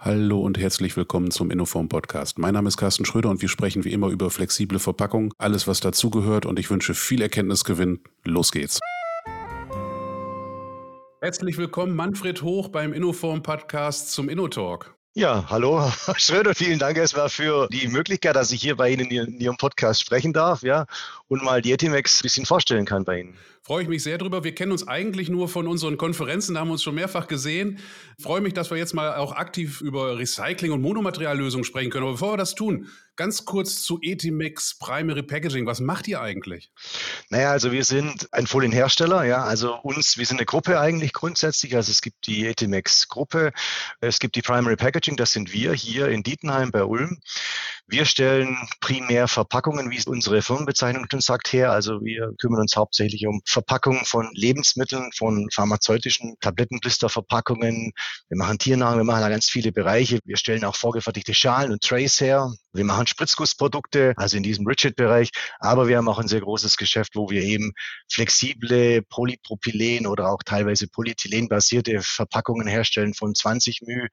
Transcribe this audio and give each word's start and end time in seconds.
Hallo 0.00 0.38
und 0.38 0.58
herzlich 0.58 0.96
willkommen 0.96 1.32
zum 1.32 1.50
Innoform 1.50 1.88
Podcast. 1.88 2.38
Mein 2.38 2.54
Name 2.54 2.68
ist 2.68 2.76
Carsten 2.76 3.04
Schröder 3.04 3.30
und 3.30 3.42
wir 3.42 3.48
sprechen 3.48 3.84
wie 3.84 3.92
immer 3.92 4.10
über 4.10 4.30
flexible 4.30 4.78
Verpackung, 4.78 5.34
alles 5.38 5.66
was 5.66 5.80
dazugehört 5.80 6.46
und 6.46 6.60
ich 6.60 6.70
wünsche 6.70 6.94
viel 6.94 7.20
Erkenntnisgewinn. 7.20 7.98
Los 8.22 8.52
geht's. 8.52 8.78
Herzlich 11.20 11.58
willkommen 11.58 11.96
Manfred 11.96 12.42
Hoch 12.42 12.68
beim 12.68 12.92
Innoform 12.92 13.42
Podcast 13.42 14.12
zum 14.12 14.28
InnoTalk. 14.28 14.94
Ja, 15.14 15.46
hallo, 15.50 15.90
Herr 16.04 16.14
Schröder, 16.16 16.54
vielen 16.54 16.78
Dank 16.78 16.96
erstmal 16.96 17.28
für 17.28 17.66
die 17.72 17.88
Möglichkeit, 17.88 18.36
dass 18.36 18.52
ich 18.52 18.62
hier 18.62 18.76
bei 18.76 18.90
Ihnen 18.90 19.10
in 19.10 19.40
Ihrem 19.40 19.56
Podcast 19.56 20.00
sprechen 20.00 20.32
darf, 20.32 20.62
ja, 20.62 20.86
und 21.26 21.42
mal 21.42 21.60
die 21.60 21.72
Etimex 21.72 22.20
ein 22.20 22.22
bisschen 22.22 22.46
vorstellen 22.46 22.84
kann 22.84 23.04
bei 23.04 23.22
Ihnen. 23.22 23.34
Freue 23.68 23.82
ich 23.82 23.88
mich 23.90 24.02
sehr 24.02 24.16
drüber. 24.16 24.44
Wir 24.44 24.54
kennen 24.54 24.72
uns 24.72 24.88
eigentlich 24.88 25.28
nur 25.28 25.46
von 25.46 25.68
unseren 25.68 25.98
Konferenzen, 25.98 26.54
da 26.54 26.60
haben 26.60 26.68
wir 26.68 26.72
uns 26.72 26.82
schon 26.82 26.94
mehrfach 26.94 27.26
gesehen. 27.26 27.80
Freue 28.18 28.40
mich, 28.40 28.54
dass 28.54 28.70
wir 28.70 28.78
jetzt 28.78 28.94
mal 28.94 29.16
auch 29.16 29.32
aktiv 29.32 29.82
über 29.82 30.16
Recycling 30.16 30.72
und 30.72 30.80
Monomateriallösungen 30.80 31.64
sprechen 31.64 31.90
können. 31.90 32.04
Aber 32.04 32.12
bevor 32.12 32.32
wir 32.32 32.36
das 32.38 32.54
tun, 32.54 32.88
ganz 33.14 33.44
kurz 33.44 33.82
zu 33.82 33.98
Etimex 34.00 34.78
Primary 34.78 35.22
Packaging. 35.22 35.66
Was 35.66 35.80
macht 35.80 36.08
ihr 36.08 36.22
eigentlich? 36.22 36.70
Naja, 37.28 37.50
also 37.50 37.70
wir 37.70 37.84
sind 37.84 38.32
ein 38.32 38.46
Folienhersteller, 38.46 39.24
ja, 39.24 39.44
also 39.44 39.74
uns, 39.74 40.16
wir 40.16 40.24
sind 40.24 40.38
eine 40.38 40.46
Gruppe 40.46 40.80
eigentlich 40.80 41.12
grundsätzlich. 41.12 41.76
Also 41.76 41.90
es 41.90 42.00
gibt 42.00 42.26
die 42.26 42.46
Etimex 42.46 43.08
Gruppe, 43.08 43.52
es 44.00 44.18
gibt 44.18 44.36
die 44.36 44.42
Primary 44.42 44.76
Packaging, 44.76 45.16
das 45.16 45.32
sind 45.32 45.52
wir 45.52 45.74
hier 45.74 46.08
in 46.08 46.22
Dietenheim 46.22 46.70
bei 46.70 46.84
Ulm. 46.84 47.20
Wir 47.90 48.04
stellen 48.04 48.58
primär 48.80 49.28
Verpackungen, 49.28 49.90
wie 49.90 50.02
unsere 50.04 50.42
Firmenbezeichnung 50.42 51.06
schon 51.10 51.22
sagt, 51.22 51.54
her. 51.54 51.72
Also 51.72 52.02
wir 52.02 52.34
kümmern 52.38 52.60
uns 52.60 52.76
hauptsächlich 52.76 53.26
um 53.26 53.40
Verpackungen 53.46 54.04
von 54.04 54.28
Lebensmitteln, 54.34 55.10
von 55.16 55.48
pharmazeutischen 55.50 56.36
Tablettenblisterverpackungen. 56.40 57.92
Wir 58.28 58.36
machen 58.36 58.58
Tiernahrung, 58.58 58.98
wir 58.98 59.04
machen 59.04 59.22
da 59.22 59.30
ganz 59.30 59.48
viele 59.48 59.72
Bereiche. 59.72 60.18
Wir 60.26 60.36
stellen 60.36 60.66
auch 60.66 60.76
vorgefertigte 60.76 61.32
Schalen 61.32 61.72
und 61.72 61.82
Trays 61.82 62.20
her. 62.20 62.52
Wir 62.72 62.84
machen 62.84 63.06
Spritzgussprodukte, 63.06 64.12
also 64.16 64.36
in 64.36 64.42
diesem 64.42 64.66
Rigid-Bereich. 64.66 65.30
Aber 65.58 65.88
wir 65.88 65.96
haben 65.96 66.08
auch 66.08 66.18
ein 66.18 66.28
sehr 66.28 66.40
großes 66.40 66.76
Geschäft, 66.76 67.16
wo 67.16 67.30
wir 67.30 67.42
eben 67.42 67.72
flexible 68.10 69.02
Polypropylen 69.02 70.06
oder 70.06 70.30
auch 70.30 70.42
teilweise 70.44 70.86
Polyethylen-basierte 70.88 72.00
Verpackungen 72.02 72.66
herstellen 72.66 73.14
von 73.14 73.34
20 73.34 73.82
μ 73.82 74.08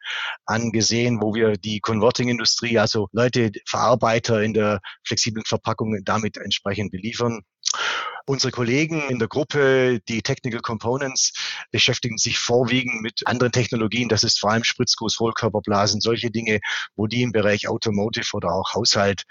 angesehen, 0.45 1.21
wo 1.21 1.35
wir 1.35 1.57
die 1.57 1.79
Converting-Industrie, 1.79 2.79
also 2.79 3.07
Leute, 3.11 3.51
Verarbeiter 3.65 4.41
in 4.41 4.53
der 4.53 4.79
flexiblen 5.05 5.45
Verpackung 5.45 5.99
damit 6.03 6.37
entsprechend 6.37 6.91
beliefern. 6.91 7.41
Unsere 8.27 8.51
Kollegen 8.51 9.07
in 9.07 9.19
der 9.19 9.27
Gruppe, 9.27 9.99
die 10.09 10.23
Technical 10.23 10.61
Components, 10.61 11.31
beschäftigen 11.71 12.17
sich 12.17 12.39
vorwiegend 12.39 13.03
mit 13.03 13.21
anderen 13.27 13.51
Technologien. 13.51 14.09
Das 14.09 14.23
ist 14.23 14.39
vor 14.39 14.49
allem 14.49 14.63
Spritzguss, 14.63 15.19
Hohlkörperblasen, 15.19 16.01
solche 16.01 16.31
Dinge, 16.31 16.59
wo 16.95 17.05
die 17.05 17.21
im 17.21 17.31
Bereich 17.31 17.67
Automotive 17.67 18.25
oder 18.33 18.51
auch 18.51 18.73
Haushalt, 18.73 19.25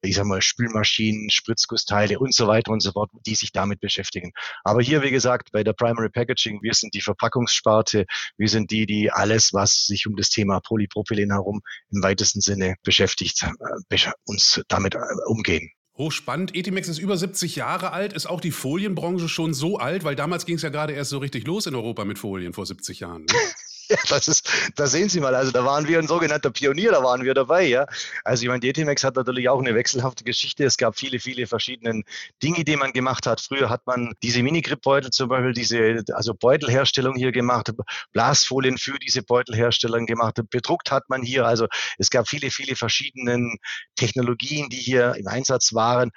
ich 0.00 0.14
sag 0.14 0.26
mal, 0.26 0.42
Spülmaschinen, 0.42 1.28
Spritzgussteile 1.28 2.20
und 2.20 2.32
so 2.34 2.46
weiter 2.46 2.70
und 2.70 2.84
so 2.84 2.92
fort, 2.92 3.10
die 3.26 3.34
sich 3.34 3.50
damit 3.50 3.80
beschäftigen. 3.80 4.30
Aber 4.62 4.80
hier, 4.80 5.02
wie 5.02 5.10
gesagt, 5.10 5.50
bei 5.50 5.64
der 5.64 5.72
Primary 5.72 6.10
Packaging, 6.10 6.62
wir 6.62 6.74
sind 6.74 6.94
die 6.94 7.00
Verpackungssparte, 7.00 8.06
wir 8.36 8.48
sind 8.48 8.70
die, 8.70 8.86
die 8.86 9.10
alles, 9.10 9.54
was 9.54 9.86
sich 9.86 10.06
um 10.06 10.14
das 10.14 10.30
Thema 10.30 10.60
Polypropylen 10.60 11.32
herum 11.32 11.62
im 11.90 12.00
weitesten 12.00 12.40
Sinne 12.40 12.76
beschäftigt, 12.84 13.42
äh, 13.42 14.10
uns 14.24 14.62
damit 14.68 14.94
äh, 14.94 15.00
umgehen. 15.26 15.72
Hochspannend. 15.98 16.54
Etimex 16.54 16.88
ist 16.88 16.98
über 16.98 17.16
70 17.16 17.56
Jahre 17.56 17.92
alt. 17.92 18.12
Ist 18.12 18.26
auch 18.26 18.40
die 18.40 18.50
Folienbranche 18.50 19.28
schon 19.28 19.54
so 19.54 19.78
alt? 19.78 20.04
Weil 20.04 20.16
damals 20.16 20.44
ging 20.44 20.56
es 20.56 20.62
ja 20.62 20.68
gerade 20.68 20.92
erst 20.92 21.10
so 21.10 21.18
richtig 21.18 21.46
los 21.46 21.66
in 21.66 21.74
Europa 21.74 22.04
mit 22.04 22.18
Folien 22.18 22.52
vor 22.52 22.66
70 22.66 23.00
Jahren. 23.00 23.22
Ne? 23.22 23.34
Ja, 23.88 23.96
das 24.08 24.26
ist, 24.28 24.48
da 24.74 24.86
sehen 24.86 25.08
Sie 25.08 25.20
mal, 25.20 25.34
also 25.34 25.52
da 25.52 25.64
waren 25.64 25.86
wir 25.86 25.98
ein 25.98 26.08
sogenannter 26.08 26.50
Pionier, 26.50 26.90
da 26.90 27.02
waren 27.04 27.24
wir 27.24 27.34
dabei, 27.34 27.64
ja. 27.64 27.86
Also 28.24 28.42
ich 28.42 28.48
meine, 28.48 28.64
Etimex 28.64 29.04
hat 29.04 29.14
natürlich 29.14 29.48
auch 29.48 29.60
eine 29.60 29.74
wechselhafte 29.74 30.24
Geschichte. 30.24 30.64
Es 30.64 30.76
gab 30.76 30.98
viele, 30.98 31.20
viele 31.20 31.46
verschiedene 31.46 32.02
Dinge, 32.42 32.64
die 32.64 32.76
man 32.76 32.92
gemacht 32.92 33.26
hat. 33.26 33.40
Früher 33.40 33.70
hat 33.70 33.86
man 33.86 34.14
diese 34.22 34.42
Mini-Grip-Beutel 34.42 35.10
zum 35.10 35.28
Beispiel, 35.28 35.52
diese, 35.52 36.02
also 36.14 36.34
Beutelherstellung 36.34 37.14
hier 37.14 37.30
gemacht, 37.32 37.70
Blasfolien 38.12 38.76
für 38.78 38.98
diese 38.98 39.22
Beutelherstellung 39.22 40.06
gemacht, 40.06 40.40
bedruckt 40.50 40.90
hat 40.90 41.08
man 41.08 41.22
hier. 41.22 41.46
Also 41.46 41.66
es 41.98 42.10
gab 42.10 42.28
viele, 42.28 42.50
viele 42.50 42.74
verschiedene 42.74 43.56
Technologien, 43.94 44.68
die 44.68 44.78
hier 44.78 45.14
im 45.16 45.28
Einsatz 45.28 45.74
waren. 45.74 46.10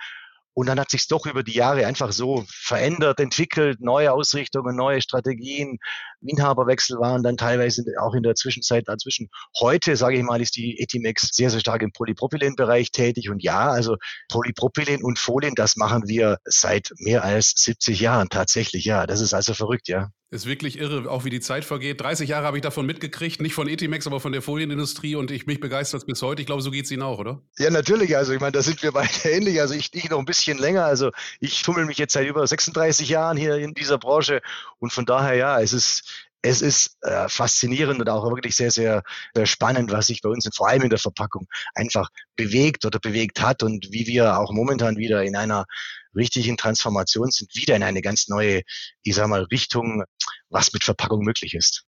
Und 0.59 0.65
dann 0.65 0.77
hat 0.77 0.91
sich 0.91 1.07
doch 1.07 1.25
über 1.25 1.41
die 1.41 1.53
Jahre 1.53 1.87
einfach 1.87 2.11
so 2.11 2.43
verändert, 2.49 3.21
entwickelt, 3.21 3.79
neue 3.79 4.11
Ausrichtungen, 4.11 4.75
neue 4.75 5.01
Strategien. 5.01 5.77
Inhaberwechsel 6.19 6.99
waren 6.99 7.23
dann 7.23 7.37
teilweise 7.37 7.85
auch 8.01 8.13
in 8.13 8.23
der 8.23 8.35
Zwischenzeit 8.35 8.85
dazwischen. 8.89 9.29
Heute, 9.61 9.95
sage 9.95 10.17
ich 10.17 10.23
mal, 10.23 10.41
ist 10.41 10.57
die 10.57 10.77
Etimex 10.77 11.29
sehr, 11.31 11.49
sehr 11.49 11.61
stark 11.61 11.81
im 11.81 11.93
Polypropylen-Bereich 11.93 12.91
tätig. 12.91 13.29
Und 13.29 13.41
ja, 13.41 13.69
also 13.69 13.95
Polypropylen 14.27 15.01
und 15.01 15.17
Folien, 15.17 15.55
das 15.55 15.77
machen 15.77 16.09
wir 16.09 16.39
seit 16.43 16.91
mehr 16.97 17.23
als 17.23 17.53
70 17.55 18.01
Jahren 18.01 18.27
tatsächlich. 18.27 18.83
Ja, 18.83 19.07
das 19.07 19.21
ist 19.21 19.33
also 19.33 19.53
verrückt, 19.53 19.87
ja. 19.87 20.09
Ist 20.31 20.45
wirklich 20.45 20.77
irre, 20.77 21.09
auch 21.09 21.25
wie 21.25 21.31
die 21.31 21.39
Zeit 21.39 21.65
vergeht. 21.65 22.01
30 22.01 22.29
Jahre 22.29 22.45
habe 22.45 22.57
ich 22.57 22.61
davon 22.61 22.85
mitgekriegt, 22.85 23.41
nicht 23.41 23.55
von 23.55 23.67
Etimex, 23.67 24.05
aber 24.05 24.19
von 24.19 24.31
der 24.31 24.43
Folienindustrie 24.43 25.15
und 25.15 25.31
ich 25.31 25.47
mich 25.47 25.59
begeistert 25.59 26.05
bis 26.05 26.21
heute. 26.21 26.43
Ich 26.43 26.45
glaube, 26.45 26.61
so 26.61 26.69
geht 26.69 26.85
es 26.85 26.91
Ihnen 26.91 27.01
auch, 27.01 27.17
oder? 27.17 27.41
Ja, 27.57 27.71
natürlich. 27.71 28.15
Also 28.15 28.33
ich 28.33 28.39
meine, 28.39 28.51
da 28.51 28.61
sind 28.61 28.83
wir 28.83 28.91
beide 28.91 29.09
ähnlich. 29.23 29.59
Also 29.59 29.73
ich, 29.73 29.89
ich 29.93 30.07
noch 30.07 30.19
ein 30.19 30.25
bisschen 30.25 30.59
länger. 30.59 30.85
Also 30.85 31.09
ich 31.39 31.59
tummel 31.63 31.85
mich 31.85 31.97
jetzt 31.97 32.13
seit 32.13 32.27
über 32.27 32.45
36 32.45 33.09
Jahren 33.09 33.37
hier 33.37 33.55
in 33.55 33.73
dieser 33.73 33.97
Branche 33.97 34.41
und 34.77 34.93
von 34.93 35.07
daher 35.07 35.33
ja, 35.33 35.59
es 35.61 35.73
ist 35.73 36.27
es 36.41 36.61
ist 36.61 36.97
äh, 37.01 37.27
faszinierend 37.27 37.99
und 37.99 38.09
auch 38.09 38.23
wirklich 38.29 38.55
sehr, 38.55 38.71
sehr, 38.71 39.03
sehr 39.33 39.45
spannend, 39.45 39.91
was 39.91 40.07
sich 40.07 40.21
bei 40.21 40.29
uns 40.29 40.47
vor 40.55 40.69
allem 40.69 40.83
in 40.83 40.89
der 40.89 40.99
Verpackung 40.99 41.47
einfach 41.75 42.09
bewegt 42.37 42.85
oder 42.85 42.99
bewegt 42.99 43.41
hat 43.41 43.61
und 43.61 43.91
wie 43.91 44.07
wir 44.07 44.37
auch 44.37 44.51
momentan 44.53 44.95
wieder 44.97 45.23
in 45.23 45.35
einer 45.35 45.65
richtigen 46.15 46.57
Transformation 46.57 47.29
sind, 47.29 47.55
wieder 47.55 47.75
in 47.75 47.83
eine 47.83 48.01
ganz 48.01 48.29
neue, 48.29 48.61
ich 49.03 49.15
sag 49.15 49.27
mal, 49.27 49.43
Richtung, 49.43 50.03
was 50.49 50.73
mit 50.73 50.83
Verpackung 50.83 51.23
möglich 51.23 51.53
ist. 51.53 51.85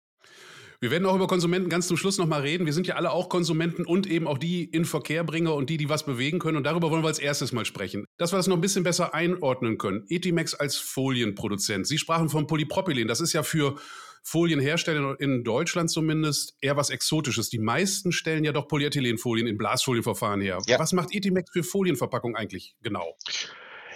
Wir 0.83 0.89
werden 0.89 1.05
auch 1.05 1.16
über 1.16 1.27
Konsumenten 1.27 1.69
ganz 1.69 1.88
zum 1.88 1.95
Schluss 1.95 2.17
nochmal 2.17 2.41
reden. 2.41 2.66
Wir 2.66 2.73
sind 2.73 2.88
ja 2.88 2.95
alle 2.95 3.11
auch 3.11 3.29
Konsumenten 3.29 3.85
und 3.85 4.07
eben 4.07 4.27
auch 4.27 4.39
die 4.39 4.63
in 4.63 4.83
Verkehrbringer 4.83 5.53
und 5.53 5.69
die, 5.69 5.77
die 5.77 5.89
was 5.89 6.07
bewegen 6.07 6.39
können. 6.39 6.57
Und 6.57 6.63
darüber 6.63 6.89
wollen 6.89 7.03
wir 7.03 7.07
als 7.07 7.19
erstes 7.19 7.51
mal 7.51 7.66
sprechen. 7.66 8.05
Dass 8.17 8.33
wir 8.33 8.38
das 8.38 8.47
noch 8.47 8.57
ein 8.57 8.61
bisschen 8.61 8.83
besser 8.83 9.13
einordnen 9.13 9.77
können. 9.77 10.05
Etimex 10.09 10.55
als 10.55 10.77
Folienproduzent. 10.77 11.85
Sie 11.85 12.00
sprachen 12.00 12.29
von 12.29 12.47
Polypropylen. 12.47 13.07
Das 13.07 13.21
ist 13.21 13.31
ja 13.31 13.44
für 13.44 13.75
Folienhersteller 14.23 15.19
in 15.19 15.44
Deutschland 15.44 15.91
zumindest 15.91 16.55
eher 16.61 16.77
was 16.77 16.89
Exotisches. 16.89 17.50
Die 17.50 17.59
meisten 17.59 18.11
stellen 18.11 18.44
ja 18.44 18.51
doch 18.51 18.67
Polyethylenfolien 18.67 19.45
in 19.45 19.59
Blasfolienverfahren 19.59 20.41
her. 20.41 20.57
Ja. 20.66 20.79
Was 20.79 20.94
macht 20.94 21.13
Etimex 21.13 21.51
für 21.51 21.63
Folienverpackung 21.63 22.35
eigentlich 22.35 22.75
genau? 22.81 23.16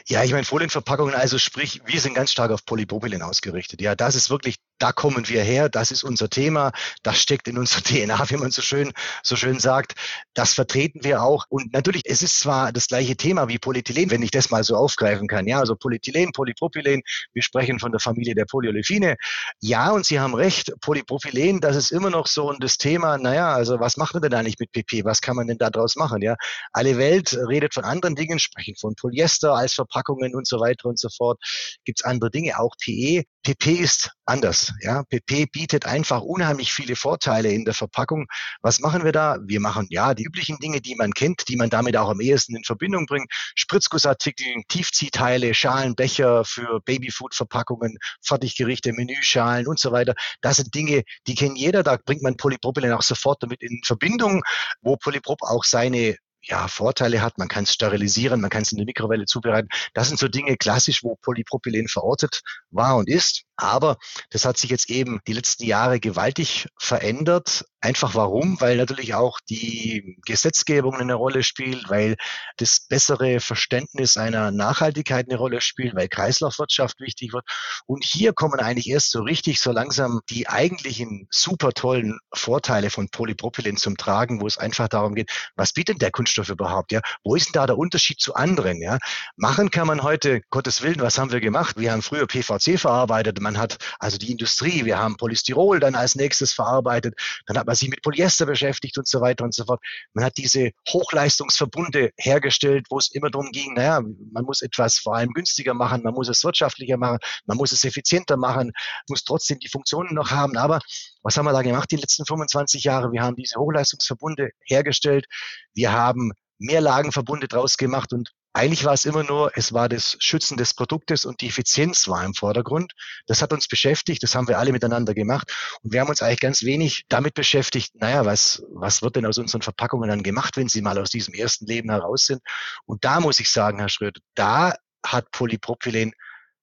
Ja, 0.07 0.23
ich 0.23 0.31
meine 0.31 0.45
Folienverpackungen, 0.45 1.15
also 1.15 1.39
sprich, 1.39 1.81
wir 1.85 1.99
sind 1.99 2.13
ganz 2.13 2.31
stark 2.31 2.51
auf 2.51 2.63
Polypropylen 2.65 3.23
ausgerichtet. 3.23 3.81
Ja, 3.81 3.95
das 3.95 4.15
ist 4.15 4.29
wirklich 4.29 4.57
da 4.77 4.91
kommen 4.91 5.27
wir 5.29 5.43
her, 5.43 5.69
das 5.69 5.91
ist 5.91 6.03
unser 6.03 6.29
Thema, 6.29 6.71
das 7.03 7.21
steckt 7.21 7.47
in 7.47 7.57
unserer 7.57 7.81
DNA, 7.83 8.29
wie 8.29 8.37
man 8.37 8.51
so 8.51 8.61
schön, 8.61 8.91
so 9.23 9.35
schön 9.35 9.59
sagt. 9.59 9.93
Das 10.33 10.53
vertreten 10.53 11.03
wir 11.03 11.21
auch. 11.21 11.45
Und 11.49 11.73
natürlich, 11.73 12.03
es 12.05 12.21
ist 12.21 12.39
zwar 12.39 12.71
das 12.71 12.87
gleiche 12.87 13.15
Thema 13.15 13.47
wie 13.47 13.57
Polyethylen, 13.57 14.11
wenn 14.11 14.21
ich 14.21 14.31
das 14.31 14.49
mal 14.49 14.63
so 14.63 14.75
aufgreifen 14.75 15.27
kann. 15.27 15.47
Ja, 15.47 15.59
also 15.59 15.75
Polyethylen, 15.75 16.31
Polypropylen, 16.31 17.01
wir 17.33 17.41
sprechen 17.41 17.79
von 17.79 17.91
der 17.91 17.99
Familie 17.99 18.35
der 18.35 18.45
Polyolefine. 18.45 19.15
Ja, 19.61 19.91
und 19.91 20.05
Sie 20.05 20.19
haben 20.19 20.35
recht, 20.35 20.73
Polypropylen, 20.81 21.61
das 21.61 21.75
ist 21.75 21.91
immer 21.91 22.09
noch 22.09 22.27
so 22.27 22.51
das 22.59 22.77
Thema, 22.77 23.17
naja, 23.17 23.53
also 23.53 23.79
was 23.79 23.97
macht 23.97 24.13
man 24.13 24.23
denn 24.23 24.33
eigentlich 24.33 24.59
mit 24.59 24.71
PP? 24.71 25.05
Was 25.05 25.21
kann 25.21 25.35
man 25.35 25.47
denn 25.47 25.57
da 25.57 25.69
draus 25.69 25.95
machen? 25.95 26.21
Ja, 26.21 26.35
alle 26.73 26.97
Welt 26.97 27.37
redet 27.47 27.73
von 27.73 27.83
anderen 27.83 28.15
Dingen, 28.15 28.39
sprechen 28.39 28.75
von 28.79 28.95
Polyester 28.95 29.53
als 29.53 29.73
Verpackungen 29.73 30.35
und 30.35 30.47
so 30.47 30.59
weiter 30.59 30.89
und 30.89 30.99
so 30.99 31.09
fort. 31.09 31.39
Gibt 31.85 31.99
es 31.99 32.05
andere 32.05 32.31
Dinge, 32.31 32.59
auch 32.59 32.75
PE. 32.81 33.23
PP 33.43 33.73
ist 33.73 34.11
anders. 34.25 34.64
Ja, 34.81 35.03
PP 35.03 35.47
bietet 35.47 35.85
einfach 35.85 36.21
unheimlich 36.21 36.73
viele 36.73 36.95
Vorteile 36.95 37.51
in 37.51 37.65
der 37.65 37.73
Verpackung. 37.73 38.27
Was 38.61 38.79
machen 38.79 39.03
wir 39.03 39.11
da? 39.11 39.37
Wir 39.43 39.59
machen 39.59 39.87
ja 39.89 40.13
die 40.13 40.23
üblichen 40.23 40.57
Dinge, 40.59 40.81
die 40.81 40.95
man 40.95 41.13
kennt, 41.13 41.47
die 41.47 41.55
man 41.55 41.69
damit 41.69 41.97
auch 41.97 42.09
am 42.09 42.19
ehesten 42.21 42.55
in 42.55 42.63
Verbindung 42.63 43.05
bringt. 43.05 43.31
Spritzgussartikel, 43.55 44.63
Tiefziehteile, 44.67 45.53
Schalen, 45.53 45.95
Becher 45.95 46.45
für 46.45 46.81
Babyfood-Verpackungen, 46.81 47.97
Fertiggerichte, 48.21 48.93
Menüschalen 48.93 49.67
und 49.67 49.79
so 49.79 49.91
weiter. 49.91 50.13
Das 50.41 50.57
sind 50.57 50.73
Dinge, 50.73 51.03
die 51.27 51.35
kennt 51.35 51.57
jeder. 51.57 51.83
Da 51.83 51.97
bringt 52.03 52.21
man 52.21 52.37
Polypropylen 52.37 52.93
auch 52.93 53.01
sofort 53.01 53.41
damit 53.43 53.61
in 53.61 53.81
Verbindung, 53.83 54.43
wo 54.81 54.97
Polyprop 54.97 55.41
auch 55.41 55.63
seine 55.63 56.17
ja, 56.47 56.67
Vorteile 56.67 57.21
hat. 57.21 57.37
Man 57.37 57.47
kann 57.47 57.63
es 57.63 57.73
sterilisieren, 57.73 58.41
man 58.41 58.49
kann 58.49 58.61
es 58.61 58.71
in 58.71 58.77
der 58.77 58.85
Mikrowelle 58.85 59.25
zubereiten. 59.25 59.69
Das 59.93 60.07
sind 60.07 60.19
so 60.19 60.27
Dinge 60.27 60.57
klassisch, 60.57 61.03
wo 61.03 61.15
Polypropylen 61.15 61.87
verortet 61.87 62.41
war 62.71 62.97
und 62.97 63.09
ist. 63.09 63.43
Aber 63.55 63.97
das 64.29 64.45
hat 64.45 64.57
sich 64.57 64.69
jetzt 64.69 64.89
eben 64.89 65.19
die 65.27 65.33
letzten 65.33 65.65
Jahre 65.65 65.99
gewaltig 65.99 66.67
verändert 66.77 67.65
Einfach 67.85 68.15
warum? 68.15 68.59
Weil 68.61 68.77
natürlich 68.77 69.13
auch 69.13 69.39
die 69.47 70.17
Gesetzgebung 70.25 70.95
eine 70.95 71.13
Rolle 71.13 71.43
spielt, 71.43 71.87
weil 71.87 72.15
das 72.57 72.79
bessere 72.79 73.39
Verständnis 73.39 74.17
einer 74.17 74.49
Nachhaltigkeit 74.49 75.27
eine 75.29 75.37
Rolle 75.37 75.61
spielt, 75.61 75.93
weil 75.93 76.07
Kreislaufwirtschaft 76.07 76.99
wichtig 76.99 77.31
wird. 77.31 77.45
Und 77.85 78.03
hier 78.03 78.33
kommen 78.33 78.59
eigentlich 78.59 78.89
erst 78.89 79.11
so 79.11 79.21
richtig 79.21 79.59
so 79.61 79.71
langsam 79.71 80.21
die 80.31 80.49
eigentlichen 80.49 81.27
super 81.29 81.73
tollen 81.73 82.17
Vorteile 82.33 82.89
von 82.89 83.07
Polypropylen 83.09 83.77
zum 83.77 83.97
Tragen, 83.97 84.41
wo 84.41 84.47
es 84.47 84.57
einfach 84.57 84.87
darum 84.87 85.13
geht, 85.13 85.29
was 85.55 85.71
bietet 85.71 86.01
der 86.01 86.09
Kunststoff 86.09 86.49
überhaupt? 86.49 86.91
Ja, 86.91 87.01
wo 87.23 87.35
ist 87.35 87.45
denn 87.45 87.53
da 87.53 87.67
der 87.67 87.77
Unterschied 87.77 88.19
zu 88.19 88.33
anderen? 88.33 88.81
Ja, 88.81 88.97
machen 89.35 89.69
kann 89.69 89.85
man 89.85 90.01
heute, 90.01 90.41
Gottes 90.49 90.81
Willen, 90.81 91.01
was 91.01 91.19
haben 91.19 91.31
wir 91.31 91.39
gemacht? 91.39 91.77
Wir 91.77 91.91
haben 91.91 92.01
früher 92.01 92.25
PVC 92.25 92.79
verarbeitet. 92.79 93.39
Man 93.41 93.59
hat 93.59 93.77
also 93.99 94.17
die 94.17 94.31
Industrie, 94.31 94.85
wir 94.85 94.97
haben 94.97 95.17
Polystyrol 95.17 95.79
dann 95.79 95.93
als 95.93 96.15
nächstes 96.15 96.51
verarbeitet. 96.51 97.13
Dann 97.45 97.59
hat 97.59 97.67
man 97.67 97.74
sich 97.75 97.89
mit 97.89 98.01
Polyester 98.01 98.45
beschäftigt 98.45 98.97
und 98.97 99.07
so 99.07 99.21
weiter 99.21 99.43
und 99.43 99.53
so 99.53 99.65
fort. 99.65 99.81
Man 100.13 100.25
hat 100.25 100.37
diese 100.37 100.71
Hochleistungsverbunde 100.89 102.11
hergestellt, 102.17 102.87
wo 102.89 102.97
es 102.97 103.11
immer 103.11 103.29
darum 103.29 103.51
ging, 103.51 103.73
naja, 103.73 104.01
man 104.01 104.45
muss 104.45 104.61
etwas 104.61 104.97
vor 104.97 105.15
allem 105.15 105.33
günstiger 105.33 105.73
machen, 105.73 106.03
man 106.03 106.13
muss 106.13 106.29
es 106.29 106.43
wirtschaftlicher 106.43 106.97
machen, 106.97 107.19
man 107.45 107.57
muss 107.57 107.71
es 107.71 107.83
effizienter 107.83 108.37
machen, 108.37 108.71
muss 109.09 109.23
trotzdem 109.23 109.59
die 109.59 109.69
Funktionen 109.69 110.13
noch 110.13 110.31
haben. 110.31 110.57
Aber 110.57 110.79
was 111.23 111.37
haben 111.37 111.45
wir 111.45 111.53
da 111.53 111.61
gemacht 111.61 111.91
die 111.91 111.97
letzten 111.97 112.25
25 112.25 112.83
Jahre? 112.83 113.11
Wir 113.11 113.21
haben 113.21 113.35
diese 113.35 113.59
Hochleistungsverbunde 113.59 114.51
hergestellt. 114.65 115.25
Wir 115.73 115.91
haben 115.91 116.31
Mehrlagenverbunde 116.59 117.47
draus 117.47 117.77
gemacht 117.77 118.13
und 118.13 118.31
eigentlich 118.55 118.85
war 118.85 118.93
es 118.93 119.03
immer 119.03 119.23
nur, 119.23 119.51
es 119.55 119.73
war 119.73 119.89
das 119.89 120.15
Schützen 120.19 120.55
des 120.55 120.73
Produktes 120.73 121.25
und 121.25 121.41
die 121.41 121.47
Effizienz 121.47 122.07
war 122.07 122.23
im 122.23 122.33
Vordergrund. 122.33 122.93
Das 123.27 123.41
hat 123.41 123.51
uns 123.51 123.67
beschäftigt, 123.67 124.23
das 124.23 124.33
haben 124.33 124.47
wir 124.47 124.59
alle 124.59 124.71
miteinander 124.71 125.13
gemacht 125.13 125.51
und 125.81 125.91
wir 125.91 125.99
haben 125.99 126.07
uns 126.07 126.21
eigentlich 126.21 126.39
ganz 126.39 126.63
wenig 126.63 127.03
damit 127.09 127.33
beschäftigt, 127.33 127.95
naja, 127.95 128.25
was, 128.25 128.63
was 128.73 129.01
wird 129.01 129.17
denn 129.17 129.25
aus 129.25 129.37
unseren 129.37 129.61
Verpackungen 129.61 130.09
dann 130.09 130.23
gemacht, 130.23 130.55
wenn 130.55 130.69
sie 130.69 130.81
mal 130.81 130.97
aus 130.97 131.09
diesem 131.09 131.33
ersten 131.33 131.65
Leben 131.65 131.89
heraus 131.89 132.27
sind? 132.27 132.41
Und 132.85 133.03
da 133.03 133.19
muss 133.19 133.41
ich 133.41 133.49
sagen, 133.49 133.79
Herr 133.79 133.89
Schröder, 133.89 134.21
da 134.35 134.73
hat 135.05 135.31
Polypropylen 135.31 136.13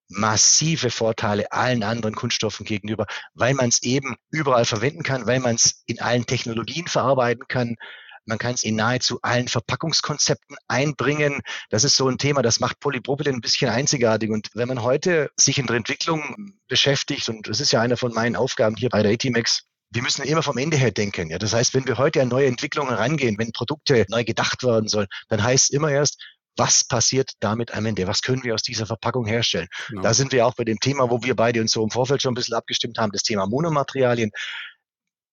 massive 0.08 0.90
Vorteile 0.90 1.52
allen 1.52 1.82
anderen 1.82 2.14
Kunststoffen 2.14 2.64
gegenüber, 2.64 3.06
weil 3.34 3.52
man 3.52 3.68
es 3.68 3.82
eben 3.82 4.16
überall 4.30 4.64
verwenden 4.64 5.02
kann, 5.02 5.26
weil 5.26 5.40
man 5.40 5.56
es 5.56 5.82
in 5.84 6.00
allen 6.00 6.24
Technologien 6.24 6.86
verarbeiten 6.86 7.46
kann, 7.48 7.76
man 8.24 8.38
kann 8.38 8.54
es 8.54 8.62
in 8.62 8.76
nahezu 8.76 9.18
allen 9.22 9.48
Verpackungskonzepten 9.48 10.56
einbringen. 10.68 11.40
Das 11.70 11.84
ist 11.84 11.96
so 11.96 12.08
ein 12.08 12.18
Thema, 12.18 12.42
das 12.42 12.60
macht 12.60 12.80
Polypropylen 12.80 13.36
ein 13.36 13.40
bisschen 13.40 13.70
einzigartig. 13.70 14.30
Und 14.30 14.48
wenn 14.54 14.68
man 14.68 14.82
heute 14.82 15.30
sich 15.36 15.58
in 15.58 15.66
der 15.66 15.76
Entwicklung 15.76 16.54
beschäftigt, 16.68 17.28
und 17.28 17.48
das 17.48 17.60
ist 17.60 17.72
ja 17.72 17.80
eine 17.80 17.96
von 17.96 18.12
meinen 18.12 18.36
Aufgaben 18.36 18.76
hier 18.76 18.88
bei 18.88 19.02
der 19.02 19.12
ATMX, 19.12 19.64
wir 19.90 20.02
müssen 20.02 20.22
immer 20.22 20.42
vom 20.42 20.56
Ende 20.56 20.76
her 20.76 20.90
denken. 20.90 21.30
Ja, 21.30 21.38
das 21.38 21.52
heißt, 21.52 21.74
wenn 21.74 21.86
wir 21.86 21.98
heute 21.98 22.22
an 22.22 22.28
neue 22.28 22.46
Entwicklungen 22.46 22.94
rangehen, 22.94 23.36
wenn 23.38 23.52
Produkte 23.52 24.06
neu 24.08 24.24
gedacht 24.24 24.62
werden 24.62 24.88
sollen, 24.88 25.08
dann 25.28 25.42
heißt 25.42 25.64
es 25.64 25.70
immer 25.70 25.90
erst, 25.90 26.18
was 26.56 26.84
passiert 26.84 27.32
damit 27.40 27.74
am 27.74 27.86
Ende? 27.86 28.06
Was 28.06 28.20
können 28.20 28.44
wir 28.44 28.54
aus 28.54 28.62
dieser 28.62 28.86
Verpackung 28.86 29.26
herstellen? 29.26 29.68
Genau. 29.88 30.02
Da 30.02 30.14
sind 30.14 30.32
wir 30.32 30.46
auch 30.46 30.54
bei 30.54 30.64
dem 30.64 30.78
Thema, 30.80 31.10
wo 31.10 31.22
wir 31.22 31.34
beide 31.34 31.60
uns 31.60 31.72
so 31.72 31.82
im 31.82 31.90
Vorfeld 31.90 32.22
schon 32.22 32.32
ein 32.32 32.34
bisschen 32.34 32.54
abgestimmt 32.54 32.98
haben, 32.98 33.12
das 33.12 33.22
Thema 33.22 33.46
Monomaterialien. 33.46 34.30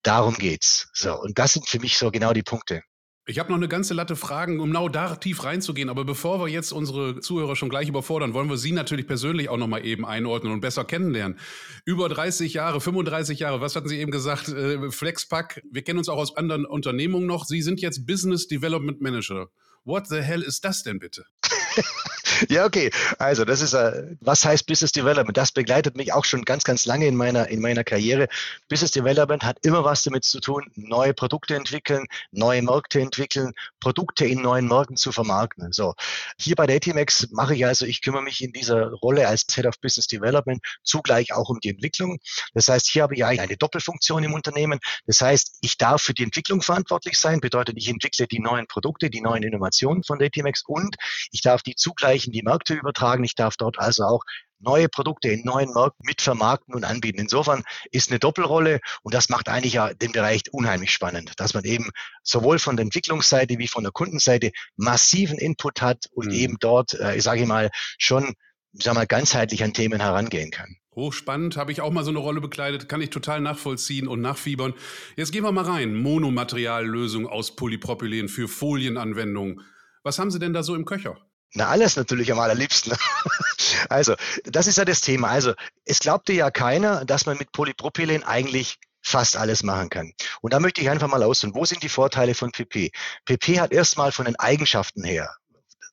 Darum 0.02 0.34
geht's. 0.34 0.88
So. 0.92 1.18
Und 1.20 1.38
das 1.38 1.52
sind 1.52 1.68
für 1.68 1.80
mich 1.80 1.98
so 1.98 2.10
genau 2.10 2.32
die 2.32 2.42
Punkte. 2.42 2.82
Ich 3.26 3.38
habe 3.38 3.50
noch 3.50 3.58
eine 3.58 3.68
ganze 3.68 3.94
Latte 3.94 4.16
Fragen, 4.16 4.58
um 4.58 4.70
genau 4.70 4.88
da 4.88 5.14
tief 5.14 5.44
reinzugehen. 5.44 5.88
Aber 5.88 6.04
bevor 6.04 6.40
wir 6.40 6.48
jetzt 6.48 6.72
unsere 6.72 7.20
Zuhörer 7.20 7.54
schon 7.54 7.68
gleich 7.68 7.88
überfordern, 7.88 8.34
wollen 8.34 8.48
wir 8.48 8.56
Sie 8.56 8.72
natürlich 8.72 9.06
persönlich 9.06 9.48
auch 9.48 9.56
noch 9.56 9.68
mal 9.68 9.84
eben 9.84 10.04
einordnen 10.04 10.52
und 10.52 10.60
besser 10.60 10.84
kennenlernen. 10.84 11.38
Über 11.84 12.08
30 12.08 12.54
Jahre, 12.54 12.80
35 12.80 13.38
Jahre, 13.38 13.60
was 13.60 13.76
hatten 13.76 13.88
Sie 13.88 14.00
eben 14.00 14.10
gesagt? 14.10 14.48
Äh, 14.48 14.90
Flexpack, 14.90 15.62
wir 15.70 15.82
kennen 15.82 15.98
uns 15.98 16.08
auch 16.08 16.16
aus 16.16 16.36
anderen 16.36 16.64
Unternehmungen 16.64 17.26
noch. 17.26 17.44
Sie 17.44 17.62
sind 17.62 17.80
jetzt 17.80 18.06
Business 18.06 18.48
Development 18.48 19.00
Manager. 19.00 19.48
What 19.84 20.08
the 20.08 20.22
hell 20.22 20.42
ist 20.42 20.64
das 20.64 20.82
denn 20.82 20.98
bitte? 20.98 21.24
ja, 22.48 22.64
okay. 22.64 22.90
Also, 23.18 23.44
das 23.44 23.60
ist, 23.60 23.74
uh, 23.74 23.90
was 24.20 24.44
heißt 24.44 24.66
Business 24.66 24.92
Development? 24.92 25.36
Das 25.36 25.52
begleitet 25.52 25.96
mich 25.96 26.12
auch 26.12 26.24
schon 26.24 26.44
ganz, 26.44 26.64
ganz 26.64 26.86
lange 26.86 27.06
in 27.06 27.16
meiner, 27.16 27.48
in 27.48 27.60
meiner 27.60 27.84
Karriere. 27.84 28.28
Business 28.68 28.90
Development 28.90 29.42
hat 29.42 29.58
immer 29.62 29.84
was 29.84 30.02
damit 30.02 30.24
zu 30.24 30.40
tun, 30.40 30.70
neue 30.74 31.14
Produkte 31.14 31.54
entwickeln, 31.56 32.06
neue 32.30 32.62
Märkte 32.62 33.00
entwickeln, 33.00 33.52
Produkte 33.80 34.26
in 34.26 34.42
neuen 34.42 34.66
Märkten 34.66 34.96
zu 34.96 35.12
vermarkten. 35.12 35.72
So. 35.72 35.94
Hier 36.38 36.54
bei 36.54 36.66
Datimex 36.66 37.28
mache 37.30 37.54
ich 37.54 37.66
also, 37.66 37.86
ich 37.86 38.02
kümmere 38.02 38.22
mich 38.22 38.42
in 38.42 38.52
dieser 38.52 38.90
Rolle 38.90 39.28
als 39.28 39.44
Head 39.52 39.66
of 39.66 39.80
Business 39.80 40.06
Development 40.06 40.60
zugleich 40.82 41.32
auch 41.32 41.48
um 41.48 41.60
die 41.60 41.70
Entwicklung. 41.70 42.18
Das 42.54 42.68
heißt, 42.68 42.88
hier 42.88 43.02
habe 43.02 43.14
ich 43.14 43.24
eigentlich 43.24 43.40
eine 43.40 43.56
Doppelfunktion 43.56 44.24
im 44.24 44.34
Unternehmen. 44.34 44.80
Das 45.06 45.20
heißt, 45.20 45.58
ich 45.60 45.78
darf 45.78 46.02
für 46.02 46.14
die 46.14 46.24
Entwicklung 46.24 46.62
verantwortlich 46.62 47.18
sein, 47.18 47.40
bedeutet, 47.40 47.76
ich 47.76 47.88
entwickle 47.88 48.26
die 48.26 48.40
neuen 48.40 48.66
Produkte, 48.66 49.10
die 49.10 49.20
neuen 49.20 49.42
Innovationen 49.42 50.02
von 50.04 50.18
Datimex 50.18 50.62
und 50.66 50.96
ich 51.30 51.42
darf 51.42 51.62
die 51.62 51.74
zugleich 51.74 52.19
in 52.26 52.32
die 52.32 52.42
Märkte 52.42 52.74
übertragen. 52.74 53.24
Ich 53.24 53.34
darf 53.34 53.56
dort 53.56 53.78
also 53.78 54.04
auch 54.04 54.22
neue 54.58 54.88
Produkte 54.88 55.28
in 55.28 55.42
neuen 55.44 55.72
Märkten 55.72 56.04
mitvermarkten 56.06 56.74
und 56.74 56.84
anbieten. 56.84 57.18
Insofern 57.18 57.62
ist 57.90 58.10
eine 58.10 58.18
Doppelrolle 58.18 58.80
und 59.02 59.14
das 59.14 59.28
macht 59.28 59.48
eigentlich 59.48 59.74
ja 59.74 59.94
den 59.94 60.12
Bereich 60.12 60.42
unheimlich 60.52 60.92
spannend, 60.92 61.32
dass 61.36 61.54
man 61.54 61.64
eben 61.64 61.90
sowohl 62.22 62.58
von 62.58 62.76
der 62.76 62.84
Entwicklungsseite 62.84 63.58
wie 63.58 63.68
von 63.68 63.82
der 63.82 63.92
Kundenseite 63.92 64.52
massiven 64.76 65.38
Input 65.38 65.80
hat 65.80 66.06
und 66.12 66.26
mhm. 66.26 66.34
eben 66.34 66.56
dort, 66.60 66.94
äh, 66.94 67.16
ich 67.16 67.22
sage 67.22 67.46
mal, 67.46 67.70
schon 67.98 68.34
ich 68.72 68.84
sag 68.84 68.94
mal, 68.94 69.06
ganzheitlich 69.06 69.64
an 69.64 69.72
Themen 69.72 70.00
herangehen 70.00 70.50
kann. 70.50 70.76
Hochspannend, 70.94 71.56
habe 71.56 71.72
ich 71.72 71.80
auch 71.80 71.90
mal 71.90 72.04
so 72.04 72.10
eine 72.10 72.18
Rolle 72.18 72.40
bekleidet, 72.40 72.88
kann 72.88 73.00
ich 73.00 73.10
total 73.10 73.40
nachvollziehen 73.40 74.08
und 74.08 74.20
nachfiebern. 74.20 74.74
Jetzt 75.16 75.32
gehen 75.32 75.44
wir 75.44 75.52
mal 75.52 75.64
rein. 75.64 75.94
Monomateriallösung 75.94 77.26
aus 77.26 77.56
Polypropylen 77.56 78.28
für 78.28 78.48
Folienanwendungen. 78.48 79.60
Was 80.02 80.18
haben 80.18 80.30
Sie 80.30 80.38
denn 80.38 80.52
da 80.52 80.62
so 80.62 80.74
im 80.74 80.84
Köcher? 80.84 81.16
Na, 81.52 81.68
alles 81.68 81.96
natürlich 81.96 82.30
am 82.30 82.38
allerliebsten. 82.38 82.96
also, 83.88 84.14
das 84.44 84.66
ist 84.66 84.78
ja 84.78 84.84
das 84.84 85.00
Thema. 85.00 85.28
Also, 85.28 85.54
es 85.84 85.98
glaubte 85.98 86.32
ja 86.32 86.50
keiner, 86.50 87.04
dass 87.04 87.26
man 87.26 87.38
mit 87.38 87.52
Polypropylen 87.52 88.22
eigentlich 88.22 88.78
fast 89.02 89.36
alles 89.36 89.62
machen 89.62 89.90
kann. 89.90 90.12
Und 90.42 90.52
da 90.52 90.60
möchte 90.60 90.80
ich 90.80 90.90
einfach 90.90 91.08
mal 91.08 91.22
ausholen. 91.22 91.54
Wo 91.54 91.64
sind 91.64 91.82
die 91.82 91.88
Vorteile 91.88 92.34
von 92.34 92.52
PP? 92.52 92.90
PP 93.24 93.60
hat 93.60 93.72
erstmal 93.72 94.12
von 94.12 94.26
den 94.26 94.36
Eigenschaften 94.36 95.04
her, 95.04 95.34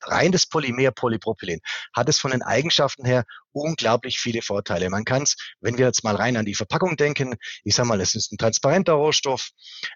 rein 0.03 0.31
das 0.31 0.45
Polymer 0.45 0.91
Polypropylen, 0.91 1.59
hat 1.95 2.09
es 2.09 2.19
von 2.19 2.31
den 2.31 2.43
Eigenschaften 2.43 3.05
her 3.05 3.23
unglaublich 3.51 4.19
viele 4.19 4.41
Vorteile. 4.41 4.89
Man 4.89 5.05
kann 5.05 5.23
es, 5.23 5.35
wenn 5.61 5.77
wir 5.77 5.85
jetzt 5.85 6.03
mal 6.03 6.15
rein 6.15 6.37
an 6.37 6.45
die 6.45 6.55
Verpackung 6.55 6.97
denken, 6.97 7.35
ich 7.63 7.75
sage 7.75 7.87
mal, 7.87 8.01
es 8.01 8.15
ist 8.15 8.31
ein 8.31 8.37
transparenter 8.37 8.93
Rohstoff, 8.93 9.49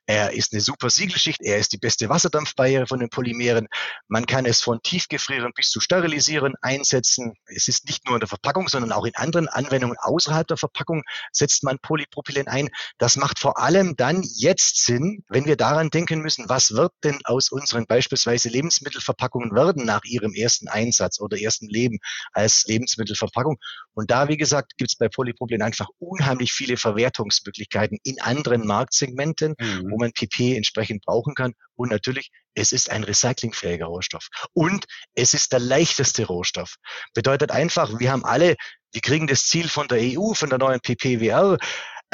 er 0.05 0.33
ist 0.33 0.53
eine 0.53 0.61
super 0.61 0.89
Siegelschicht, 0.89 1.41
er 1.41 1.57
ist 1.57 1.73
die 1.73 1.77
beste 1.77 2.09
Wasserdampfbarriere 2.09 2.87
von 2.87 2.99
den 2.99 3.09
Polymeren. 3.09 3.67
Man 4.07 4.25
kann 4.25 4.45
es 4.45 4.61
von 4.61 4.81
tiefgefrieren 4.81 5.51
bis 5.55 5.69
zu 5.69 5.79
sterilisieren 5.79 6.53
einsetzen. 6.61 7.33
Es 7.45 7.67
ist 7.67 7.85
nicht 7.85 8.05
nur 8.05 8.15
in 8.15 8.19
der 8.19 8.29
Verpackung, 8.29 8.67
sondern 8.67 8.91
auch 8.91 9.05
in 9.05 9.15
anderen 9.15 9.47
Anwendungen 9.47 9.97
außerhalb 9.99 10.47
der 10.47 10.57
Verpackung 10.57 11.03
setzt 11.31 11.63
man 11.63 11.79
Polypropylen 11.79 12.47
ein. 12.47 12.69
Das 12.97 13.15
macht 13.15 13.39
vor 13.39 13.59
allem 13.59 13.95
dann 13.95 14.23
jetzt 14.35 14.83
Sinn, 14.83 15.23
wenn 15.29 15.45
wir 15.45 15.57
daran 15.57 15.89
denken 15.89 16.21
müssen, 16.21 16.49
was 16.49 16.71
wird 16.71 16.93
denn 17.03 17.19
aus 17.25 17.51
unseren 17.51 17.85
beispielsweise 17.85 18.49
Lebensmittelverpackungen 18.49 19.53
werden 19.55 19.85
nach 19.85 20.03
ihrem 20.03 20.33
ersten 20.33 20.67
Einsatz 20.67 21.19
oder 21.19 21.39
ersten 21.39 21.67
Leben 21.67 21.99
als 22.33 22.65
Lebensmittelverpackung. 22.65 23.40
Verwertung. 23.41 23.57
Und 23.93 24.09
da, 24.09 24.29
wie 24.29 24.37
gesagt, 24.37 24.77
gibt 24.77 24.91
es 24.91 24.97
bei 24.97 25.09
Polypropylen 25.09 25.61
einfach 25.61 25.87
unheimlich 25.99 26.53
viele 26.53 26.77
Verwertungsmöglichkeiten 26.77 27.99
in 28.03 28.21
anderen 28.21 28.65
Marktsegmenten, 28.65 29.55
mhm. 29.59 29.91
wo 29.91 29.97
man 29.97 30.11
PP 30.11 30.55
entsprechend 30.55 31.03
brauchen 31.05 31.35
kann. 31.35 31.53
Und 31.75 31.91
natürlich, 31.91 32.31
es 32.53 32.71
ist 32.71 32.89
ein 32.89 33.03
recyclingfähiger 33.03 33.85
Rohstoff. 33.85 34.27
Und 34.53 34.85
es 35.13 35.33
ist 35.33 35.51
der 35.51 35.59
leichteste 35.59 36.25
Rohstoff. 36.25 36.75
Bedeutet 37.13 37.51
einfach, 37.51 37.99
wir 37.99 38.11
haben 38.11 38.25
alle, 38.25 38.55
wir 38.93 39.01
kriegen 39.01 39.27
das 39.27 39.45
Ziel 39.45 39.67
von 39.67 39.87
der 39.87 39.99
EU, 39.99 40.33
von 40.33 40.49
der 40.49 40.59
neuen 40.59 40.79
PPWR, 40.79 41.57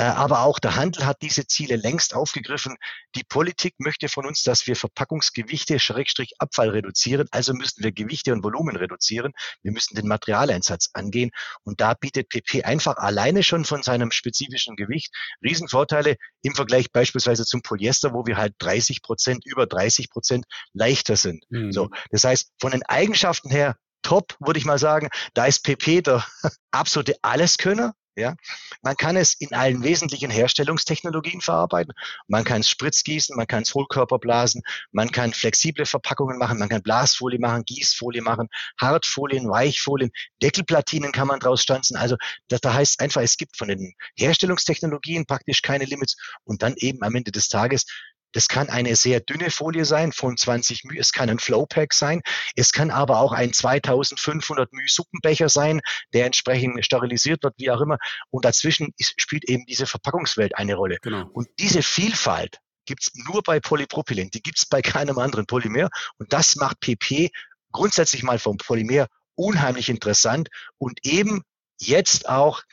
aber 0.03 0.41
auch 0.41 0.59
der 0.59 0.75
Handel 0.75 1.05
hat 1.05 1.21
diese 1.21 1.47
Ziele 1.47 1.75
längst 1.75 2.13
aufgegriffen. 2.13 2.77
Die 3.15 3.23
Politik 3.23 3.75
möchte 3.79 4.09
von 4.09 4.25
uns, 4.25 4.43
dass 4.43 4.67
wir 4.67 4.75
Verpackungsgewichte, 4.75 5.79
Schrägstrich 5.79 6.33
Abfall 6.39 6.69
reduzieren. 6.69 7.27
Also 7.31 7.53
müssen 7.53 7.83
wir 7.83 7.91
Gewichte 7.91 8.31
und 8.31 8.43
Volumen 8.43 8.75
reduzieren. 8.75 9.33
Wir 9.63 9.71
müssen 9.71 9.95
den 9.95 10.07
Materialeinsatz 10.07 10.89
angehen. 10.93 11.31
Und 11.63 11.81
da 11.81 11.95
bietet 11.95 12.29
PP 12.29 12.63
einfach 12.63 12.97
alleine 12.97 13.41
schon 13.43 13.65
von 13.65 13.81
seinem 13.81 14.11
spezifischen 14.11 14.75
Gewicht 14.75 15.11
Riesenvorteile 15.43 16.17
im 16.43 16.53
Vergleich 16.53 16.91
beispielsweise 16.91 17.45
zum 17.45 17.61
Polyester, 17.61 18.13
wo 18.13 18.25
wir 18.25 18.37
halt 18.37 18.53
30 18.59 19.01
Prozent, 19.01 19.45
über 19.45 19.65
30 19.65 20.09
Prozent 20.09 20.45
leichter 20.73 21.15
sind. 21.15 21.43
Mhm. 21.49 21.71
So. 21.71 21.89
Das 22.11 22.23
heißt, 22.23 22.51
von 22.59 22.71
den 22.71 22.83
Eigenschaften 22.83 23.49
her 23.49 23.75
top, 24.03 24.35
würde 24.39 24.59
ich 24.59 24.65
mal 24.65 24.79
sagen. 24.79 25.09
Da 25.33 25.45
ist 25.45 25.63
PP 25.63 26.01
der 26.01 26.25
absolute 26.71 27.15
Alleskönner. 27.23 27.93
Ja, 28.17 28.35
man 28.81 28.97
kann 28.97 29.15
es 29.15 29.35
in 29.35 29.53
allen 29.53 29.83
wesentlichen 29.83 30.31
Herstellungstechnologien 30.31 31.39
verarbeiten. 31.39 31.93
Man 32.27 32.43
kann 32.43 32.61
es 32.61 32.69
spritzgießen, 32.71 33.35
man 33.35 33.45
kann 33.45 33.61
es 33.61 33.75
Hohlkörper 33.75 34.17
blasen, 34.17 34.63
man 34.91 35.11
kann 35.11 35.33
flexible 35.33 35.85
Verpackungen 35.85 36.39
machen, 36.39 36.57
man 36.57 36.67
kann 36.67 36.81
Blasfolie 36.81 37.37
machen, 37.37 37.63
Gießfolie 37.63 38.23
machen, 38.23 38.49
Hartfolien, 38.81 39.47
Weichfolien, 39.47 40.09
Deckelplatinen 40.41 41.11
kann 41.11 41.27
man 41.27 41.39
draus 41.39 41.61
stanzen. 41.61 41.95
Also 41.95 42.17
das, 42.47 42.59
da 42.61 42.73
heißt 42.73 43.01
einfach, 43.01 43.21
es 43.21 43.37
gibt 43.37 43.55
von 43.55 43.67
den 43.67 43.93
Herstellungstechnologien 44.15 45.27
praktisch 45.27 45.61
keine 45.61 45.85
Limits 45.85 46.17
und 46.43 46.63
dann 46.63 46.73
eben 46.77 47.03
am 47.03 47.13
Ende 47.13 47.31
des 47.31 47.49
Tages 47.49 47.85
das 48.33 48.47
kann 48.47 48.69
eine 48.69 48.95
sehr 48.95 49.19
dünne 49.19 49.49
Folie 49.49 49.85
sein 49.85 50.11
von 50.11 50.37
20 50.37 50.83
μ. 50.83 50.97
Es 50.97 51.11
kann 51.11 51.29
ein 51.29 51.39
Flowpack 51.39 51.93
sein. 51.93 52.21
Es 52.55 52.71
kann 52.71 52.91
aber 52.91 53.19
auch 53.19 53.31
ein 53.31 53.53
2500 53.53 54.71
μ 54.73 54.81
Suppenbecher 54.87 55.49
sein, 55.49 55.81
der 56.13 56.25
entsprechend 56.25 56.83
sterilisiert 56.85 57.43
wird, 57.43 57.55
wie 57.57 57.71
auch 57.71 57.81
immer. 57.81 57.97
Und 58.29 58.45
dazwischen 58.45 58.93
ist, 58.97 59.13
spielt 59.19 59.47
eben 59.49 59.65
diese 59.65 59.85
Verpackungswelt 59.85 60.57
eine 60.57 60.75
Rolle. 60.75 60.97
Genau. 61.01 61.27
Und 61.31 61.47
diese 61.59 61.81
Vielfalt 61.81 62.57
gibt's 62.85 63.11
nur 63.15 63.43
bei 63.43 63.59
Polypropylen. 63.59 64.29
Die 64.31 64.41
gibt's 64.41 64.65
bei 64.65 64.81
keinem 64.81 65.19
anderen 65.19 65.45
Polymer. 65.45 65.89
Und 66.17 66.33
das 66.33 66.55
macht 66.55 66.79
PP 66.79 67.29
grundsätzlich 67.71 68.23
mal 68.23 68.39
vom 68.39 68.57
Polymer 68.57 69.07
unheimlich 69.35 69.89
interessant 69.89 70.49
und 70.77 71.05
eben 71.05 71.43
jetzt 71.79 72.27
auch 72.27 72.63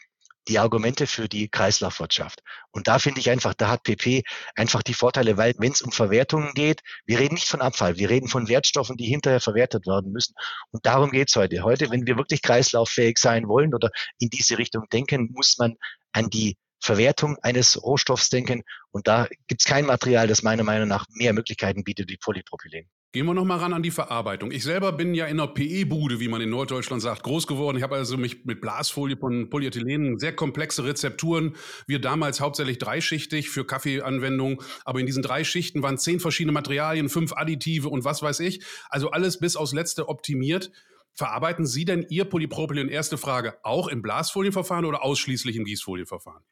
die 0.48 0.58
Argumente 0.58 1.06
für 1.06 1.28
die 1.28 1.48
Kreislaufwirtschaft. 1.48 2.42
Und 2.70 2.88
da 2.88 2.98
finde 2.98 3.20
ich 3.20 3.30
einfach, 3.30 3.54
da 3.54 3.68
hat 3.68 3.82
PP 3.82 4.22
einfach 4.54 4.82
die 4.82 4.94
Vorteile, 4.94 5.36
weil 5.36 5.54
wenn 5.58 5.72
es 5.72 5.82
um 5.82 5.92
Verwertungen 5.92 6.52
geht, 6.54 6.82
wir 7.06 7.18
reden 7.18 7.34
nicht 7.34 7.48
von 7.48 7.60
Abfall, 7.60 7.96
wir 7.96 8.10
reden 8.10 8.28
von 8.28 8.48
Wertstoffen, 8.48 8.96
die 8.96 9.06
hinterher 9.06 9.40
verwertet 9.40 9.86
werden 9.86 10.12
müssen. 10.12 10.34
Und 10.70 10.84
darum 10.86 11.10
geht's 11.10 11.36
heute. 11.36 11.62
Heute, 11.62 11.90
wenn 11.90 12.06
wir 12.06 12.16
wirklich 12.16 12.42
kreislauffähig 12.42 13.18
sein 13.18 13.48
wollen 13.48 13.74
oder 13.74 13.90
in 14.18 14.28
diese 14.28 14.58
Richtung 14.58 14.84
denken, 14.92 15.30
muss 15.32 15.56
man 15.58 15.76
an 16.12 16.30
die 16.30 16.56
Verwertung 16.80 17.38
eines 17.42 17.82
Rohstoffs 17.82 18.28
denken. 18.28 18.62
Und 18.90 19.08
da 19.08 19.26
gibt's 19.46 19.64
kein 19.64 19.86
Material, 19.86 20.26
das 20.26 20.42
meiner 20.42 20.64
Meinung 20.64 20.88
nach 20.88 21.06
mehr 21.10 21.32
Möglichkeiten 21.32 21.82
bietet 21.84 22.10
wie 22.10 22.18
Polypropylen. 22.18 22.88
Gehen 23.14 23.26
wir 23.26 23.34
nochmal 23.34 23.58
ran 23.60 23.72
an 23.72 23.84
die 23.84 23.92
Verarbeitung. 23.92 24.50
Ich 24.50 24.64
selber 24.64 24.90
bin 24.90 25.14
ja 25.14 25.26
in 25.26 25.38
einer 25.38 25.46
PE-Bude, 25.46 26.18
wie 26.18 26.26
man 26.26 26.40
in 26.40 26.50
Norddeutschland 26.50 27.00
sagt, 27.00 27.22
groß 27.22 27.46
geworden. 27.46 27.76
Ich 27.76 27.84
habe 27.84 27.94
also 27.94 28.16
mich 28.16 28.44
mit 28.44 28.60
Blasfolie 28.60 29.16
von 29.16 29.50
Polyethylen, 29.50 30.18
sehr 30.18 30.34
komplexe 30.34 30.82
Rezepturen. 30.82 31.54
Wir 31.86 32.00
damals 32.00 32.40
hauptsächlich 32.40 32.78
dreischichtig 32.78 33.50
für 33.50 33.64
Kaffeeanwendungen. 33.64 34.58
Aber 34.84 34.98
in 34.98 35.06
diesen 35.06 35.22
drei 35.22 35.44
Schichten 35.44 35.80
waren 35.80 35.96
zehn 35.96 36.18
verschiedene 36.18 36.50
Materialien, 36.50 37.08
fünf 37.08 37.34
Additive 37.34 37.88
und 37.88 38.04
was 38.04 38.20
weiß 38.20 38.40
ich. 38.40 38.64
Also 38.88 39.12
alles 39.12 39.38
bis 39.38 39.54
aufs 39.54 39.72
Letzte 39.72 40.08
optimiert. 40.08 40.72
Verarbeiten 41.12 41.66
Sie 41.66 41.84
denn 41.84 42.04
Ihr 42.08 42.24
Polypropylen, 42.24 42.88
erste 42.88 43.16
Frage, 43.16 43.54
auch 43.62 43.86
im 43.86 44.02
Blasfolienverfahren 44.02 44.86
oder 44.86 45.04
ausschließlich 45.04 45.54
im 45.54 45.64
Gießfolienverfahren? 45.64 46.42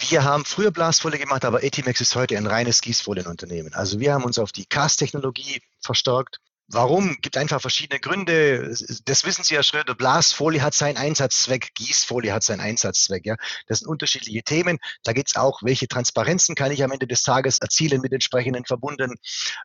Wir 0.00 0.24
haben 0.24 0.44
früher 0.44 0.70
Blasfolie 0.70 1.18
gemacht, 1.18 1.44
aber 1.44 1.64
Etimex 1.64 2.00
ist 2.00 2.14
heute 2.14 2.36
ein 2.36 2.46
reines 2.46 2.80
Gießfolienunternehmen. 2.80 3.74
Also 3.74 3.98
wir 3.98 4.14
haben 4.14 4.24
uns 4.24 4.38
auf 4.38 4.52
die 4.52 4.64
Cast-Technologie 4.64 5.60
verstärkt 5.80 6.40
Warum? 6.70 7.16
Gibt 7.22 7.38
einfach 7.38 7.62
verschiedene 7.62 7.98
Gründe. 7.98 8.76
Das 9.06 9.24
wissen 9.24 9.42
Sie, 9.42 9.54
Herr 9.54 9.62
Schröder. 9.62 9.94
Blasfolie 9.94 10.60
hat 10.60 10.74
seinen 10.74 10.98
Einsatzzweck, 10.98 11.72
Gießfolie 11.72 12.30
hat 12.30 12.42
seinen 12.42 12.60
Einsatzzweck. 12.60 13.24
Ja, 13.24 13.36
das 13.68 13.78
sind 13.78 13.88
unterschiedliche 13.88 14.42
Themen. 14.42 14.78
Da 15.02 15.14
geht 15.14 15.28
es 15.28 15.36
auch, 15.36 15.62
welche 15.62 15.88
Transparenzen 15.88 16.54
kann 16.54 16.70
ich 16.70 16.84
am 16.84 16.92
Ende 16.92 17.06
des 17.06 17.22
Tages 17.22 17.58
erzielen 17.58 18.02
mit 18.02 18.12
entsprechenden 18.12 18.66
Verbunden? 18.66 19.14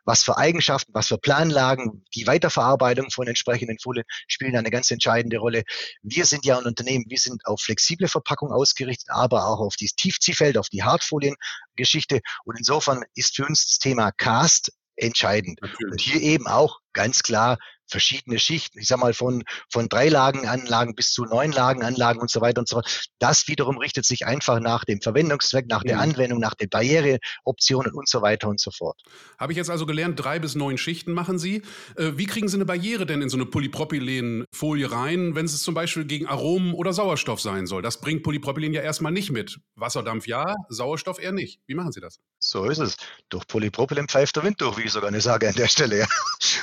Was 0.06 0.22
für 0.22 0.38
Eigenschaften, 0.38 0.94
was 0.94 1.08
für 1.08 1.18
Planlagen, 1.18 2.06
die 2.14 2.26
Weiterverarbeitung 2.26 3.10
von 3.10 3.26
entsprechenden 3.26 3.78
Folien 3.78 4.06
spielen 4.26 4.56
eine 4.56 4.70
ganz 4.70 4.90
entscheidende 4.90 5.36
Rolle. 5.36 5.64
Wir 6.00 6.24
sind 6.24 6.46
ja 6.46 6.56
ein 6.56 6.64
Unternehmen, 6.64 7.04
wir 7.08 7.18
sind 7.18 7.44
auf 7.44 7.60
flexible 7.60 8.08
Verpackung 8.08 8.50
ausgerichtet, 8.50 9.10
aber 9.10 9.46
auch 9.46 9.60
auf 9.60 9.76
die 9.76 9.90
Tiefziehfeld, 9.94 10.56
auf 10.56 10.70
die 10.70 10.84
Hartfoliengeschichte. 10.84 12.20
Und 12.44 12.56
insofern 12.56 13.04
ist 13.14 13.36
für 13.36 13.44
uns 13.44 13.66
das 13.66 13.78
Thema 13.78 14.10
Cast 14.10 14.72
entscheidend. 14.96 15.60
Natürlich. 15.60 15.92
Und 15.92 16.00
hier 16.00 16.20
eben 16.20 16.46
auch 16.46 16.80
ganz 16.92 17.22
klar 17.22 17.58
verschiedene 17.86 18.38
Schichten, 18.38 18.78
ich 18.78 18.88
sag 18.88 18.98
mal 18.98 19.14
von, 19.14 19.44
von 19.70 19.88
drei 19.88 20.08
Lagenanlagen 20.08 20.94
bis 20.94 21.12
zu 21.12 21.24
neun 21.24 21.52
Lagenanlagen 21.52 22.20
und 22.20 22.30
so 22.30 22.40
weiter 22.40 22.60
und 22.60 22.68
so 22.68 22.76
fort. 22.76 23.08
Das 23.18 23.48
wiederum 23.48 23.78
richtet 23.78 24.04
sich 24.04 24.26
einfach 24.26 24.60
nach 24.60 24.84
dem 24.84 25.00
Verwendungszweck, 25.00 25.66
nach 25.68 25.82
der 25.82 26.00
Anwendung, 26.00 26.40
nach 26.40 26.54
den 26.54 26.68
Barriereoptionen 26.68 27.92
und 27.92 28.08
so 28.08 28.22
weiter 28.22 28.48
und 28.48 28.60
so 28.60 28.70
fort. 28.70 29.00
Habe 29.38 29.52
ich 29.52 29.56
jetzt 29.56 29.70
also 29.70 29.86
gelernt, 29.86 30.22
drei 30.22 30.38
bis 30.38 30.54
neun 30.54 30.78
Schichten 30.78 31.12
machen 31.12 31.38
Sie. 31.38 31.62
Äh, 31.96 32.12
wie 32.16 32.26
kriegen 32.26 32.48
Sie 32.48 32.56
eine 32.56 32.64
Barriere 32.64 33.06
denn 33.06 33.22
in 33.22 33.28
so 33.28 33.36
eine 33.36 33.46
Polypropylenfolie 33.46 34.90
rein, 34.90 35.34
wenn 35.34 35.46
es 35.46 35.62
zum 35.62 35.74
Beispiel 35.74 36.04
gegen 36.04 36.26
Aromen 36.26 36.74
oder 36.74 36.92
Sauerstoff 36.92 37.40
sein 37.40 37.66
soll? 37.66 37.82
Das 37.82 38.00
bringt 38.00 38.22
Polypropylen 38.22 38.72
ja 38.72 38.82
erstmal 38.82 39.12
nicht 39.12 39.30
mit. 39.30 39.58
Wasserdampf 39.76 40.26
ja, 40.26 40.54
Sauerstoff 40.68 41.20
eher 41.20 41.32
nicht. 41.32 41.60
Wie 41.66 41.74
machen 41.74 41.92
Sie 41.92 42.00
das? 42.00 42.20
So 42.38 42.64
ist 42.66 42.78
es. 42.78 42.96
Durch 43.28 43.46
Polypropylen 43.46 44.08
pfeift 44.08 44.36
der 44.36 44.44
Wind 44.44 44.60
durch, 44.60 44.76
wie 44.78 44.82
ich 44.82 44.92
sogar 44.92 45.10
nicht 45.10 45.22
sage 45.22 45.48
an 45.48 45.54
der 45.54 45.68
Stelle. 45.68 46.06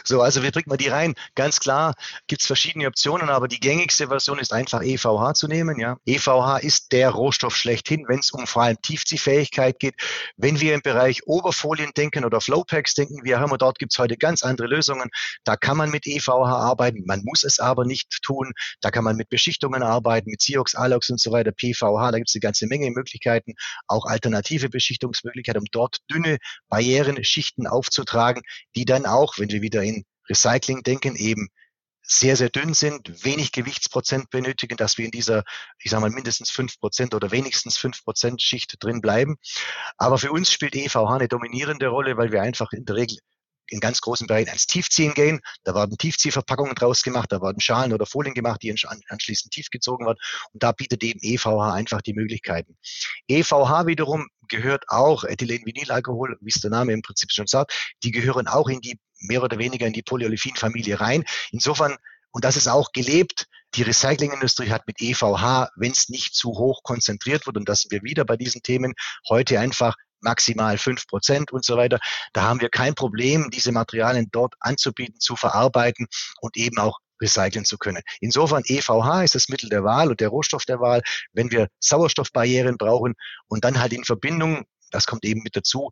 So, 0.04 0.22
also 0.22 0.42
wie 0.42 0.52
bringt 0.52 0.68
man 0.68 0.78
die 0.78 0.88
rein? 0.88 1.11
Ganz 1.36 1.60
klar 1.60 1.94
gibt 2.28 2.42
es 2.42 2.48
verschiedene 2.48 2.88
Optionen, 2.88 3.30
aber 3.30 3.48
die 3.48 3.60
gängigste 3.60 4.08
Version 4.08 4.40
ist 4.40 4.54
einfach 4.54 4.82
EVH 4.82 5.34
zu 5.34 5.48
nehmen. 5.48 5.80
Ja. 5.80 5.98
EVH 6.06 6.60
ist 6.62 6.92
der 6.92 7.10
Rohstoff 7.10 7.56
schlechthin, 7.56 8.06
wenn 8.08 8.20
es 8.20 8.32
um 8.32 8.48
vor 8.48 8.64
allem 8.64 8.82
Tiefziehfähigkeit 8.82 9.80
geht. 9.80 9.96
Wenn 10.38 10.60
wir 10.60 10.74
im 10.74 10.82
Bereich 10.82 11.28
Oberfolien 11.28 11.92
denken 11.96 12.26
oder 12.26 12.42
Flowpacks 12.42 12.94
denken, 12.94 13.24
wir 13.24 13.40
haben 13.40 13.56
dort 13.58 13.80
gibt 13.80 13.94
es 13.94 14.00
heute 14.00 14.18
ganz 14.18 14.44
andere 14.44 14.68
Lösungen. 14.68 15.10
Da 15.44 15.56
kann 15.56 15.78
man 15.78 15.90
mit 15.90 16.08
EVH 16.08 16.30
arbeiten, 16.30 17.04
man 17.06 17.22
muss 17.24 17.44
es 17.44 17.60
aber 17.60 17.86
nicht 17.86 18.22
tun. 18.22 18.52
Da 18.82 18.92
kann 18.92 19.04
man 19.04 19.16
mit 19.16 19.30
Beschichtungen 19.30 19.84
arbeiten, 19.84 20.30
mit 20.30 20.42
Ciox, 20.42 20.76
Alox 20.76 21.10
und 21.10 21.20
so 21.20 21.32
weiter, 21.32 21.52
PVH, 21.52 22.12
da 22.12 22.18
gibt 22.18 22.30
es 22.30 22.36
eine 22.36 22.42
ganze 22.42 22.68
Menge 22.68 22.90
Möglichkeiten, 22.92 23.54
auch 23.88 24.06
alternative 24.06 24.70
Beschichtungsmöglichkeiten, 24.70 25.62
um 25.62 25.68
dort 25.72 25.98
dünne 26.10 26.38
Barrierenschichten 26.70 27.68
aufzutragen, 27.68 28.42
die 28.76 28.86
dann 28.86 29.06
auch, 29.06 29.38
wenn 29.38 29.50
wir 29.50 29.62
wieder 29.62 29.84
in 29.84 30.04
Recycling 30.32 30.84
denken, 30.84 31.16
eben 31.16 31.50
sehr, 32.02 32.36
sehr 32.36 32.50
dünn 32.50 32.74
sind, 32.74 33.24
wenig 33.24 33.52
Gewichtsprozent 33.52 34.30
benötigen, 34.32 34.76
dass 34.76 34.98
wir 34.98 35.06
in 35.06 35.12
dieser, 35.12 35.44
ich 35.80 35.92
sage 35.92 36.02
mal, 36.02 36.10
mindestens 36.10 36.50
fünf 36.50 36.80
Prozent 36.80 37.14
oder 37.14 37.32
wenigstens 37.32 37.78
fünf 37.78 38.04
Prozent 38.04 38.42
Schicht 38.42 38.76
drin 38.80 39.02
bleiben. 39.02 39.38
Aber 39.98 40.18
für 40.18 40.32
uns 40.32 40.52
spielt 40.52 40.76
EVH 40.76 41.14
eine 41.14 41.28
dominierende 41.28 41.88
Rolle, 41.88 42.18
weil 42.18 42.32
wir 42.32 42.42
einfach 42.42 42.72
in 42.74 42.86
der 42.86 42.96
Regel 42.96 43.20
in 43.72 43.80
ganz 43.80 44.02
großen 44.02 44.28
Bereichen 44.28 44.50
ans 44.50 44.68
Tiefziehen 44.68 45.14
gehen. 45.14 45.40
Da 45.64 45.74
werden 45.74 45.98
Tiefziehverpackungen 45.98 46.76
draus 46.76 47.04
gemacht, 47.04 47.32
da 47.32 47.42
werden 47.42 47.62
Schalen 47.62 47.94
oder 47.94 48.06
Folien 48.06 48.34
gemacht, 48.34 48.62
die 48.62 48.72
anschließend 48.72 49.54
tiefgezogen 49.54 50.06
werden. 50.06 50.20
Und 50.54 50.62
da 50.62 50.72
bietet 50.72 51.04
eben 51.04 51.20
EVH 51.22 51.74
einfach 51.74 52.02
die 52.02 52.14
Möglichkeiten. 52.14 52.78
EVH 53.28 53.88
wiederum 53.88 54.28
gehört 54.48 54.84
auch 54.90 55.24
Ethylenvinylalkohol, 55.24 56.38
wie 56.42 56.50
es 56.50 56.62
der 56.62 56.70
Name 56.70 56.92
im 56.92 57.02
Prinzip 57.02 57.32
schon 57.32 57.48
sagt, 57.48 57.74
die 58.04 58.12
gehören 58.12 58.48
auch 58.48 58.68
in 58.68 58.82
die 58.82 59.00
mehr 59.20 59.42
oder 59.42 59.58
weniger 59.58 59.88
in 59.88 59.94
die 59.94 60.04
Polyolefin-Familie 60.04 61.00
rein. 61.00 61.24
Insofern, 61.52 61.96
und 62.32 62.44
das 62.44 62.58
ist 62.58 62.68
auch 62.68 62.92
gelebt, 62.92 63.48
die 63.76 63.84
Recyclingindustrie 63.84 64.70
hat 64.70 64.86
mit 64.86 65.00
EVH, 65.00 65.70
wenn 65.78 65.92
es 65.92 66.10
nicht 66.10 66.36
zu 66.36 66.50
hoch 66.50 66.84
konzentriert 66.84 67.46
wird, 67.46 67.56
und 67.56 67.70
das 67.70 67.82
sind 67.82 67.92
wir 67.92 68.04
wieder 68.04 68.26
bei 68.26 68.36
diesen 68.36 68.62
Themen, 68.62 68.94
heute 69.30 69.62
einfach 69.62 69.96
maximal 70.22 70.78
fünf 70.78 71.08
Prozent 71.08 71.52
und 71.52 71.66
so 71.66 71.78
weiter. 71.78 72.00
Da 72.34 72.44
haben 72.44 72.62
wir 72.62 72.70
kein 72.70 72.96
Problem, 72.96 73.50
diese 73.52 73.72
Materialien 73.72 74.30
dort 74.32 74.56
anzubieten, 74.60 75.20
zu 75.20 75.36
verarbeiten 75.36 76.08
und 76.42 76.58
eben 76.58 76.78
auch 76.80 77.00
recyceln 77.22 77.66
zu 77.66 77.78
können. 77.78 78.02
Insofern 78.20 78.64
EVH 78.66 79.24
ist 79.24 79.36
das 79.36 79.50
Mittel 79.50 79.70
der 79.70 79.84
Wahl 79.84 80.10
und 80.10 80.20
der 80.20 80.30
Rohstoff 80.30 80.66
der 80.66 80.80
Wahl, 80.80 81.02
wenn 81.34 81.52
wir 81.52 81.68
Sauerstoffbarrieren 81.80 82.78
brauchen 82.78 83.14
und 83.48 83.64
dann 83.64 83.80
halt 83.80 83.94
in 83.94 84.04
Verbindung, 84.04 84.64
das 84.90 85.06
kommt 85.06 85.24
eben 85.24 85.42
mit 85.44 85.56
dazu, 85.56 85.92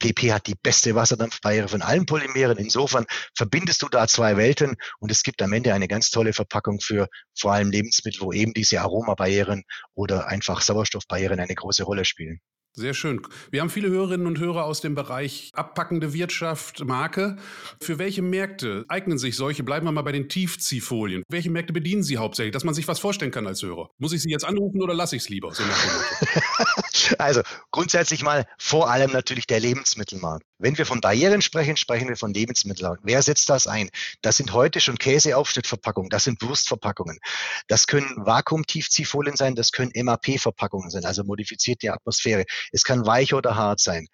PP 0.00 0.32
hat 0.32 0.46
die 0.46 0.54
beste 0.54 0.94
Wasserdampfbarriere 0.94 1.68
von 1.68 1.82
allen 1.82 2.06
Polymeren. 2.06 2.56
Insofern 2.56 3.04
verbindest 3.36 3.82
du 3.82 3.88
da 3.88 4.08
zwei 4.08 4.36
Welten 4.36 4.76
und 4.98 5.10
es 5.10 5.22
gibt 5.22 5.42
am 5.42 5.52
Ende 5.52 5.74
eine 5.74 5.88
ganz 5.88 6.10
tolle 6.10 6.32
Verpackung 6.32 6.80
für 6.80 7.06
vor 7.38 7.52
allem 7.52 7.70
Lebensmittel, 7.70 8.22
wo 8.22 8.32
eben 8.32 8.54
diese 8.54 8.80
Aromabarrieren 8.80 9.62
oder 9.94 10.26
einfach 10.26 10.62
Sauerstoffbarrieren 10.62 11.38
eine 11.38 11.54
große 11.54 11.84
Rolle 11.84 12.06
spielen. 12.06 12.40
Sehr 12.72 12.94
schön. 12.94 13.20
Wir 13.50 13.62
haben 13.62 13.70
viele 13.70 13.88
Hörerinnen 13.88 14.26
und 14.28 14.38
Hörer 14.38 14.64
aus 14.64 14.80
dem 14.80 14.94
Bereich 14.94 15.50
abpackende 15.54 16.12
Wirtschaft, 16.12 16.84
Marke. 16.84 17.36
Für 17.82 17.98
welche 17.98 18.22
Märkte 18.22 18.84
eignen 18.86 19.18
sich 19.18 19.36
solche? 19.36 19.64
Bleiben 19.64 19.86
wir 19.86 19.92
mal 19.92 20.02
bei 20.02 20.12
den 20.12 20.28
Tiefziehfolien. 20.28 21.24
Welche 21.28 21.50
Märkte 21.50 21.72
bedienen 21.72 22.04
Sie 22.04 22.16
hauptsächlich, 22.16 22.52
dass 22.52 22.64
man 22.64 22.74
sich 22.74 22.86
was 22.86 23.00
vorstellen 23.00 23.32
kann 23.32 23.46
als 23.48 23.62
Hörer? 23.62 23.90
Muss 23.98 24.12
ich 24.12 24.22
Sie 24.22 24.30
jetzt 24.30 24.44
anrufen 24.44 24.80
oder 24.82 24.94
lasse 24.94 25.16
ich 25.16 25.22
es 25.22 25.28
lieber? 25.28 25.52
So 25.52 25.64
also 27.18 27.42
grundsätzlich 27.70 28.22
mal 28.22 28.46
vor 28.58 28.90
allem 28.90 29.12
natürlich 29.12 29.46
der 29.46 29.60
Lebensmittelmarkt. 29.60 30.44
Wenn 30.58 30.76
wir 30.76 30.86
von 30.86 31.00
Barrieren 31.00 31.40
sprechen, 31.40 31.76
sprechen 31.76 32.08
wir 32.08 32.16
von 32.16 32.34
Lebensmitteln. 32.34 32.96
Wer 33.02 33.22
setzt 33.22 33.48
das 33.48 33.66
ein? 33.66 33.90
Das 34.22 34.36
sind 34.36 34.52
heute 34.52 34.80
schon 34.80 34.98
Käseaufschnittverpackungen, 34.98 36.10
das 36.10 36.24
sind 36.24 36.42
Wurstverpackungen. 36.42 37.18
Das 37.68 37.86
können 37.86 38.14
Vakuumtiefziehfolien 38.16 39.36
sein, 39.36 39.54
das 39.54 39.72
können 39.72 39.92
MAP-Verpackungen 39.94 40.90
sein, 40.90 41.04
also 41.04 41.24
modifizierte 41.24 41.92
Atmosphäre. 41.92 42.44
Es 42.72 42.84
kann 42.84 43.06
weich 43.06 43.32
oder 43.34 43.56
hart 43.56 43.80
sein. 43.80 44.06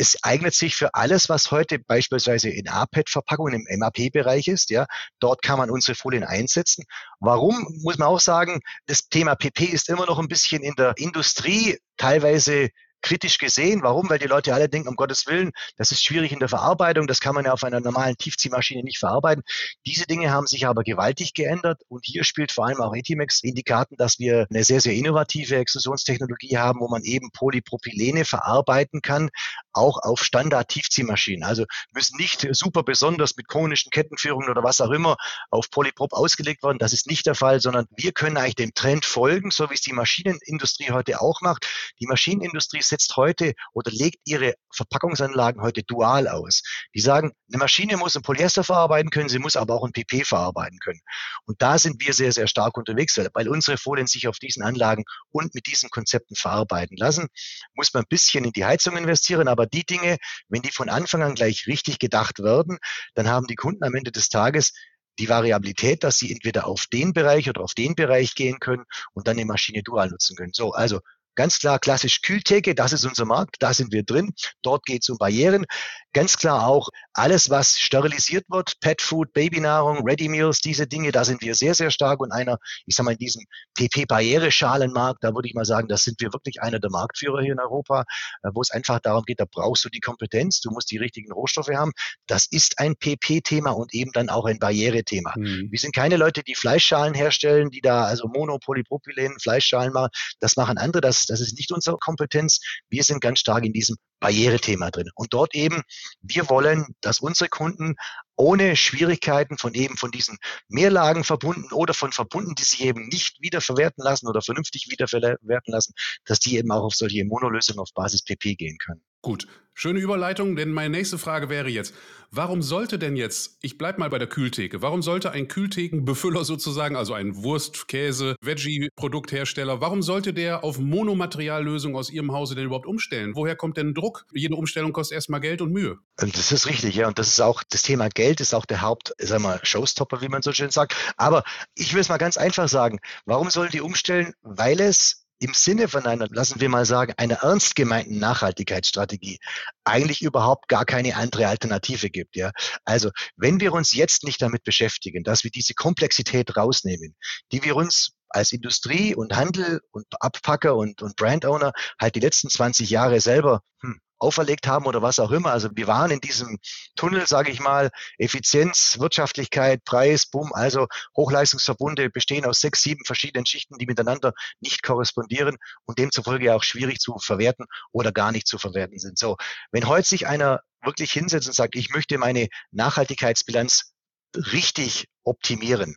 Es 0.00 0.16
eignet 0.22 0.54
sich 0.54 0.76
für 0.76 0.94
alles, 0.94 1.28
was 1.28 1.50
heute 1.50 1.78
beispielsweise 1.78 2.48
in 2.48 2.68
APET-Verpackungen 2.68 3.66
im 3.66 3.78
MAP-Bereich 3.78 4.48
ist. 4.48 4.70
Ja, 4.70 4.86
dort 5.18 5.42
kann 5.42 5.58
man 5.58 5.70
unsere 5.70 5.94
Folien 5.94 6.24
einsetzen. 6.24 6.84
Warum 7.18 7.66
muss 7.82 7.98
man 7.98 8.08
auch 8.08 8.18
sagen, 8.18 8.60
das 8.86 9.10
Thema 9.10 9.34
PP 9.34 9.66
ist 9.66 9.90
immer 9.90 10.06
noch 10.06 10.18
ein 10.18 10.28
bisschen 10.28 10.62
in 10.62 10.74
der 10.74 10.94
Industrie 10.96 11.78
teilweise 11.98 12.70
kritisch 13.02 13.38
gesehen. 13.38 13.82
Warum? 13.82 14.08
Weil 14.10 14.18
die 14.18 14.26
Leute 14.26 14.54
alle 14.54 14.68
denken, 14.68 14.88
um 14.88 14.96
Gottes 14.96 15.26
Willen, 15.26 15.52
das 15.76 15.92
ist 15.92 16.04
schwierig 16.04 16.32
in 16.32 16.38
der 16.38 16.48
Verarbeitung, 16.48 17.06
das 17.06 17.20
kann 17.20 17.34
man 17.34 17.44
ja 17.44 17.52
auf 17.52 17.64
einer 17.64 17.80
normalen 17.80 18.16
Tiefziehmaschine 18.16 18.82
nicht 18.82 18.98
verarbeiten. 18.98 19.42
Diese 19.86 20.06
Dinge 20.06 20.30
haben 20.30 20.46
sich 20.46 20.66
aber 20.66 20.82
gewaltig 20.82 21.34
geändert 21.34 21.82
und 21.88 22.04
hier 22.04 22.24
spielt 22.24 22.52
vor 22.52 22.66
allem 22.66 22.80
auch 22.80 22.94
Etimex 22.94 23.42
in 23.42 23.54
die 23.54 23.62
Karten, 23.62 23.96
dass 23.96 24.18
wir 24.18 24.46
eine 24.50 24.64
sehr, 24.64 24.80
sehr 24.80 24.94
innovative 24.94 25.56
Extrusionstechnologie 25.56 26.58
haben, 26.58 26.80
wo 26.80 26.88
man 26.88 27.02
eben 27.02 27.30
Polypropylene 27.32 28.24
verarbeiten 28.24 29.02
kann, 29.02 29.30
auch 29.72 29.98
auf 30.02 30.22
Standard-Tiefziehmaschinen. 30.22 31.44
Also 31.44 31.64
müssen 31.92 32.16
nicht 32.16 32.46
super 32.52 32.82
besonders 32.82 33.36
mit 33.36 33.48
konischen 33.48 33.90
Kettenführungen 33.90 34.48
oder 34.48 34.62
was 34.62 34.80
auch 34.80 34.90
immer 34.90 35.16
auf 35.50 35.70
Polyprop 35.70 36.12
ausgelegt 36.12 36.62
werden. 36.62 36.78
Das 36.78 36.92
ist 36.92 37.06
nicht 37.06 37.26
der 37.26 37.34
Fall, 37.34 37.60
sondern 37.60 37.86
wir 37.96 38.12
können 38.12 38.36
eigentlich 38.36 38.56
dem 38.56 38.74
Trend 38.74 39.04
folgen, 39.04 39.50
so 39.50 39.70
wie 39.70 39.74
es 39.74 39.80
die 39.80 39.92
Maschinenindustrie 39.92 40.90
heute 40.90 41.20
auch 41.20 41.40
macht. 41.40 41.66
Die 42.00 42.06
Maschinenindustrie 42.06 42.82
setzt 42.90 43.16
heute 43.16 43.54
oder 43.72 43.90
legt 43.90 44.18
ihre 44.24 44.54
Verpackungsanlagen 44.72 45.62
heute 45.62 45.82
dual 45.82 46.28
aus. 46.28 46.62
Die 46.94 47.00
sagen, 47.00 47.32
eine 47.48 47.58
Maschine 47.58 47.96
muss 47.96 48.16
ein 48.16 48.22
Polyester 48.22 48.62
verarbeiten 48.62 49.10
können, 49.10 49.28
sie 49.28 49.38
muss 49.38 49.56
aber 49.56 49.74
auch 49.74 49.84
ein 49.84 49.92
PP 49.92 50.24
verarbeiten 50.24 50.78
können. 50.78 51.00
Und 51.46 51.60
da 51.62 51.78
sind 51.78 52.04
wir 52.04 52.12
sehr, 52.12 52.32
sehr 52.32 52.46
stark 52.46 52.76
unterwegs, 52.76 53.18
weil 53.34 53.48
unsere 53.48 53.78
Folien 53.78 54.06
sich 54.06 54.28
auf 54.28 54.38
diesen 54.38 54.62
Anlagen 54.62 55.04
und 55.30 55.54
mit 55.54 55.66
diesen 55.66 55.90
Konzepten 55.90 56.36
verarbeiten 56.36 56.96
lassen. 56.96 57.28
Muss 57.74 57.92
man 57.94 58.04
ein 58.04 58.08
bisschen 58.08 58.44
in 58.44 58.52
die 58.52 58.64
Heizung 58.64 58.96
investieren, 58.96 59.48
aber 59.48 59.66
die 59.66 59.84
Dinge, 59.84 60.18
wenn 60.48 60.62
die 60.62 60.70
von 60.70 60.88
Anfang 60.88 61.22
an 61.22 61.34
gleich 61.34 61.66
richtig 61.66 61.98
gedacht 61.98 62.40
werden, 62.40 62.78
dann 63.14 63.28
haben 63.28 63.46
die 63.46 63.56
Kunden 63.56 63.84
am 63.84 63.94
Ende 63.94 64.12
des 64.12 64.28
Tages 64.28 64.72
die 65.18 65.28
Variabilität, 65.28 66.02
dass 66.02 66.18
sie 66.18 66.32
entweder 66.32 66.66
auf 66.66 66.86
den 66.86 67.12
Bereich 67.12 67.48
oder 67.48 67.62
auf 67.62 67.74
den 67.74 67.94
Bereich 67.94 68.34
gehen 68.34 68.58
können 68.58 68.84
und 69.12 69.28
dann 69.28 69.36
die 69.36 69.44
Maschine 69.44 69.82
dual 69.82 70.08
nutzen 70.08 70.36
können. 70.36 70.52
So, 70.54 70.72
also 70.72 71.00
Ganz 71.34 71.58
klar 71.58 71.78
klassisch 71.78 72.22
Kühltheke, 72.22 72.74
das 72.74 72.92
ist 72.92 73.04
unser 73.04 73.24
Markt, 73.24 73.56
da 73.60 73.72
sind 73.72 73.92
wir 73.92 74.02
drin. 74.02 74.32
Dort 74.62 74.84
geht 74.84 75.02
es 75.02 75.08
um 75.08 75.18
Barrieren. 75.18 75.64
Ganz 76.12 76.36
klar 76.36 76.66
auch 76.66 76.88
alles, 77.12 77.50
was 77.50 77.78
sterilisiert 77.78 78.44
wird, 78.48 78.74
Pet 78.80 79.00
Food, 79.00 79.32
Babynahrung, 79.32 80.04
Ready 80.04 80.28
Meals, 80.28 80.60
diese 80.60 80.86
Dinge, 80.86 81.12
da 81.12 81.24
sind 81.24 81.42
wir 81.42 81.54
sehr, 81.54 81.74
sehr 81.74 81.90
stark 81.90 82.20
und 82.20 82.32
einer, 82.32 82.58
ich 82.86 82.96
sag 82.96 83.04
mal, 83.04 83.12
in 83.12 83.18
diesem 83.18 83.44
PP-Barriereschalenmarkt, 83.74 85.22
da 85.22 85.34
würde 85.34 85.48
ich 85.48 85.54
mal 85.54 85.64
sagen, 85.64 85.88
da 85.88 85.96
sind 85.96 86.20
wir 86.20 86.32
wirklich 86.32 86.60
einer 86.62 86.80
der 86.80 86.90
Marktführer 86.90 87.42
hier 87.42 87.52
in 87.52 87.60
Europa, 87.60 88.04
äh, 88.42 88.50
wo 88.54 88.60
es 88.60 88.70
einfach 88.70 89.00
darum 89.00 89.24
geht, 89.24 89.40
da 89.40 89.44
brauchst 89.50 89.84
du 89.84 89.88
die 89.88 90.00
Kompetenz, 90.00 90.60
du 90.60 90.70
musst 90.70 90.90
die 90.90 90.98
richtigen 90.98 91.32
Rohstoffe 91.32 91.68
haben. 91.68 91.92
Das 92.26 92.46
ist 92.50 92.78
ein 92.78 92.96
PP-Thema 92.96 93.70
und 93.70 93.94
eben 93.94 94.12
dann 94.12 94.28
auch 94.28 94.46
ein 94.46 94.58
Barrierethema. 94.58 95.34
Mhm. 95.36 95.68
Wir 95.70 95.78
sind 95.78 95.94
keine 95.94 96.16
Leute, 96.16 96.42
die 96.42 96.54
Fleischschalen 96.54 97.14
herstellen, 97.14 97.70
die 97.70 97.80
da 97.80 98.04
also 98.04 98.28
Monopolypropylen, 98.28 99.38
Fleischschalen 99.40 99.92
machen. 99.92 100.10
Das 100.40 100.56
machen 100.56 100.78
andere, 100.78 101.00
das, 101.00 101.19
das 101.26 101.40
ist 101.40 101.56
nicht 101.56 101.72
unsere 101.72 101.96
Kompetenz. 101.98 102.60
Wir 102.88 103.04
sind 103.04 103.20
ganz 103.20 103.40
stark 103.40 103.64
in 103.64 103.72
diesem 103.72 103.96
Barrierethema 104.20 104.90
drin. 104.90 105.10
Und 105.14 105.32
dort 105.32 105.54
eben, 105.54 105.82
wir 106.20 106.48
wollen, 106.48 106.94
dass 107.00 107.20
unsere 107.20 107.48
Kunden 107.48 107.96
ohne 108.36 108.76
Schwierigkeiten 108.76 109.58
von 109.58 109.74
eben 109.74 109.96
von 109.96 110.10
diesen 110.10 110.38
Mehrlagen 110.68 111.24
verbunden 111.24 111.72
oder 111.72 111.94
von 111.94 112.12
Verbunden, 112.12 112.54
die 112.54 112.64
sich 112.64 112.82
eben 112.82 113.08
nicht 113.08 113.40
wiederverwerten 113.40 114.02
lassen 114.02 114.28
oder 114.28 114.42
vernünftig 114.42 114.88
wiederverwerten 114.90 115.72
lassen, 115.72 115.94
dass 116.24 116.38
die 116.38 116.56
eben 116.56 116.70
auch 116.70 116.84
auf 116.84 116.94
solche 116.94 117.24
Monolösungen 117.24 117.80
auf 117.80 117.92
Basis 117.94 118.22
PP 118.22 118.54
gehen 118.54 118.78
können. 118.78 119.02
Gut, 119.22 119.46
schöne 119.74 120.00
Überleitung, 120.00 120.56
denn 120.56 120.72
meine 120.72 120.96
nächste 120.96 121.18
Frage 121.18 121.50
wäre 121.50 121.68
jetzt, 121.68 121.94
warum 122.30 122.62
sollte 122.62 122.98
denn 122.98 123.16
jetzt, 123.16 123.58
ich 123.60 123.76
bleibe 123.76 124.00
mal 124.00 124.08
bei 124.08 124.18
der 124.18 124.28
Kühltheke, 124.28 124.80
warum 124.80 125.02
sollte 125.02 125.30
ein 125.32 125.46
Kühlthekenbefüller 125.46 126.42
sozusagen, 126.46 126.96
also 126.96 127.12
ein 127.12 127.36
Wurst-, 127.42 127.86
Käse-, 127.86 128.34
Veggie-Produkthersteller, 128.40 129.82
warum 129.82 130.00
sollte 130.00 130.32
der 130.32 130.64
auf 130.64 130.78
Monomateriallösungen 130.78 131.98
aus 131.98 132.08
Ihrem 132.08 132.32
Hause 132.32 132.54
denn 132.54 132.64
überhaupt 132.64 132.86
umstellen? 132.86 133.32
Woher 133.34 133.56
kommt 133.56 133.76
denn 133.76 133.92
Druck? 133.92 134.24
Jede 134.32 134.54
Umstellung 134.54 134.94
kostet 134.94 135.16
erstmal 135.16 135.40
Geld 135.40 135.60
und 135.60 135.70
Mühe. 135.70 135.98
Das 136.16 136.50
ist 136.50 136.66
richtig, 136.66 136.94
ja, 136.94 137.06
und 137.06 137.18
das 137.18 137.28
ist 137.28 137.40
auch, 137.40 137.62
das 137.68 137.82
Thema 137.82 138.08
Geld 138.08 138.40
ist 138.40 138.54
auch 138.54 138.64
der 138.64 138.80
Haupt, 138.80 139.12
sag 139.18 139.42
mal, 139.42 139.60
Showstopper, 139.62 140.22
wie 140.22 140.28
man 140.28 140.40
so 140.40 140.52
schön 140.52 140.70
sagt. 140.70 140.94
Aber 141.18 141.44
ich 141.74 141.92
will 141.92 142.00
es 142.00 142.08
mal 142.08 142.16
ganz 142.16 142.38
einfach 142.38 142.68
sagen, 142.68 143.00
warum 143.26 143.50
sollen 143.50 143.70
die 143.70 143.82
umstellen? 143.82 144.32
Weil 144.40 144.80
es 144.80 145.26
im 145.40 145.54
Sinne 145.54 145.88
von 145.88 146.06
einer, 146.06 146.28
lassen 146.30 146.60
wir 146.60 146.68
mal 146.68 146.84
sagen, 146.84 147.14
einer 147.16 147.36
ernst 147.36 147.74
gemeinten 147.74 148.18
Nachhaltigkeitsstrategie 148.18 149.38
eigentlich 149.84 150.22
überhaupt 150.22 150.68
gar 150.68 150.84
keine 150.84 151.16
andere 151.16 151.48
Alternative 151.48 152.10
gibt. 152.10 152.36
Ja? 152.36 152.52
Also 152.84 153.10
wenn 153.36 153.58
wir 153.58 153.72
uns 153.72 153.94
jetzt 153.94 154.22
nicht 154.22 154.40
damit 154.42 154.64
beschäftigen, 154.64 155.24
dass 155.24 155.42
wir 155.42 155.50
diese 155.50 155.74
Komplexität 155.74 156.56
rausnehmen, 156.56 157.16
die 157.52 157.64
wir 157.64 157.74
uns 157.74 158.12
als 158.30 158.52
Industrie 158.52 159.14
und 159.14 159.36
Handel 159.36 159.80
und 159.90 160.06
Abpacker 160.20 160.76
und, 160.76 161.02
und 161.02 161.16
Brandowner 161.16 161.72
halt 162.00 162.14
die 162.14 162.20
letzten 162.20 162.48
20 162.48 162.88
Jahre 162.90 163.20
selber 163.20 163.62
hm, 163.80 164.00
auferlegt 164.20 164.66
haben 164.66 164.86
oder 164.86 165.02
was 165.02 165.18
auch 165.18 165.30
immer. 165.30 165.50
Also 165.50 165.70
wir 165.72 165.86
waren 165.86 166.10
in 166.10 166.20
diesem 166.20 166.58
Tunnel, 166.94 167.26
sage 167.26 167.50
ich 167.50 167.60
mal, 167.60 167.90
Effizienz, 168.18 168.98
Wirtschaftlichkeit, 169.00 169.84
Preis, 169.84 170.26
Bumm, 170.26 170.52
also 170.52 170.86
Hochleistungsverbunde 171.16 172.10
bestehen 172.10 172.44
aus 172.44 172.60
sechs, 172.60 172.82
sieben 172.82 173.04
verschiedenen 173.04 173.46
Schichten, 173.46 173.78
die 173.78 173.86
miteinander 173.86 174.32
nicht 174.60 174.82
korrespondieren 174.82 175.56
und 175.86 175.98
demzufolge 175.98 176.54
auch 176.54 176.62
schwierig 176.62 177.00
zu 177.00 177.18
verwerten 177.18 177.66
oder 177.92 178.12
gar 178.12 178.30
nicht 178.30 178.46
zu 178.46 178.58
verwerten 178.58 178.98
sind. 178.98 179.18
So, 179.18 179.36
wenn 179.72 179.88
heute 179.88 180.08
sich 180.08 180.26
einer 180.26 180.60
wirklich 180.82 181.12
hinsetzt 181.12 181.48
und 181.48 181.54
sagt, 181.54 181.74
ich 181.74 181.90
möchte 181.90 182.18
meine 182.18 182.48
Nachhaltigkeitsbilanz 182.70 183.92
richtig 184.36 185.08
optimieren, 185.24 185.96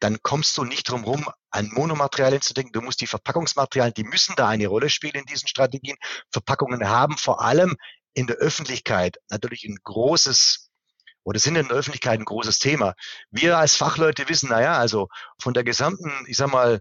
dann 0.00 0.18
kommst 0.22 0.56
du 0.56 0.64
nicht 0.64 0.88
drum 0.88 1.04
rum, 1.04 1.26
an 1.50 1.70
Monomaterialien 1.72 2.42
zu 2.42 2.54
denken. 2.54 2.72
Du 2.72 2.80
musst 2.80 3.00
die 3.00 3.06
Verpackungsmaterialien, 3.06 3.94
die 3.94 4.04
müssen 4.04 4.34
da 4.36 4.48
eine 4.48 4.66
Rolle 4.66 4.90
spielen 4.90 5.14
in 5.14 5.24
diesen 5.24 5.48
Strategien. 5.48 5.96
Verpackungen 6.30 6.88
haben 6.88 7.16
vor 7.16 7.40
allem 7.40 7.76
in 8.14 8.26
der 8.26 8.36
Öffentlichkeit 8.36 9.18
natürlich 9.28 9.64
ein 9.64 9.78
großes 9.82 10.68
oder 11.24 11.38
sind 11.38 11.56
in 11.56 11.68
der 11.68 11.76
Öffentlichkeit 11.76 12.18
ein 12.18 12.24
großes 12.24 12.58
Thema. 12.58 12.94
Wir 13.30 13.58
als 13.58 13.76
Fachleute 13.76 14.28
wissen, 14.30 14.48
naja, 14.48 14.78
also 14.78 15.08
von 15.38 15.52
der 15.52 15.62
gesamten, 15.62 16.10
ich 16.26 16.38
sag 16.38 16.50
mal, 16.50 16.80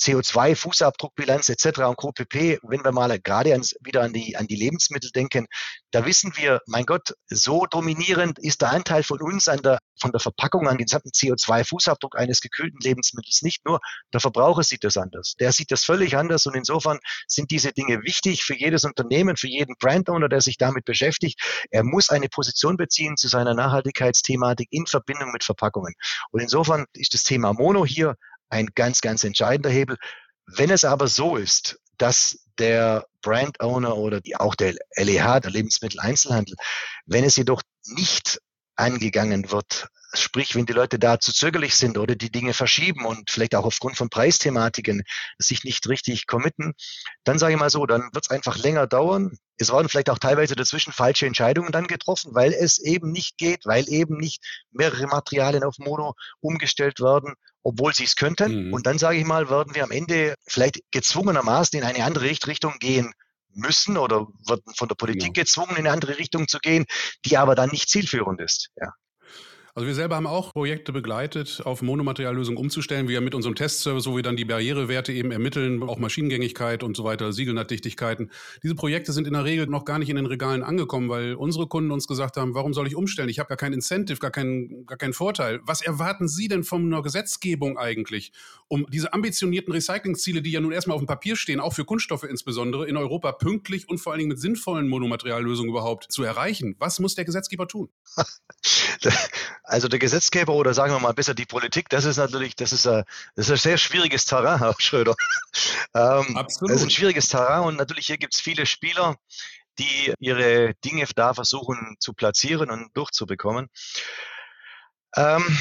CO2, 0.00 0.56
Fußabdruckbilanz 0.56 1.48
etc. 1.48 1.80
und 1.80 1.96
Co. 1.96 2.12
pp. 2.12 2.58
Wenn 2.62 2.84
wir 2.84 2.92
mal 2.92 3.18
gerade 3.20 3.52
ans, 3.52 3.74
wieder 3.80 4.02
an 4.02 4.12
die, 4.12 4.36
an 4.36 4.46
die 4.46 4.56
Lebensmittel 4.56 5.10
denken, 5.10 5.46
da 5.90 6.04
wissen 6.04 6.32
wir, 6.36 6.60
mein 6.66 6.86
Gott, 6.86 7.14
so 7.26 7.66
dominierend 7.66 8.38
ist 8.38 8.62
der 8.62 8.70
Anteil 8.70 9.02
von 9.02 9.20
uns 9.20 9.48
an 9.48 9.62
der, 9.62 9.78
von 10.00 10.10
der 10.10 10.20
Verpackung 10.20 10.68
an 10.68 10.76
den 10.76 10.86
gesamten 10.86 11.10
CO2-Fußabdruck 11.10 12.16
eines 12.16 12.40
gekühlten 12.40 12.78
Lebensmittels 12.80 13.42
nicht 13.42 13.64
nur. 13.64 13.80
Der 14.12 14.20
Verbraucher 14.20 14.62
sieht 14.62 14.84
das 14.84 14.96
anders. 14.96 15.34
Der 15.38 15.52
sieht 15.52 15.70
das 15.70 15.84
völlig 15.84 16.16
anders 16.16 16.46
und 16.46 16.54
insofern 16.54 16.98
sind 17.28 17.50
diese 17.50 17.72
Dinge 17.72 18.02
wichtig 18.02 18.44
für 18.44 18.54
jedes 18.54 18.84
Unternehmen, 18.84 19.36
für 19.36 19.48
jeden 19.48 19.76
Brandowner, 19.78 20.28
der 20.28 20.40
sich 20.40 20.58
damit 20.58 20.84
beschäftigt. 20.84 21.40
Er 21.70 21.84
muss 21.84 22.10
eine 22.10 22.28
Position 22.28 22.76
beziehen 22.76 23.16
zu 23.16 23.28
seiner 23.28 23.54
Nachhaltigkeitsthematik 23.54 24.68
in 24.70 24.86
Verbindung 24.86 25.32
mit 25.32 25.44
Verpackungen. 25.44 25.94
Und 26.30 26.40
insofern 26.40 26.86
ist 26.94 27.14
das 27.14 27.22
Thema 27.22 27.52
Mono 27.52 27.86
hier 27.86 28.16
ein 28.54 28.68
ganz, 28.74 29.00
ganz 29.00 29.24
entscheidender 29.24 29.70
Hebel. 29.70 29.98
Wenn 30.46 30.70
es 30.70 30.84
aber 30.84 31.08
so 31.08 31.36
ist, 31.36 31.80
dass 31.98 32.38
der 32.58 33.06
Brand 33.20 33.60
Owner 33.60 33.96
oder 33.96 34.20
die, 34.20 34.36
auch 34.36 34.54
der 34.54 34.74
LEH, 34.96 35.40
der 35.40 35.50
Lebensmitteleinzelhandel, 35.50 36.54
wenn 37.06 37.24
es 37.24 37.36
jedoch 37.36 37.62
nicht 37.86 38.40
angegangen 38.76 39.50
wird, 39.50 39.88
sprich, 40.14 40.54
wenn 40.54 40.66
die 40.66 40.72
Leute 40.72 40.98
da 40.98 41.20
zu 41.20 41.32
zögerlich 41.32 41.74
sind 41.74 41.98
oder 41.98 42.14
die 42.14 42.30
Dinge 42.30 42.54
verschieben 42.54 43.04
und 43.04 43.30
vielleicht 43.30 43.54
auch 43.54 43.64
aufgrund 43.64 43.96
von 43.96 44.08
Preisthematiken 44.08 45.02
sich 45.38 45.64
nicht 45.64 45.88
richtig 45.88 46.26
committen, 46.26 46.74
dann 47.24 47.38
sage 47.38 47.54
ich 47.54 47.58
mal 47.58 47.70
so, 47.70 47.86
dann 47.86 48.10
wird 48.12 48.24
es 48.24 48.30
einfach 48.30 48.56
länger 48.56 48.86
dauern. 48.86 49.36
Es 49.56 49.72
werden 49.72 49.88
vielleicht 49.88 50.10
auch 50.10 50.18
teilweise 50.18 50.56
dazwischen 50.56 50.92
falsche 50.92 51.26
Entscheidungen 51.26 51.72
dann 51.72 51.86
getroffen, 51.86 52.34
weil 52.34 52.52
es 52.52 52.78
eben 52.78 53.12
nicht 53.12 53.38
geht, 53.38 53.66
weil 53.66 53.88
eben 53.88 54.16
nicht 54.16 54.42
mehrere 54.70 55.06
Materialien 55.06 55.64
auf 55.64 55.78
Mono 55.78 56.14
umgestellt 56.40 57.00
werden 57.00 57.34
obwohl 57.66 57.94
sie 57.94 58.04
es 58.04 58.14
könnten. 58.14 58.66
Mhm. 58.66 58.74
Und 58.74 58.86
dann 58.86 58.98
sage 58.98 59.16
ich 59.16 59.24
mal, 59.24 59.48
werden 59.48 59.74
wir 59.74 59.84
am 59.84 59.90
Ende 59.90 60.34
vielleicht 60.46 60.80
gezwungenermaßen 60.90 61.78
in 61.78 61.84
eine 61.84 62.04
andere 62.04 62.26
Richtung 62.26 62.74
gehen 62.78 63.12
müssen 63.54 63.96
oder 63.96 64.26
werden 64.46 64.74
von 64.76 64.88
der 64.88 64.96
Politik 64.96 65.34
genau. 65.34 65.44
gezwungen, 65.44 65.70
in 65.70 65.78
eine 65.78 65.92
andere 65.92 66.18
Richtung 66.18 66.48
zu 66.48 66.58
gehen, 66.58 66.84
die 67.24 67.36
aber 67.36 67.54
dann 67.54 67.70
nicht 67.70 67.88
zielführend 67.88 68.40
ist. 68.40 68.70
Ja. 68.76 68.92
Also 69.76 69.88
wir 69.88 69.94
selber 69.96 70.14
haben 70.14 70.28
auch 70.28 70.52
Projekte 70.52 70.92
begleitet, 70.92 71.60
auf 71.64 71.82
Monomateriallösungen 71.82 72.56
umzustellen. 72.56 73.08
Wir 73.08 73.20
mit 73.20 73.34
unserem 73.34 73.56
Testservice, 73.56 74.06
wo 74.06 74.14
wir 74.14 74.22
dann 74.22 74.36
die 74.36 74.44
Barrierewerte 74.44 75.12
eben 75.12 75.32
ermitteln, 75.32 75.82
auch 75.82 75.98
Maschinengängigkeit 75.98 76.84
und 76.84 76.96
so 76.96 77.02
weiter, 77.02 77.32
Siegelnahtdichtigkeiten. 77.32 78.30
Diese 78.62 78.76
Projekte 78.76 79.12
sind 79.12 79.26
in 79.26 79.32
der 79.32 79.42
Regel 79.42 79.66
noch 79.66 79.84
gar 79.84 79.98
nicht 79.98 80.10
in 80.10 80.14
den 80.14 80.26
Regalen 80.26 80.62
angekommen, 80.62 81.08
weil 81.08 81.34
unsere 81.34 81.66
Kunden 81.66 81.90
uns 81.90 82.06
gesagt 82.06 82.36
haben, 82.36 82.54
warum 82.54 82.72
soll 82.72 82.86
ich 82.86 82.94
umstellen? 82.94 83.28
Ich 83.28 83.40
habe 83.40 83.48
gar 83.48 83.56
kein 83.56 83.72
Incentive, 83.72 84.20
gar 84.20 84.30
keinen, 84.30 84.86
gar 84.86 84.96
keinen 84.96 85.12
Vorteil. 85.12 85.58
Was 85.64 85.82
erwarten 85.82 86.28
Sie 86.28 86.46
denn 86.46 86.62
von 86.62 86.84
einer 86.84 87.02
Gesetzgebung 87.02 87.76
eigentlich, 87.76 88.30
um 88.68 88.86
diese 88.92 89.12
ambitionierten 89.12 89.72
Recyclingziele, 89.72 90.40
die 90.40 90.52
ja 90.52 90.60
nun 90.60 90.70
erstmal 90.70 90.94
auf 90.94 91.02
dem 91.02 91.08
Papier 91.08 91.34
stehen, 91.34 91.58
auch 91.58 91.72
für 91.72 91.84
Kunststoffe 91.84 92.22
insbesondere, 92.22 92.86
in 92.86 92.96
Europa 92.96 93.32
pünktlich 93.32 93.88
und 93.88 93.98
vor 93.98 94.12
allen 94.12 94.20
Dingen 94.20 94.28
mit 94.28 94.38
sinnvollen 94.38 94.86
Monomateriallösungen 94.86 95.70
überhaupt 95.70 96.12
zu 96.12 96.22
erreichen? 96.22 96.76
Was 96.78 97.00
muss 97.00 97.16
der 97.16 97.24
Gesetzgeber 97.24 97.66
tun? 97.66 97.88
Also 99.66 99.88
der 99.88 99.98
Gesetzgeber 99.98 100.52
oder 100.52 100.74
sagen 100.74 100.92
wir 100.92 101.00
mal 101.00 101.14
besser 101.14 101.34
die 101.34 101.46
Politik, 101.46 101.88
das 101.88 102.04
ist 102.04 102.18
natürlich, 102.18 102.54
das 102.54 102.72
ist 102.72 102.86
ein, 102.86 103.02
das 103.34 103.46
ist 103.46 103.52
ein 103.52 103.56
sehr 103.56 103.78
schwieriges 103.78 104.26
Terrain, 104.26 104.58
Herr 104.60 104.74
Schröder. 104.78 105.14
Ähm, 105.94 106.36
Absolut. 106.36 106.70
Das 106.70 106.80
ist 106.80 106.84
ein 106.84 106.90
schwieriges 106.90 107.28
Terrain 107.28 107.62
und 107.64 107.76
natürlich 107.76 108.06
hier 108.06 108.18
gibt 108.18 108.34
es 108.34 108.40
viele 108.40 108.66
Spieler, 108.66 109.16
die 109.78 110.12
ihre 110.18 110.74
Dinge 110.84 111.06
da 111.16 111.32
versuchen 111.32 111.96
zu 111.98 112.12
platzieren 112.12 112.70
und 112.70 112.90
durchzubekommen. 112.94 113.70
Ähm, 115.16 115.58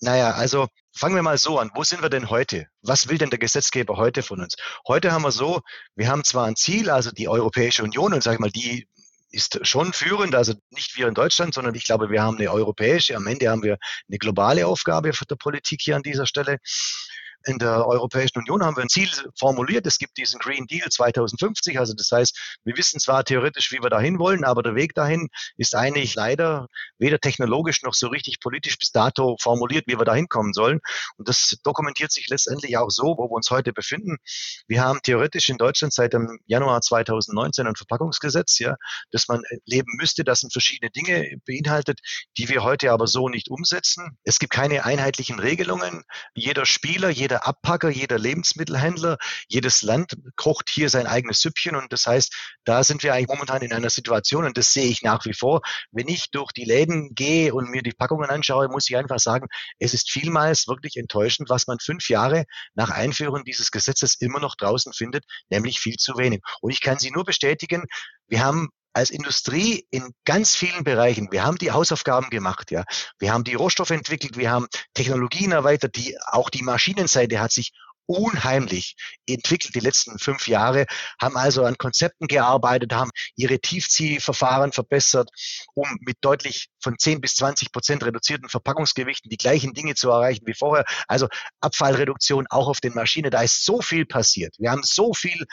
naja, 0.00 0.30
also 0.30 0.68
fangen 0.94 1.16
wir 1.16 1.22
mal 1.22 1.36
so 1.36 1.58
an. 1.58 1.70
Wo 1.74 1.82
sind 1.82 2.02
wir 2.02 2.10
denn 2.10 2.30
heute? 2.30 2.68
Was 2.82 3.08
will 3.08 3.18
denn 3.18 3.30
der 3.30 3.38
Gesetzgeber 3.38 3.96
heute 3.96 4.22
von 4.22 4.40
uns? 4.40 4.54
Heute 4.86 5.12
haben 5.12 5.22
wir 5.22 5.32
so, 5.32 5.60
wir 5.96 6.08
haben 6.08 6.24
zwar 6.24 6.46
ein 6.46 6.56
Ziel, 6.56 6.90
also 6.90 7.10
die 7.10 7.28
Europäische 7.28 7.82
Union 7.82 8.14
und 8.14 8.22
sag 8.22 8.34
ich 8.34 8.38
mal, 8.38 8.50
die 8.50 8.86
ist 9.30 9.66
schon 9.66 9.92
führend, 9.92 10.34
also 10.34 10.54
nicht 10.70 10.96
wir 10.96 11.08
in 11.08 11.14
Deutschland, 11.14 11.54
sondern 11.54 11.74
ich 11.74 11.84
glaube, 11.84 12.10
wir 12.10 12.22
haben 12.22 12.36
eine 12.36 12.50
europäische, 12.50 13.16
am 13.16 13.26
Ende 13.26 13.48
haben 13.48 13.62
wir 13.62 13.78
eine 14.08 14.18
globale 14.18 14.66
Aufgabe 14.66 15.12
für 15.12 15.26
die 15.26 15.36
Politik 15.36 15.80
hier 15.82 15.96
an 15.96 16.02
dieser 16.02 16.26
Stelle 16.26 16.58
in 17.46 17.58
der 17.58 17.86
Europäischen 17.86 18.38
Union 18.38 18.64
haben 18.64 18.76
wir 18.76 18.82
ein 18.82 18.88
Ziel 18.88 19.08
formuliert. 19.38 19.86
Es 19.86 19.98
gibt 19.98 20.16
diesen 20.16 20.38
Green 20.40 20.66
Deal 20.66 20.88
2050. 20.88 21.78
Also 21.78 21.94
das 21.94 22.10
heißt, 22.10 22.58
wir 22.64 22.76
wissen 22.76 23.00
zwar 23.00 23.24
theoretisch, 23.24 23.72
wie 23.72 23.82
wir 23.82 23.90
dahin 23.90 24.18
wollen, 24.18 24.44
aber 24.44 24.62
der 24.62 24.74
Weg 24.74 24.94
dahin 24.94 25.28
ist 25.56 25.74
eigentlich 25.74 26.14
leider 26.14 26.66
weder 26.98 27.18
technologisch 27.18 27.82
noch 27.82 27.94
so 27.94 28.08
richtig 28.08 28.40
politisch 28.40 28.78
bis 28.78 28.92
dato 28.92 29.36
formuliert, 29.40 29.84
wie 29.86 29.98
wir 29.98 30.04
dahin 30.04 30.28
kommen 30.28 30.52
sollen. 30.52 30.80
Und 31.16 31.28
das 31.28 31.56
dokumentiert 31.64 32.12
sich 32.12 32.28
letztendlich 32.28 32.76
auch 32.76 32.90
so, 32.90 33.16
wo 33.16 33.24
wir 33.24 33.36
uns 33.36 33.50
heute 33.50 33.72
befinden. 33.72 34.16
Wir 34.68 34.82
haben 34.82 35.00
theoretisch 35.02 35.48
in 35.48 35.56
Deutschland 35.56 35.92
seit 35.92 36.12
dem 36.12 36.38
Januar 36.46 36.80
2019 36.82 37.66
ein 37.66 37.76
Verpackungsgesetz, 37.76 38.58
ja, 38.58 38.76
das 39.10 39.28
man 39.28 39.42
leben 39.64 39.92
müsste, 39.96 40.24
das 40.24 40.40
sind 40.40 40.52
verschiedene 40.52 40.90
Dinge 40.90 41.38
beinhaltet, 41.46 42.00
die 42.36 42.48
wir 42.48 42.62
heute 42.62 42.92
aber 42.92 43.06
so 43.06 43.28
nicht 43.28 43.50
umsetzen. 43.50 44.18
Es 44.24 44.38
gibt 44.38 44.52
keine 44.52 44.84
einheitlichen 44.84 45.38
Regelungen. 45.38 46.04
Jeder 46.34 46.66
Spieler, 46.66 47.10
jeder 47.10 47.29
jeder 47.30 47.46
Abpacker, 47.46 47.90
jeder 47.90 48.18
Lebensmittelhändler, 48.18 49.16
jedes 49.46 49.82
Land 49.82 50.16
kocht 50.34 50.68
hier 50.68 50.90
sein 50.90 51.06
eigenes 51.06 51.40
Süppchen. 51.40 51.76
Und 51.76 51.92
das 51.92 52.06
heißt, 52.06 52.34
da 52.64 52.82
sind 52.82 53.04
wir 53.04 53.14
eigentlich 53.14 53.28
momentan 53.28 53.62
in 53.62 53.72
einer 53.72 53.90
Situation, 53.90 54.44
und 54.44 54.58
das 54.58 54.72
sehe 54.72 54.86
ich 54.86 55.02
nach 55.02 55.24
wie 55.26 55.32
vor, 55.32 55.60
wenn 55.92 56.08
ich 56.08 56.32
durch 56.32 56.50
die 56.50 56.64
Läden 56.64 57.14
gehe 57.14 57.54
und 57.54 57.70
mir 57.70 57.82
die 57.82 57.92
Packungen 57.92 58.30
anschaue, 58.30 58.68
muss 58.68 58.90
ich 58.90 58.96
einfach 58.96 59.20
sagen, 59.20 59.46
es 59.78 59.94
ist 59.94 60.10
vielmals 60.10 60.66
wirklich 60.66 60.96
enttäuschend, 60.96 61.50
was 61.50 61.68
man 61.68 61.78
fünf 61.78 62.08
Jahre 62.08 62.46
nach 62.74 62.90
Einführung 62.90 63.44
dieses 63.44 63.70
Gesetzes 63.70 64.16
immer 64.16 64.40
noch 64.40 64.56
draußen 64.56 64.92
findet, 64.92 65.24
nämlich 65.50 65.78
viel 65.78 65.96
zu 65.98 66.16
wenig. 66.16 66.40
Und 66.60 66.72
ich 66.72 66.80
kann 66.80 66.98
Sie 66.98 67.12
nur 67.12 67.24
bestätigen, 67.24 67.84
wir 68.26 68.44
haben 68.44 68.70
als 68.92 69.10
Industrie 69.10 69.86
in 69.90 70.12
ganz 70.24 70.56
vielen 70.56 70.84
Bereichen, 70.84 71.28
wir 71.30 71.44
haben 71.44 71.58
die 71.58 71.70
Hausaufgaben 71.70 72.30
gemacht, 72.30 72.70
ja. 72.70 72.84
Wir 73.18 73.32
haben 73.32 73.44
die 73.44 73.54
Rohstoffe 73.54 73.90
entwickelt, 73.90 74.36
wir 74.36 74.50
haben 74.50 74.66
Technologien 74.94 75.52
erweitert, 75.52 75.96
die, 75.96 76.16
auch 76.26 76.50
die 76.50 76.62
Maschinenseite 76.62 77.40
hat 77.40 77.52
sich 77.52 77.72
unheimlich 78.10 78.96
entwickelt 79.28 79.76
die 79.76 79.80
letzten 79.80 80.18
fünf 80.18 80.48
Jahre, 80.48 80.86
haben 81.20 81.36
also 81.36 81.64
an 81.64 81.78
Konzepten 81.78 82.26
gearbeitet, 82.26 82.92
haben 82.92 83.12
ihre 83.36 83.60
Tiefziehverfahren 83.60 84.72
verbessert, 84.72 85.30
um 85.74 85.86
mit 86.00 86.16
deutlich 86.20 86.70
von 86.80 86.98
10 86.98 87.20
bis 87.20 87.36
20 87.36 87.70
Prozent 87.70 88.04
reduzierten 88.04 88.48
Verpackungsgewichten 88.48 89.30
die 89.30 89.36
gleichen 89.36 89.74
Dinge 89.74 89.94
zu 89.94 90.10
erreichen 90.10 90.44
wie 90.46 90.54
vorher. 90.54 90.84
Also 91.06 91.28
Abfallreduktion 91.60 92.48
auch 92.50 92.66
auf 92.66 92.80
den 92.80 92.94
Maschinen. 92.94 93.30
Da 93.30 93.42
ist 93.42 93.64
so 93.64 93.80
viel 93.80 94.06
passiert. 94.06 94.56
Wir 94.58 94.72
haben 94.72 94.82
so 94.82 95.14
viel 95.14 95.46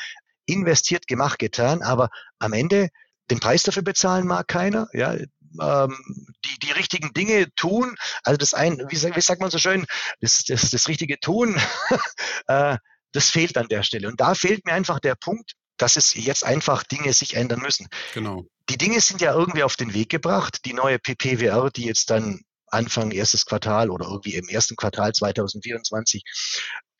investiert, 0.47 1.05
gemacht, 1.05 1.37
getan, 1.37 1.83
aber 1.83 2.09
am 2.39 2.53
Ende 2.53 2.89
den 3.29 3.39
Preis 3.39 3.63
dafür 3.63 3.83
bezahlen 3.83 4.27
mag 4.27 4.47
keiner, 4.47 4.87
ja, 4.93 5.15
ähm, 5.61 5.97
die, 6.45 6.59
die 6.59 6.71
richtigen 6.71 7.13
Dinge 7.13 7.53
tun, 7.55 7.95
also 8.23 8.37
das 8.37 8.53
ein, 8.53 8.77
wie, 8.89 9.15
wie 9.15 9.21
sagt 9.21 9.41
man 9.41 9.51
so 9.51 9.57
schön, 9.57 9.85
das, 10.21 10.43
das, 10.43 10.69
das 10.69 10.87
richtige 10.87 11.19
Tun, 11.19 11.59
äh, 12.47 12.77
das 13.11 13.29
fehlt 13.29 13.57
an 13.57 13.67
der 13.67 13.83
Stelle. 13.83 14.07
Und 14.07 14.19
da 14.19 14.35
fehlt 14.35 14.65
mir 14.65 14.73
einfach 14.73 14.99
der 14.99 15.15
Punkt, 15.15 15.53
dass 15.77 15.95
es 15.95 16.13
jetzt 16.13 16.43
einfach 16.43 16.83
Dinge 16.83 17.13
sich 17.13 17.35
ändern 17.35 17.61
müssen. 17.61 17.87
Genau. 18.13 18.45
Die 18.69 18.77
Dinge 18.77 18.99
sind 18.99 19.21
ja 19.21 19.33
irgendwie 19.33 19.63
auf 19.63 19.75
den 19.75 19.93
Weg 19.93 20.09
gebracht. 20.09 20.65
Die 20.65 20.73
neue 20.73 20.99
PPWR, 20.99 21.69
die 21.69 21.85
jetzt 21.85 22.09
dann 22.09 22.41
Anfang 22.69 23.11
erstes 23.11 23.45
Quartal 23.45 23.89
oder 23.89 24.07
irgendwie 24.07 24.35
im 24.35 24.49
ersten 24.49 24.75
Quartal 24.75 25.13
2024 25.13 26.23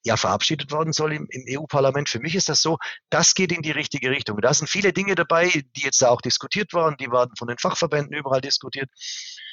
ja 0.04 0.18
verabschiedet 0.18 0.72
worden 0.72 0.94
soll 0.94 1.14
im, 1.14 1.28
im 1.30 1.60
EU-Parlament. 1.60 2.10
Für 2.10 2.20
mich 2.20 2.36
ist 2.36 2.50
das 2.50 2.62
so, 2.62 2.78
das 3.10 3.34
geht 3.34 3.52
in 3.52 3.62
die 3.62 3.72
richtige 3.72 4.10
Richtung. 4.10 4.40
Da 4.42 4.54
sind 4.54 4.68
viele 4.68 4.94
Dinge 4.94 5.16
dabei, 5.16 5.50
die 5.76 5.82
jetzt 5.82 6.02
da 6.02 6.10
auch 6.10 6.22
diskutiert 6.22 6.74
waren, 6.74 6.96
die 6.98 7.12
werden 7.12 7.36
von 7.38 7.48
den 7.48 7.58
Fachverbänden 7.58 8.16
überall 8.16 8.42
diskutiert. 8.42 8.90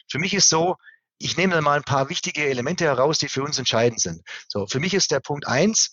Für 0.08 0.18
mich 0.18 0.34
ist 0.34 0.48
so, 0.48 0.76
ich 1.18 1.36
nehme 1.36 1.60
mal 1.60 1.76
ein 1.76 1.84
paar 1.84 2.08
wichtige 2.08 2.46
Elemente 2.46 2.84
heraus, 2.84 3.18
die 3.18 3.28
für 3.28 3.42
uns 3.42 3.58
entscheidend 3.58 4.00
sind. 4.00 4.22
So, 4.48 4.66
für 4.66 4.80
mich 4.80 4.94
ist 4.94 5.10
der 5.10 5.20
Punkt 5.20 5.46
eins, 5.46 5.90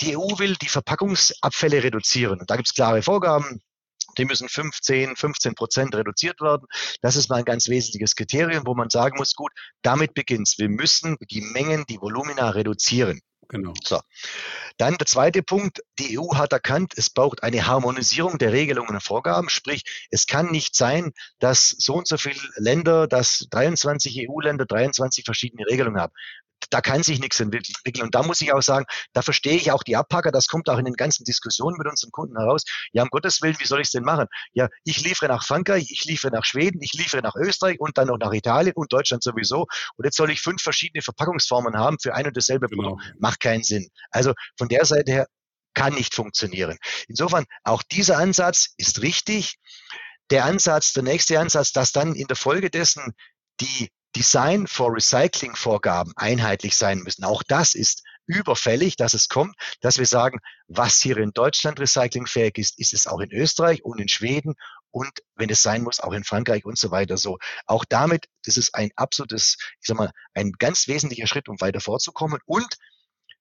die 0.00 0.16
EU 0.16 0.38
will 0.38 0.56
die 0.56 0.68
Verpackungsabfälle 0.68 1.82
reduzieren. 1.82 2.40
Und 2.40 2.50
da 2.50 2.56
gibt 2.56 2.68
es 2.68 2.74
klare 2.74 3.02
Vorgaben. 3.02 3.60
Die 4.18 4.24
müssen 4.24 4.48
15, 4.48 5.16
15 5.16 5.54
Prozent 5.54 5.94
reduziert 5.94 6.40
werden. 6.40 6.66
Das 7.02 7.16
ist 7.16 7.28
mal 7.30 7.36
ein 7.36 7.44
ganz 7.44 7.68
wesentliches 7.68 8.14
Kriterium, 8.14 8.64
wo 8.66 8.74
man 8.74 8.90
sagen 8.90 9.16
muss, 9.16 9.34
gut, 9.34 9.50
damit 9.82 10.14
beginnt's. 10.14 10.58
Wir 10.58 10.68
müssen 10.68 11.16
die 11.30 11.40
Mengen, 11.40 11.84
die 11.88 12.00
Volumina 12.00 12.50
reduzieren. 12.50 13.20
Genau. 13.54 13.72
So. 13.84 14.00
Dann 14.78 14.96
der 14.96 15.06
zweite 15.06 15.44
Punkt. 15.44 15.80
Die 16.00 16.18
EU 16.18 16.34
hat 16.34 16.52
erkannt, 16.52 16.94
es 16.96 17.08
braucht 17.08 17.44
eine 17.44 17.68
Harmonisierung 17.68 18.36
der 18.36 18.52
Regelungen 18.52 18.96
und 18.96 19.00
Vorgaben. 19.00 19.48
Sprich, 19.48 19.84
es 20.10 20.26
kann 20.26 20.50
nicht 20.50 20.74
sein, 20.74 21.12
dass 21.38 21.68
so 21.68 21.94
und 21.94 22.08
so 22.08 22.16
viele 22.16 22.40
Länder, 22.56 23.06
dass 23.06 23.46
23 23.50 24.28
EU-Länder 24.28 24.66
23 24.66 25.24
verschiedene 25.24 25.66
Regelungen 25.66 26.00
haben 26.00 26.12
da 26.70 26.80
kann 26.80 27.02
sich 27.02 27.20
nichts 27.20 27.40
entwickeln. 27.40 28.02
Und 28.02 28.14
da 28.14 28.22
muss 28.22 28.40
ich 28.40 28.52
auch 28.52 28.62
sagen, 28.62 28.86
da 29.12 29.22
verstehe 29.22 29.56
ich 29.56 29.70
auch 29.70 29.82
die 29.82 29.96
Abpacker, 29.96 30.32
das 30.32 30.46
kommt 30.46 30.68
auch 30.68 30.78
in 30.78 30.84
den 30.84 30.94
ganzen 30.94 31.24
Diskussionen 31.24 31.76
mit 31.78 31.86
unseren 31.86 32.10
Kunden 32.10 32.36
heraus. 32.36 32.64
Ja, 32.92 33.02
um 33.02 33.08
Gottes 33.10 33.42
Willen, 33.42 33.56
wie 33.58 33.66
soll 33.66 33.80
ich 33.80 33.88
es 33.88 33.92
denn 33.92 34.04
machen? 34.04 34.26
Ja, 34.52 34.68
ich 34.84 35.02
liefere 35.02 35.28
nach 35.28 35.44
Frankreich, 35.44 35.86
ich 35.90 36.04
liefere 36.04 36.32
nach 36.32 36.44
Schweden, 36.44 36.80
ich 36.82 36.92
liefere 36.94 37.22
nach 37.22 37.34
Österreich 37.36 37.80
und 37.80 37.96
dann 37.98 38.08
noch 38.08 38.18
nach 38.18 38.32
Italien 38.32 38.74
und 38.74 38.92
Deutschland 38.92 39.22
sowieso. 39.22 39.66
Und 39.96 40.04
jetzt 40.04 40.16
soll 40.16 40.30
ich 40.30 40.40
fünf 40.40 40.62
verschiedene 40.62 41.02
Verpackungsformen 41.02 41.76
haben 41.76 41.98
für 42.00 42.14
ein 42.14 42.26
und 42.26 42.36
dasselbe 42.36 42.68
genau. 42.68 42.94
Produkt. 42.94 43.14
Macht 43.18 43.40
keinen 43.40 43.62
Sinn. 43.62 43.88
Also 44.10 44.32
von 44.56 44.68
der 44.68 44.84
Seite 44.84 45.12
her 45.12 45.26
kann 45.74 45.94
nicht 45.94 46.14
funktionieren. 46.14 46.78
Insofern, 47.08 47.44
auch 47.64 47.82
dieser 47.82 48.18
Ansatz 48.18 48.74
ist 48.76 49.02
richtig. 49.02 49.56
Der 50.30 50.44
Ansatz, 50.44 50.92
der 50.92 51.02
nächste 51.02 51.38
Ansatz, 51.38 51.72
dass 51.72 51.92
dann 51.92 52.14
in 52.14 52.26
der 52.28 52.36
Folge 52.36 52.70
dessen 52.70 53.12
die 53.60 53.90
Design 54.16 54.66
for 54.66 54.94
Recycling 54.94 55.56
Vorgaben 55.56 56.12
einheitlich 56.16 56.76
sein 56.76 56.98
müssen. 57.00 57.24
Auch 57.24 57.42
das 57.42 57.74
ist 57.74 58.02
überfällig, 58.26 58.96
dass 58.96 59.14
es 59.14 59.28
kommt, 59.28 59.54
dass 59.80 59.98
wir 59.98 60.06
sagen, 60.06 60.38
was 60.68 61.00
hier 61.00 61.18
in 61.18 61.32
Deutschland 61.32 61.78
recyclingfähig 61.80 62.56
ist, 62.56 62.78
ist 62.78 62.94
es 62.94 63.06
auch 63.06 63.20
in 63.20 63.30
Österreich 63.32 63.84
und 63.84 64.00
in 64.00 64.08
Schweden 64.08 64.54
und 64.90 65.10
wenn 65.34 65.50
es 65.50 65.62
sein 65.62 65.82
muss, 65.82 66.00
auch 66.00 66.12
in 66.12 66.24
Frankreich 66.24 66.64
und 66.64 66.78
so 66.78 66.90
weiter 66.90 67.18
so. 67.18 67.38
Auch 67.66 67.84
damit, 67.84 68.26
das 68.44 68.56
ist 68.56 68.74
ein 68.74 68.90
absolutes, 68.96 69.56
ich 69.80 69.86
sag 69.86 69.96
mal, 69.96 70.10
ein 70.32 70.52
ganz 70.52 70.88
wesentlicher 70.88 71.26
Schritt, 71.26 71.48
um 71.48 71.60
weiter 71.60 71.80
vorzukommen 71.80 72.40
und 72.46 72.76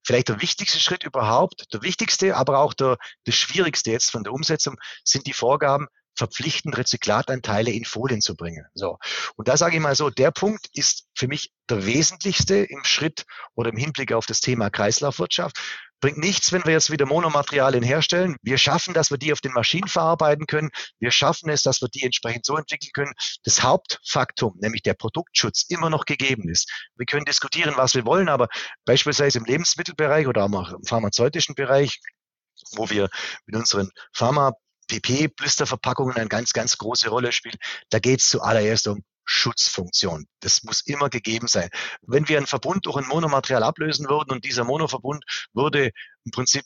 vielleicht 0.03 0.29
der 0.29 0.41
wichtigste 0.41 0.79
Schritt 0.79 1.03
überhaupt, 1.03 1.71
der 1.71 1.81
wichtigste, 1.81 2.36
aber 2.36 2.59
auch 2.59 2.73
der, 2.73 2.97
der 3.25 3.31
schwierigste 3.31 3.91
jetzt 3.91 4.12
von 4.12 4.23
der 4.23 4.33
Umsetzung 4.33 4.77
sind 5.03 5.27
die 5.27 5.33
Vorgaben 5.33 5.88
verpflichtend 6.15 6.78
Rezyklatanteile 6.78 7.71
in 7.71 7.86
Folien 7.86 8.21
zu 8.21 8.36
bringen. 8.36 8.65
So. 8.73 8.97
Und 9.36 9.47
da 9.47 9.58
sage 9.58 9.76
ich 9.76 9.82
mal 9.82 9.95
so, 9.95 10.10
der 10.10 10.32
Punkt 10.32 10.67
ist 10.73 11.08
für 11.15 11.28
mich 11.28 11.52
der 11.69 11.86
wesentlichste 11.86 12.56
im 12.56 12.84
Schritt 12.84 13.26
oder 13.56 13.69
im 13.69 13.78
Hinblick 13.78 14.13
auf 14.13 14.26
das 14.26 14.39
Thema 14.39 14.69
Kreislaufwirtschaft. 14.69 15.58
Bringt 16.04 16.17
nichts, 16.17 16.52
wenn 16.52 16.65
wir 16.65 16.73
jetzt 16.73 16.91
wieder 16.91 17.06
Monomaterialien 17.06 17.82
herstellen. 17.82 18.36
Wir 18.41 18.58
schaffen, 18.58 18.93
dass 18.93 19.10
wir 19.10 19.17
die 19.17 19.32
auf 19.32 19.39
den 19.39 19.54
Maschinen 19.54 19.88
verarbeiten 19.88 20.47
können. 20.47 20.69
Wir 20.99 21.12
schaffen 21.12 21.49
es, 21.49 21.62
dass 21.62 21.82
wir 21.82 21.88
die 21.88 22.04
entsprechend 22.04 22.45
so 22.45 22.58
entwickeln 22.58 22.91
können. 22.93 23.13
Das 23.45 23.63
Hauptfaktum, 23.63 24.58
nämlich 24.60 24.82
der 24.82 24.95
Produktschutz, 24.95 25.63
immer 25.69 25.89
noch 25.89 26.04
gegeben 26.04 26.49
ist. 26.49 26.69
Wir 26.97 27.06
können 27.06 27.23
diskutieren, 27.23 27.76
was 27.78 27.95
wir 27.95 28.06
wollen, 28.06 28.28
aber 28.28 28.49
beispielsweise 28.84 29.38
im 29.38 29.45
Lebensmittelbereich 29.45 30.28
oder 30.28 30.43
auch 30.43 30.73
im 30.73 30.84
pharmazeutischen 30.84 31.56
Bereich, 31.56 32.02
wo 32.76 32.89
wir 32.89 33.08
mit 33.45 33.56
unseren 33.56 33.89
Pharma 34.12 34.52
PP-Blisterverpackungen 34.99 36.15
eine 36.15 36.29
ganz, 36.29 36.53
ganz 36.53 36.77
große 36.77 37.10
Rolle 37.10 37.32
spielen. 37.32 37.58
Da 37.89 37.99
geht 37.99 38.21
es 38.21 38.29
zuallererst 38.29 38.88
um 38.88 39.03
Schutzfunktion. 39.25 40.27
Das 40.41 40.63
muss 40.63 40.82
immer 40.82 41.10
gegeben 41.10 41.47
sein. 41.47 41.69
Wenn 42.01 42.27
wir 42.27 42.38
einen 42.38 42.47
Verbund 42.47 42.86
durch 42.86 42.97
ein 42.97 43.08
Monomaterial 43.08 43.63
ablösen 43.63 44.10
würden 44.10 44.32
und 44.32 44.45
dieser 44.45 44.63
Monoverbund 44.63 45.23
würde 45.53 45.91
im 46.25 46.32
Prinzip 46.32 46.65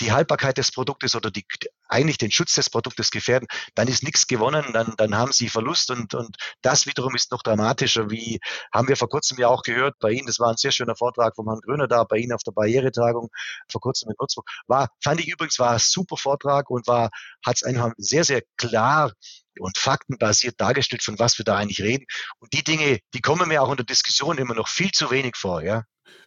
die 0.00 0.12
Haltbarkeit 0.12 0.58
des 0.58 0.72
Produktes 0.72 1.14
oder 1.14 1.30
die, 1.30 1.44
eigentlich 1.88 2.18
den 2.18 2.30
Schutz 2.30 2.54
des 2.54 2.70
Produktes 2.70 3.10
gefährden, 3.10 3.48
dann 3.74 3.88
ist 3.88 4.02
nichts 4.02 4.26
gewonnen, 4.26 4.64
dann, 4.72 4.94
dann 4.96 5.16
haben 5.16 5.32
sie 5.32 5.48
Verlust 5.48 5.90
und, 5.90 6.14
und 6.14 6.36
das 6.62 6.86
wiederum 6.86 7.14
ist 7.14 7.32
noch 7.32 7.42
dramatischer, 7.42 8.10
wie 8.10 8.40
haben 8.72 8.88
wir 8.88 8.96
vor 8.96 9.08
kurzem 9.08 9.38
ja 9.38 9.48
auch 9.48 9.62
gehört 9.62 9.98
bei 9.98 10.10
Ihnen, 10.10 10.26
das 10.26 10.38
war 10.38 10.50
ein 10.50 10.56
sehr 10.56 10.72
schöner 10.72 10.96
Vortrag 10.96 11.34
von 11.34 11.46
Herrn 11.46 11.60
Gröner 11.60 11.88
da, 11.88 12.04
bei 12.04 12.18
Ihnen 12.18 12.32
auf 12.32 12.42
der 12.42 12.52
Barrieretagung 12.52 13.30
vor 13.70 13.80
kurzem 13.80 14.10
in 14.10 14.16
Würzburg, 14.18 14.48
war, 14.66 14.88
fand 15.02 15.20
ich 15.20 15.28
übrigens, 15.28 15.58
war 15.58 15.72
ein 15.72 15.78
super 15.78 16.16
Vortrag 16.16 16.70
und 16.70 16.86
war, 16.86 17.10
hat 17.44 17.56
es 17.56 17.62
einfach 17.62 17.92
sehr, 17.96 18.24
sehr 18.24 18.42
klar 18.56 19.12
und 19.58 19.78
faktenbasiert 19.78 20.60
dargestellt, 20.60 21.02
von 21.02 21.18
was 21.18 21.38
wir 21.38 21.44
da 21.44 21.56
eigentlich 21.56 21.80
reden. 21.80 22.06
Und 22.38 22.52
die 22.52 22.64
Dinge, 22.64 22.98
die 23.14 23.20
kommen 23.20 23.48
mir 23.48 23.62
auch 23.62 23.70
in 23.70 23.76
der 23.76 23.86
Diskussion 23.86 24.38
immer 24.38 24.54
noch 24.54 24.68
viel 24.68 24.90
zu 24.90 25.10
wenig 25.10 25.36
vor, 25.36 25.62
ja. 25.62 25.84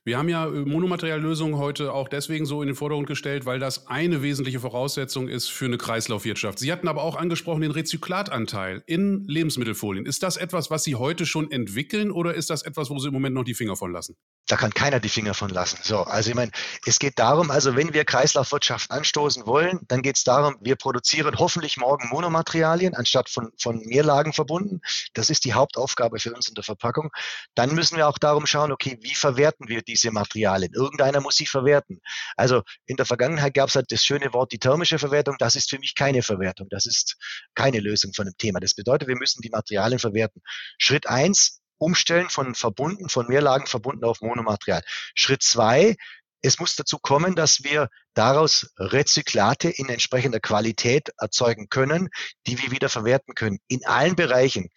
Wir 0.10 0.17
haben 0.17 0.28
ja 0.28 0.48
äh, 0.48 0.50
Monomateriallösungen 0.50 1.60
heute 1.60 1.93
auch 1.93 2.10
deswegen 2.10 2.48
so 2.48 2.63
in 2.63 2.67
den 2.67 2.76
Vordergrund 2.76 3.08
gestellt, 3.08 3.45
weil 3.45 3.60
das 3.60 3.86
eine 3.86 4.24
wesentliche 4.24 4.60
Voraussetzung 4.60 5.28
ist 5.28 5.52
für 5.52 5.65
eine 5.65 5.78
Kreislaufwirtschaft. 5.78 6.58
Sie 6.58 6.72
hatten 6.72 6.88
aber 6.88 7.04
auch 7.04 7.15
angesprochen 7.15 7.62
den 7.62 7.69
Rezyklatanteil 7.69 8.82
in 8.88 9.26
Lebensmittelfolien. 9.28 10.08
Ist 10.08 10.24
das 10.24 10.36
etwas, 10.36 10.72
was 10.72 10.84
Sie 10.84 10.95
heute 10.95 11.28
schon 11.28 11.52
entwickeln 11.52 12.10
oder 12.10 12.34
ist 12.34 12.50
das 12.50 12.63
etwas, 12.63 12.89
wo 12.89 12.98
Sie 12.98 13.10
im 13.10 13.13
Moment 13.13 13.36
noch 13.36 13.43
die 13.43 13.54
Finger 13.54 13.76
von 13.76 13.91
lassen? 13.91 14.15
Da 14.48 14.56
kann 14.58 14.74
keiner 14.74 15.00
die 15.00 15.10
Finger 15.10 15.36
von 15.36 15.50
lassen. 15.50 15.78
So, 15.84 16.00
also 16.00 16.32
ich 16.32 16.36
meine, 16.36 16.50
es 16.88 16.98
geht 16.98 17.19
darum, 17.19 17.52
also 17.52 17.76
wenn 17.76 17.93
wir 17.93 18.04
Kreislaufwirtschaft 18.04 18.89
anstoßen 18.89 19.45
wollen, 19.45 19.82
dann 19.89 20.02
geht 20.02 20.17
es 20.17 20.24
darum, 20.24 20.56
wir 20.60 20.76
produzieren 20.76 21.38
hoffentlich 21.38 21.78
morgen 21.78 22.10
Monomaterialien 22.10 22.95
anstatt 22.95 23.30
von, 23.30 23.52
von 23.62 23.80
Mehrlagen 23.86 24.34
verbunden. 24.34 24.82
Das 25.13 25.30
ist 25.30 25.45
die 25.45 25.54
Hauptaufgabe 25.54 26.17
für 26.17 26.34
uns 26.34 26.48
in 26.48 26.56
der 26.56 26.63
Verpackung. 26.63 27.12
Dann 27.54 27.76
müssen 27.76 27.95
wir 27.95 28.08
auch 28.08 28.17
darum 28.17 28.48
schauen, 28.48 28.72
okay, 28.72 28.98
wie 29.04 29.13
verwerten 29.13 29.67
wir 29.67 29.84
diese 30.00 30.12
Materialien? 30.12 30.74
Irgendeiner 30.74 31.22
muss 31.22 31.36
sie 31.36 31.46
verwerten. 31.46 32.02
Also 32.36 32.64
in 32.86 32.98
der 32.98 33.06
Vergangenheit 33.06 33.54
gab 33.54 33.70
es 33.70 33.76
halt 33.76 33.92
das 33.92 34.04
schöne 34.04 34.34
Wort 34.34 34.52
die 34.52 34.60
thermische 34.60 35.00
Verwertung. 35.00 35.36
Das 35.40 35.56
ist 35.56 35.70
für 35.70 35.80
mich 35.80 35.96
keine 35.96 36.24
Verwertung. 36.24 36.68
Das 36.70 36.86
ist 36.86 37.18
keine 37.56 37.80
Lösung 37.80 38.14
von 38.14 38.26
dem 38.26 38.38
Thema. 38.38 38.60
Das 38.60 38.74
bedeutet, 38.74 39.08
wir 39.08 39.18
müssen 39.18 39.42
die 39.42 39.50
Materialien 39.50 40.00
verwerten. 40.00 40.42
Schritt 40.78 41.08
eins, 41.08 41.62
umstellen 41.78 42.30
von 42.30 42.56
verbunden, 42.56 43.10
von 43.10 43.28
Mehrlagen 43.28 43.66
verbunden 43.66 44.04
auf 44.04 44.22
Monomaterial. 44.22 44.82
Schritt 45.16 45.42
zwei, 45.42 45.96
es 46.41 46.60
muss 46.60 46.75
dazu 46.75 46.99
kommen, 46.99 47.36
dass 47.36 47.63
wir 47.63 47.89
daraus 48.13 48.71
Rezyklate 48.78 49.69
in 49.69 49.89
entsprechender 49.89 50.39
Qualität 50.39 51.10
erzeugen 51.17 51.69
können, 51.69 52.10
die 52.47 52.62
wir 52.62 52.71
wieder 52.71 52.89
verwerten 52.89 53.36
können. 53.36 53.60
In 53.67 53.86
allen 53.86 54.15
Bereichen. 54.15 54.69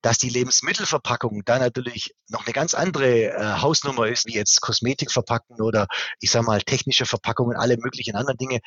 Dass 0.00 0.18
die 0.18 0.28
Lebensmittelverpackung 0.28 1.42
da 1.44 1.58
natürlich 1.58 2.14
noch 2.28 2.46
eine 2.46 2.52
ganz 2.52 2.74
andere 2.74 3.32
äh, 3.32 3.60
Hausnummer 3.60 4.06
ist, 4.06 4.26
wie 4.26 4.34
jetzt 4.34 4.60
Kosmetikverpackungen 4.60 5.60
oder 5.60 5.88
ich 6.20 6.30
sage 6.30 6.46
mal 6.46 6.62
technische 6.62 7.04
Verpackungen, 7.04 7.56
alle 7.56 7.78
möglichen 7.78 8.14
anderen 8.14 8.38
Dinge. 8.38 8.60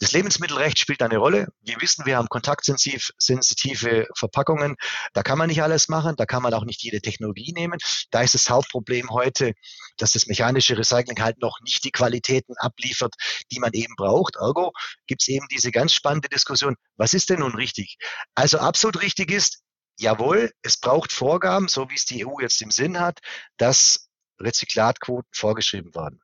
Das 0.00 0.12
Lebensmittelrecht 0.12 0.78
spielt 0.78 1.02
eine 1.02 1.18
Rolle. 1.18 1.48
Wir 1.60 1.80
wissen, 1.80 2.06
wir 2.06 2.16
haben 2.16 2.28
kontaktsensitive 2.28 4.06
Verpackungen. 4.14 4.76
Da 5.12 5.22
kann 5.22 5.38
man 5.38 5.48
nicht 5.48 5.62
alles 5.62 5.88
machen. 5.88 6.14
Da 6.16 6.24
kann 6.24 6.42
man 6.42 6.54
auch 6.54 6.64
nicht 6.64 6.82
jede 6.82 7.00
Technologie 7.00 7.52
nehmen. 7.52 7.78
Da 8.10 8.22
ist 8.22 8.34
das 8.34 8.48
Hauptproblem 8.48 9.10
heute, 9.10 9.54
dass 9.96 10.12
das 10.12 10.26
mechanische 10.26 10.78
Recycling 10.78 11.20
halt 11.20 11.40
noch 11.40 11.60
nicht 11.62 11.82
die 11.84 11.90
Qualitäten 11.90 12.54
abliefert, 12.58 13.14
die 13.50 13.58
man 13.58 13.72
eben 13.72 13.94
braucht. 13.96 14.36
Ergo 14.36 14.72
gibt 15.08 15.22
es 15.22 15.28
eben 15.28 15.46
diese 15.50 15.72
ganz 15.72 15.92
spannende 15.92 16.28
Diskussion. 16.28 16.76
Was 16.96 17.12
ist 17.12 17.30
denn 17.30 17.40
nun 17.40 17.56
richtig? 17.56 17.96
Also 18.36 18.58
absolut 18.58 19.02
richtig 19.02 19.32
ist, 19.32 19.62
jawohl, 19.98 20.52
es 20.62 20.78
braucht 20.78 21.12
Vorgaben, 21.12 21.66
so 21.66 21.90
wie 21.90 21.96
es 21.96 22.04
die 22.04 22.24
EU 22.24 22.38
jetzt 22.40 22.62
im 22.62 22.70
Sinn 22.70 23.00
hat, 23.00 23.18
dass 23.56 24.08
Rezyklatquoten 24.40 25.28
vorgeschrieben 25.32 25.92
werden. 25.96 26.20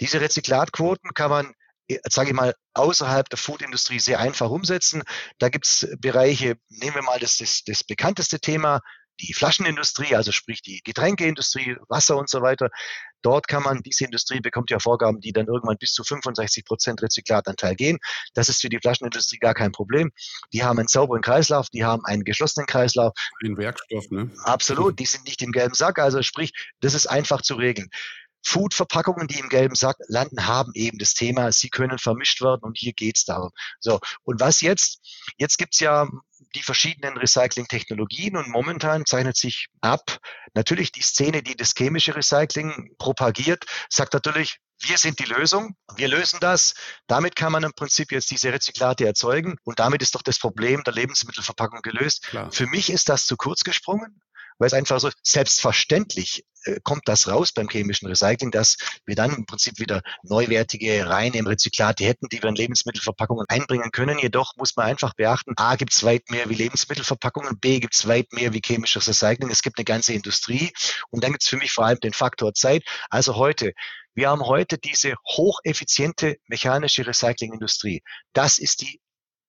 Diese 0.00 0.20
Rezyklatquoten 0.20 1.12
kann 1.14 1.30
man 1.30 1.54
sage 2.04 2.30
ich 2.30 2.34
mal, 2.34 2.54
außerhalb 2.74 3.28
der 3.28 3.38
Foodindustrie 3.38 3.98
sehr 3.98 4.20
einfach 4.20 4.50
umsetzen. 4.50 5.02
Da 5.38 5.48
gibt 5.48 5.66
es 5.66 5.88
Bereiche, 5.98 6.56
nehmen 6.68 6.94
wir 6.94 7.02
mal 7.02 7.18
das, 7.18 7.38
das, 7.38 7.62
das 7.64 7.84
bekannteste 7.84 8.40
Thema, 8.40 8.80
die 9.20 9.32
Flaschenindustrie, 9.32 10.14
also 10.14 10.32
sprich 10.32 10.62
die 10.62 10.80
Getränkeindustrie, 10.84 11.76
Wasser 11.88 12.16
und 12.16 12.30
so 12.30 12.40
weiter. 12.42 12.70
Dort 13.22 13.48
kann 13.48 13.64
man, 13.64 13.82
diese 13.82 14.04
Industrie 14.04 14.40
bekommt 14.40 14.70
ja 14.70 14.78
Vorgaben, 14.78 15.20
die 15.20 15.32
dann 15.32 15.46
irgendwann 15.46 15.76
bis 15.76 15.92
zu 15.92 16.04
65 16.04 16.64
Prozent 16.64 17.02
Rezyklatanteil 17.02 17.74
gehen. 17.74 17.98
Das 18.34 18.48
ist 18.48 18.60
für 18.60 18.68
die 18.68 18.78
Flaschenindustrie 18.78 19.38
gar 19.38 19.54
kein 19.54 19.72
Problem. 19.72 20.12
Die 20.52 20.62
haben 20.62 20.78
einen 20.78 20.88
sauberen 20.88 21.22
Kreislauf, 21.22 21.68
die 21.70 21.84
haben 21.84 22.04
einen 22.04 22.22
geschlossenen 22.22 22.66
Kreislauf. 22.66 23.12
Ein 23.42 23.56
Werkstoff, 23.56 24.08
ne? 24.10 24.30
Absolut, 24.44 24.98
die 25.00 25.06
sind 25.06 25.24
nicht 25.24 25.42
im 25.42 25.50
gelben 25.50 25.74
Sack. 25.74 25.98
Also 25.98 26.22
sprich, 26.22 26.52
das 26.80 26.94
ist 26.94 27.06
einfach 27.06 27.42
zu 27.42 27.56
regeln. 27.56 27.88
Food-Verpackungen, 28.44 29.28
die 29.28 29.38
im 29.38 29.48
gelben 29.48 29.74
Sack 29.74 29.96
landen, 30.08 30.46
haben 30.46 30.72
eben 30.74 30.98
das 30.98 31.14
Thema, 31.14 31.52
sie 31.52 31.68
können 31.68 31.98
vermischt 31.98 32.40
werden 32.40 32.62
und 32.62 32.78
hier 32.78 32.92
geht's 32.92 33.24
darum. 33.24 33.50
So, 33.80 34.00
und 34.24 34.40
was 34.40 34.60
jetzt? 34.60 35.00
Jetzt 35.36 35.58
gibt's 35.58 35.80
ja 35.80 36.08
die 36.54 36.62
verschiedenen 36.62 37.16
Recycling-Technologien 37.16 38.36
und 38.36 38.48
momentan 38.48 39.04
zeichnet 39.04 39.36
sich 39.36 39.68
ab, 39.80 40.18
natürlich 40.54 40.92
die 40.92 41.02
Szene, 41.02 41.42
die 41.42 41.56
das 41.56 41.74
chemische 41.76 42.14
Recycling 42.14 42.94
propagiert, 42.98 43.64
sagt 43.90 44.14
natürlich, 44.14 44.58
wir 44.80 44.96
sind 44.96 45.18
die 45.18 45.24
Lösung, 45.24 45.74
wir 45.96 46.06
lösen 46.06 46.38
das. 46.40 46.74
Damit 47.08 47.34
kann 47.34 47.50
man 47.50 47.64
im 47.64 47.72
Prinzip 47.72 48.12
jetzt 48.12 48.30
diese 48.30 48.52
Rezyklate 48.52 49.04
erzeugen 49.04 49.56
und 49.64 49.80
damit 49.80 50.02
ist 50.02 50.14
doch 50.14 50.22
das 50.22 50.38
Problem 50.38 50.84
der 50.84 50.94
Lebensmittelverpackung 50.94 51.82
gelöst. 51.82 52.22
Klar. 52.28 52.52
Für 52.52 52.66
mich 52.66 52.90
ist 52.90 53.08
das 53.08 53.26
zu 53.26 53.36
kurz 53.36 53.64
gesprungen 53.64 54.20
weil 54.58 54.66
es 54.66 54.74
einfach 54.74 55.00
so 55.00 55.10
selbstverständlich 55.22 56.44
kommt 56.82 57.02
das 57.06 57.28
raus 57.28 57.52
beim 57.52 57.68
chemischen 57.68 58.08
Recycling, 58.08 58.50
dass 58.50 58.76
wir 59.06 59.14
dann 59.14 59.34
im 59.34 59.46
Prinzip 59.46 59.78
wieder 59.78 60.02
neuwertige, 60.22 61.08
reine 61.08 61.44
Rezyklate 61.46 62.04
hätten, 62.04 62.28
die 62.28 62.42
wir 62.42 62.48
in 62.48 62.54
Lebensmittelverpackungen 62.54 63.46
einbringen 63.48 63.90
können. 63.90 64.18
Jedoch 64.18 64.56
muss 64.56 64.76
man 64.76 64.86
einfach 64.86 65.14
beachten, 65.14 65.54
A 65.56 65.76
gibt 65.76 65.92
es 65.92 66.04
weit 66.04 66.30
mehr 66.30 66.48
wie 66.48 66.54
Lebensmittelverpackungen, 66.54 67.58
B 67.58 67.80
gibt 67.80 67.94
es 67.94 68.06
weit 68.06 68.32
mehr 68.32 68.52
wie 68.52 68.60
chemisches 68.64 69.08
Recycling. 69.08 69.50
Es 69.50 69.62
gibt 69.62 69.78
eine 69.78 69.84
ganze 69.84 70.12
Industrie 70.12 70.72
und 71.10 71.24
dann 71.24 71.32
gibt 71.32 71.42
es 71.42 71.48
für 71.48 71.56
mich 71.56 71.72
vor 71.72 71.86
allem 71.86 72.00
den 72.00 72.12
Faktor 72.12 72.54
Zeit. 72.54 72.84
Also 73.10 73.36
heute, 73.36 73.72
wir 74.14 74.30
haben 74.30 74.42
heute 74.42 74.78
diese 74.78 75.14
hocheffiziente 75.26 76.36
mechanische 76.48 77.06
Recyclingindustrie. 77.06 78.02
Das 78.32 78.58
ist 78.58 78.80
die 78.80 79.00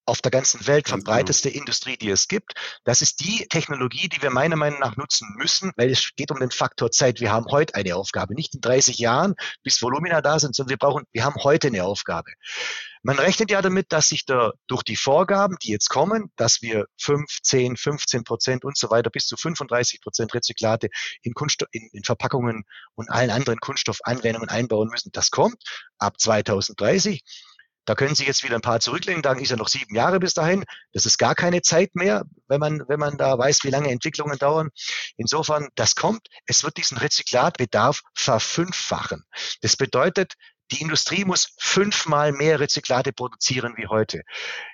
auf 0.10 0.22
der 0.22 0.32
ganzen 0.32 0.66
Welt 0.68 0.86
genau. 0.86 0.98
verbreiteste 0.98 1.50
Industrie, 1.50 1.98
die 1.98 2.10
es 2.10 2.28
gibt. 2.28 2.54
Das 2.84 3.02
ist 3.02 3.20
die 3.20 3.48
Technologie, 3.48 4.10
die 4.10 4.22
wir 4.22 4.32
meiner 4.32 4.56
Meinung 4.56 4.80
nach 4.80 4.98
nutzen 4.98 5.34
müssen, 5.38 5.72
weil 5.78 5.92
es 5.92 6.10
geht 6.16 6.32
um 6.32 6.40
den 6.40 6.52
Faktor 6.52 6.92
Zeit. 6.92 7.22
Wir 7.22 7.32
haben 7.32 7.46
heute 7.50 7.76
eine 7.76 7.96
Aufgabe, 7.96 8.34
nicht 8.34 8.56
in 8.56 8.62
30 8.62 8.98
Jahren, 8.98 9.36
bis 9.64 9.82
Volumina 9.82 10.22
da 10.22 10.40
sind, 10.40 10.56
sondern 10.56 10.72
wir 10.72 10.78
brauchen, 10.78 11.06
wir 11.12 11.24
haben 11.24 11.36
heute 11.44 11.68
eine 11.68 11.84
Aufgabe. 11.84 12.32
Man 13.02 13.18
rechnet 13.18 13.50
ja 13.50 13.62
damit, 13.62 13.94
dass 13.94 14.10
sich 14.10 14.26
da 14.26 14.52
durch 14.68 14.84
die 14.84 14.98
Vorgaben, 14.98 15.56
die 15.64 15.72
jetzt 15.72 15.90
kommen, 15.90 16.32
dass 16.36 16.62
wir 16.62 16.86
5, 17.00 17.42
10, 17.44 17.78
15 17.78 18.26
Prozent 18.26 18.66
und 18.66 18.78
so 18.78 18.90
weiter 18.90 19.10
bis 19.10 19.26
zu 19.26 19.38
35 19.38 20.02
Prozent 20.02 20.34
Rezyklate 20.34 20.90
in, 21.22 21.34
Kunststoff, 21.34 21.70
in, 21.72 21.88
in 21.94 22.04
Verpackungen 22.04 22.66
und 22.96 23.10
allen 23.10 23.30
anderen 23.30 23.60
Kunststoffanwendungen 23.60 24.50
einbauen 24.50 24.90
müssen. 24.90 25.12
Das 25.14 25.32
kommt 25.32 25.64
ab 25.98 26.20
2030. 26.20 27.24
Da 27.86 27.96
können 27.96 28.16
Sie 28.16 28.26
jetzt 28.26 28.44
wieder 28.44 28.56
ein 28.56 28.62
paar 28.62 28.80
zurücklegen, 28.80 29.22
dann 29.22 29.40
ist 29.40 29.50
ja 29.50 29.56
noch 29.56 29.68
sieben 29.68 29.96
Jahre 29.96 30.20
bis 30.20 30.34
dahin. 30.34 30.64
Das 30.94 31.06
ist 31.06 31.18
gar 31.18 31.36
keine 31.36 31.62
Zeit 31.62 31.96
mehr, 31.96 32.24
wenn 32.48 32.60
man, 32.60 32.84
wenn 32.88 33.00
man 33.00 33.18
da 33.18 33.38
weiß, 33.38 33.64
wie 33.64 33.70
lange 33.70 33.90
Entwicklungen 33.90 34.38
dauern. 34.38 34.70
Insofern, 35.18 35.70
das 35.76 35.96
kommt. 35.96 36.28
Es 36.46 36.64
wird 36.64 36.78
diesen 36.78 36.98
Rezyklatbedarf 36.98 38.02
verfünffachen. 38.16 39.24
Das 39.62 39.76
bedeutet, 39.76 40.34
die 40.72 40.82
Industrie 40.82 41.26
muss 41.26 41.56
fünfmal 41.58 42.32
mehr 42.32 42.60
Rezyklate 42.60 43.12
produzieren 43.12 43.74
wie 43.78 43.88
heute. 43.88 44.22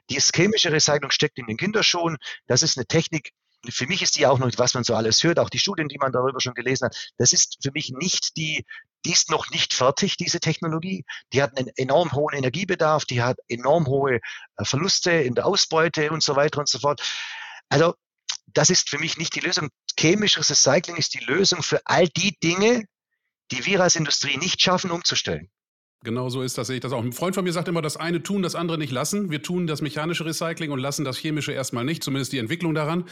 Die 0.10 0.20
chemische 0.20 0.72
Recycling 0.72 1.12
steckt 1.12 1.38
in 1.38 1.48
den 1.48 1.58
Kinderschuhen. 1.58 2.18
Das 2.48 2.64
ist 2.64 2.78
eine 2.78 2.86
Technik, 2.86 3.32
für 3.70 3.88
mich 3.88 4.02
ist 4.02 4.18
die 4.18 4.28
auch 4.28 4.40
noch, 4.40 4.52
was 4.58 4.74
man 4.74 4.84
so 4.84 4.96
alles 4.96 5.24
hört, 5.24 5.40
auch 5.40 5.50
die 5.50 5.60
Studien, 5.60 5.88
die 5.88 5.98
man 5.98 6.12
darüber 6.12 6.40
schon 6.40 6.54
gelesen 6.54 6.86
hat, 6.86 7.12
das 7.18 7.34
ist 7.34 7.58
für 7.64 7.72
mich 7.72 7.92
nicht 7.92 8.38
die, 8.38 8.66
die 9.06 9.12
ist 9.12 9.30
noch 9.30 9.50
nicht 9.52 9.74
fertig, 9.74 10.18
diese 10.18 10.40
Technologie. 10.40 11.06
Die 11.32 11.42
hat 11.42 11.58
einen 11.58 11.70
enorm 11.78 12.12
hohen 12.14 12.36
Energiebedarf, 12.36 13.06
die 13.06 13.22
hat 13.22 13.38
enorm 13.48 13.86
hohe 13.86 14.16
äh, 14.16 14.66
Verluste 14.66 15.12
in 15.12 15.36
der 15.36 15.46
Ausbeute 15.46 16.12
und 16.12 16.24
so 16.24 16.36
weiter 16.36 16.60
und 16.60 16.68
so 16.68 16.80
fort. 16.80 17.02
Also 17.70 17.94
das 18.48 18.70
ist 18.70 18.90
für 18.90 18.98
mich 18.98 19.18
nicht 19.18 19.36
die 19.36 19.42
Lösung. 19.42 19.70
Chemisches 19.98 20.50
Recycling 20.50 20.98
ist 20.98 21.14
die 21.14 21.24
Lösung 21.24 21.62
für 21.62 21.82
all 21.86 22.08
die 22.08 22.38
Dinge, 22.44 22.86
die 23.52 23.66
wir 23.66 23.80
als 23.82 23.96
Industrie 23.96 24.38
nicht 24.38 24.62
schaffen, 24.62 24.92
umzustellen. 24.92 25.50
Genau 26.06 26.30
so 26.30 26.44
ist 26.44 26.58
das, 26.60 26.68
sehe 26.68 26.76
ich 26.76 26.82
das 26.82 26.92
auch. 26.92 27.04
Ein 27.04 27.14
Freund 27.14 27.34
von 27.34 27.44
mir 27.44 27.52
sagt 27.52 27.68
immer, 27.68 27.82
das 27.82 27.98
eine 27.98 28.22
tun, 28.22 28.44
das 28.44 28.54
andere 28.54 28.78
nicht 28.78 28.92
lassen. 28.92 29.32
Wir 29.32 29.42
tun 29.42 29.66
das 29.66 29.82
mechanische 29.82 30.24
Recycling 30.24 30.70
und 30.70 30.78
lassen 30.78 31.04
das 31.04 31.18
chemische 31.18 31.52
erstmal 31.52 31.84
nicht, 31.84 32.04
zumindest 32.04 32.32
die 32.32 32.38
Entwicklung 32.38 32.76
daran. 32.76 33.06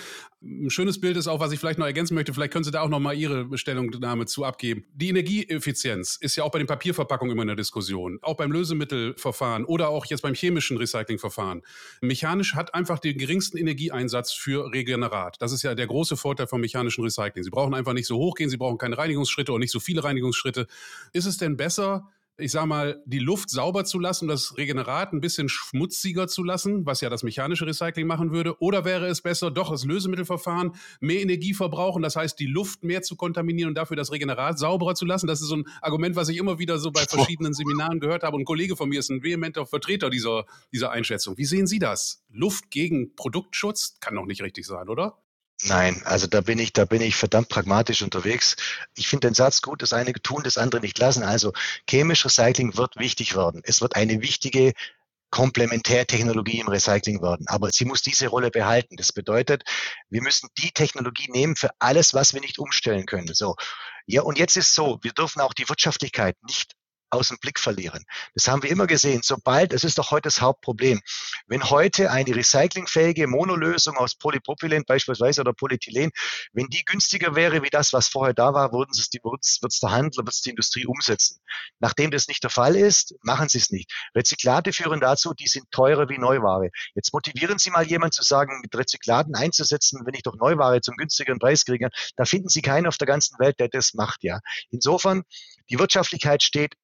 Ein 0.44 0.70
schönes 0.70 1.02
Bild 1.02 1.18
ist 1.18 1.28
auch, 1.28 1.40
was 1.40 1.52
ich 1.52 1.60
vielleicht 1.60 1.80
noch 1.80 1.88
ergänzen 1.88 2.14
möchte, 2.14 2.36
vielleicht 2.36 2.54
können 2.54 2.64
Sie 2.64 2.70
da 2.70 2.82
auch 2.82 2.90
noch 2.90 3.00
mal 3.00 3.16
Ihre 3.16 3.58
Stellungnahme 3.58 4.28
zu 4.28 4.46
abgeben. 4.46 4.86
Die 4.94 5.10
Energieeffizienz 5.10 6.18
ist 6.22 6.36
ja 6.36 6.44
auch 6.44 6.52
bei 6.52 6.60
den 6.60 6.68
Papierverpackungen 6.68 7.32
immer 7.32 7.42
in 7.42 7.48
der 7.48 7.58
Diskussion, 7.58 8.20
auch 8.22 8.38
beim 8.38 8.52
Lösemittelverfahren 8.52 9.66
oder 9.66 9.90
auch 9.90 10.06
jetzt 10.06 10.22
beim 10.22 10.36
chemischen 10.36 10.78
Recyclingverfahren. 10.78 11.64
Mechanisch 12.02 12.54
hat 12.54 12.76
einfach 12.76 13.00
den 13.00 13.18
geringsten 13.18 13.58
Energieeinsatz 13.58 14.34
für 14.34 14.72
Regenerat. 14.72 15.42
Das 15.42 15.52
ist 15.52 15.64
ja 15.64 15.74
der 15.74 15.88
große 15.88 16.16
Vorteil 16.16 16.46
vom 16.46 16.62
mechanischen 16.62 17.04
Recycling. 17.04 17.44
Sie 17.44 17.50
brauchen 17.50 17.74
einfach 17.74 17.94
nicht 17.94 18.06
so 18.06 18.18
hochgehen, 18.18 18.52
Sie 18.52 18.58
brauchen 18.58 18.78
keine 18.78 19.00
Reinigungsschritte 19.00 19.52
und 19.52 19.62
nicht 19.62 19.72
so 19.72 19.80
viele 19.80 20.04
Reinigungsschritte. 20.04 20.68
Ist 21.12 21.26
es 21.26 21.38
denn 21.38 21.58
besser, 21.58 22.08
ich 22.38 22.52
sag 22.52 22.66
mal, 22.66 23.02
die 23.06 23.20
Luft 23.20 23.50
sauber 23.50 23.86
zu 23.86 24.00
lassen, 24.00 24.28
das 24.28 24.58
Regenerat 24.58 25.14
ein 25.14 25.22
bisschen 25.22 25.50
schmutziger 25.50 26.28
zu 26.28 26.44
lassen, 26.44 26.86
was 26.86 27.02
ja 27.02 27.10
das 27.10 27.22
mechanische 27.22 27.68
Recycling 27.68 28.08
machen 28.08 28.32
würde? 28.32 28.60
Oder 28.60 28.86
wäre 28.86 29.08
es 29.08 29.22
besser, 29.22 29.52
doch 29.52 29.70
das 29.70 29.86
Lösemittelverfahren 29.86 30.72
mehr 31.00 31.22
Energie 31.22 31.54
verbrauchen, 31.54 32.02
das 32.02 32.16
heißt, 32.16 32.40
die 32.40 32.48
Luft 32.48 32.84
mehr 32.84 33.04
zu 33.04 33.16
kontaminieren 33.16 33.70
und 33.70 33.76
dafür 33.76 33.96
das 33.96 34.12
Regenerat 34.12 34.58
sauberer 34.58 34.96
zu 34.96 35.06
lassen? 35.06 35.28
Das 35.28 35.42
ist 35.42 35.48
so 35.48 35.58
ein 35.58 35.68
Argument, 35.82 36.16
was 36.16 36.30
ich 36.30 36.38
immer 36.38 36.58
wieder 36.58 36.80
so 36.80 36.92
bei 36.92 37.06
verschiedenen 37.06 37.54
Seminaren 37.54 38.00
gehört 38.00 38.24
habe. 38.24 38.36
Und 38.36 38.42
ein 38.42 38.46
Kollege 38.46 38.76
von 38.76 38.90
mir 38.90 39.00
ist 39.00 39.10
ein 39.10 39.22
vehementer 39.22 39.66
Vertreter 39.66 40.10
dieser, 40.10 40.46
dieser 40.72 40.92
Einschätzung. 40.92 41.38
Wie 41.38 41.46
sehen 41.46 41.68
Sie 41.68 41.80
das? 41.80 42.24
Luft 42.32 42.72
gegen 42.72 43.16
Produktschutz 43.16 44.00
kann 44.00 44.16
doch 44.16 44.26
nicht 44.26 44.42
richtig 44.42 44.66
sein, 44.66 44.90
oder? 44.90 45.23
Nein, 45.66 46.02
also 46.06 46.28
da 46.28 46.42
bin 46.42 46.60
ich, 46.60 46.74
da 46.74 46.84
bin 46.86 47.02
ich 47.02 47.16
verdammt 47.16 47.48
pragmatisch 47.48 48.02
unterwegs. 48.02 48.58
Ich 48.96 49.08
finde 49.08 49.28
den 49.28 49.34
Satz 49.34 49.62
gut, 49.62 49.82
das 49.82 49.94
eine 49.94 50.12
tun, 50.14 50.44
das 50.44 50.58
andere 50.58 50.82
nicht 50.82 51.00
lassen. 51.00 51.24
Also 51.24 51.54
chemisch 51.90 52.26
Recycling 52.26 52.76
wird 52.76 52.98
wichtig 52.98 53.36
werden. 53.36 53.62
Es 53.64 53.80
wird 53.80 53.96
eine 53.96 54.22
wichtige 54.22 54.74
Komplementärtechnologie 55.30 56.60
im 56.60 56.68
Recycling 56.68 57.22
werden. 57.22 57.48
Aber 57.48 57.72
sie 57.72 57.86
muss 57.86 58.02
diese 58.02 58.28
Rolle 58.28 58.52
behalten. 58.52 58.98
Das 58.98 59.14
bedeutet, 59.14 59.64
wir 60.10 60.22
müssen 60.22 60.50
die 60.58 60.72
Technologie 60.72 61.32
nehmen 61.32 61.56
für 61.56 61.72
alles, 61.80 62.14
was 62.14 62.34
wir 62.34 62.42
nicht 62.42 62.60
umstellen 62.60 63.06
können. 63.06 63.34
So. 63.34 63.56
Ja, 64.06 64.24
und 64.24 64.38
jetzt 64.38 64.58
ist 64.58 64.76
so, 64.76 65.00
wir 65.02 65.14
dürfen 65.14 65.42
auch 65.42 65.54
die 65.54 65.68
Wirtschaftlichkeit 65.70 66.36
nicht 66.44 66.74
aus 67.14 67.30
dem 67.30 67.38
Blick 67.38 67.60
verlieren. 67.60 68.04
Das 68.34 68.48
haben 68.48 68.64
wir 68.64 68.70
immer 68.70 68.88
gesehen. 68.88 69.22
Sobald, 69.24 69.72
es 69.74 69.84
ist 69.84 69.98
doch 69.98 70.12
heute 70.12 70.24
das 70.24 70.42
Hauptproblem, 70.42 71.02
wenn 71.48 71.70
heute 71.70 72.12
eine 72.12 72.36
recyclingfähige 72.36 73.28
Monolösung 73.28 73.98
aus 73.98 74.16
Polypropylen 74.16 74.84
beispielsweise 74.86 75.42
oder 75.42 75.54
Polyethylen, 75.54 76.12
wenn 76.54 76.68
die 76.68 76.84
günstiger 76.86 77.36
wäre 77.36 77.62
wie 77.64 77.70
das, 77.70 77.94
was 77.94 78.08
vorher 78.08 78.34
da 78.34 78.54
war, 78.54 78.72
würden 78.72 78.92
es 78.92 79.10
die, 79.10 79.20
wird's, 79.24 79.80
der 79.80 79.92
Handel, 79.92 80.26
wird 80.26 80.34
es 80.34 80.42
die 80.42 80.50
Industrie 80.50 80.86
umsetzen. 80.86 81.40
Nachdem 81.80 82.12
das 82.12 82.28
nicht 82.28 82.44
der 82.44 82.50
Fall 82.50 82.76
ist, 82.76 83.16
machen 83.22 83.50
sie 83.50 83.60
es 83.60 83.70
nicht. 83.70 83.92
Rezyklate 84.16 84.74
führen 84.74 85.00
dazu, 85.00 85.34
die 85.34 85.48
sind 85.48 85.70
teurer 85.72 86.10
wie 86.10 86.18
Neuware. 86.18 86.70
Jetzt 86.96 87.14
motivieren 87.14 87.60
Sie 87.60 87.70
mal 87.70 87.86
jemanden 87.86 88.14
zu 88.14 88.24
sagen, 88.24 88.60
mit 88.62 88.76
Rezyklaten 88.76 89.36
einzusetzen, 89.36 90.02
wenn 90.06 90.14
ich 90.14 90.24
doch 90.24 90.36
Neuware 90.36 90.82
zum 90.82 90.96
günstigeren 90.96 91.40
Preis 91.40 91.66
kriege. 91.66 91.90
Da 92.16 92.26
finden 92.26 92.50
Sie 92.50 92.62
keinen 92.62 92.88
auf 92.88 92.98
der 92.98 93.08
ganzen 93.08 93.38
Welt, 93.40 93.60
der 93.60 93.70
das 93.70 93.94
macht, 93.94 94.24
ja. 94.24 94.40
Insofern, 94.72 95.24
die 95.70 95.80
Wirtschaftlichkeit 95.80 96.44
steht 96.44 96.76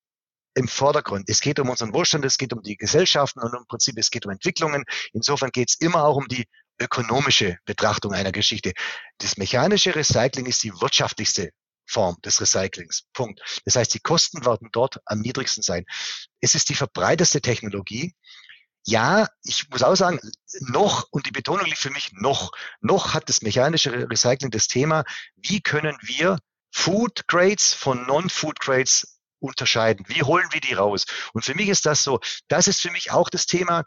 im 0.55 0.67
Vordergrund. 0.67 1.29
Es 1.29 1.41
geht 1.41 1.59
um 1.59 1.69
unseren 1.69 1.93
Wohlstand, 1.93 2.25
es 2.25 2.38
geht 2.38 2.53
um 2.53 2.62
die 2.62 2.77
Gesellschaften 2.77 3.39
und 3.39 3.53
im 3.53 3.65
Prinzip 3.67 3.97
es 3.97 4.09
geht 4.09 4.25
um 4.25 4.31
Entwicklungen. 4.31 4.83
Insofern 5.13 5.51
geht 5.51 5.69
es 5.69 5.75
immer 5.79 6.03
auch 6.03 6.15
um 6.15 6.27
die 6.27 6.45
ökonomische 6.79 7.57
Betrachtung 7.65 8.13
einer 8.13 8.31
Geschichte. 8.31 8.73
Das 9.17 9.38
mechanische 9.38 9.95
Recycling 9.95 10.45
ist 10.45 10.63
die 10.63 10.73
wirtschaftlichste 10.73 11.51
Form 11.85 12.17
des 12.23 12.39
Recyclings. 12.39 13.03
Punkt. 13.13 13.41
Das 13.65 13.75
heißt, 13.75 13.93
die 13.93 13.99
Kosten 13.99 14.45
werden 14.45 14.69
dort 14.71 14.99
am 15.05 15.19
niedrigsten 15.19 15.63
sein. 15.63 15.85
Es 16.39 16.55
ist 16.55 16.69
die 16.69 16.75
verbreiteste 16.75 17.41
Technologie. 17.41 18.13
Ja, 18.85 19.27
ich 19.43 19.69
muss 19.69 19.83
auch 19.83 19.95
sagen, 19.95 20.19
noch, 20.62 21.07
und 21.12 21.25
die 21.25 21.31
Betonung 21.31 21.65
liegt 21.65 21.79
für 21.79 21.89
mich 21.89 22.12
noch, 22.13 22.51
noch 22.79 23.13
hat 23.13 23.27
das 23.27 23.41
mechanische 23.41 24.09
Recycling 24.09 24.51
das 24.51 24.67
Thema, 24.67 25.03
wie 25.35 25.62
können 25.62 25.97
wir 26.01 26.39
Food 26.71 27.27
Grades 27.27 27.73
von 27.73 28.05
Non-Food 28.05 28.59
Grades 28.59 29.18
unterscheiden? 29.39 30.06
Wie 30.08 30.23
holen 30.23 30.47
wir 30.52 30.62
die 30.62 30.73
raus? 30.73 31.06
Und 31.34 31.45
für 31.45 31.56
mich 31.56 31.69
ist 31.69 31.86
das 31.86 32.04
so, 32.04 32.19
das 32.47 32.67
ist 32.67 32.82
für 32.82 32.91
mich 32.91 33.12
auch 33.12 33.30
das 33.30 33.45
Thema, 33.45 33.86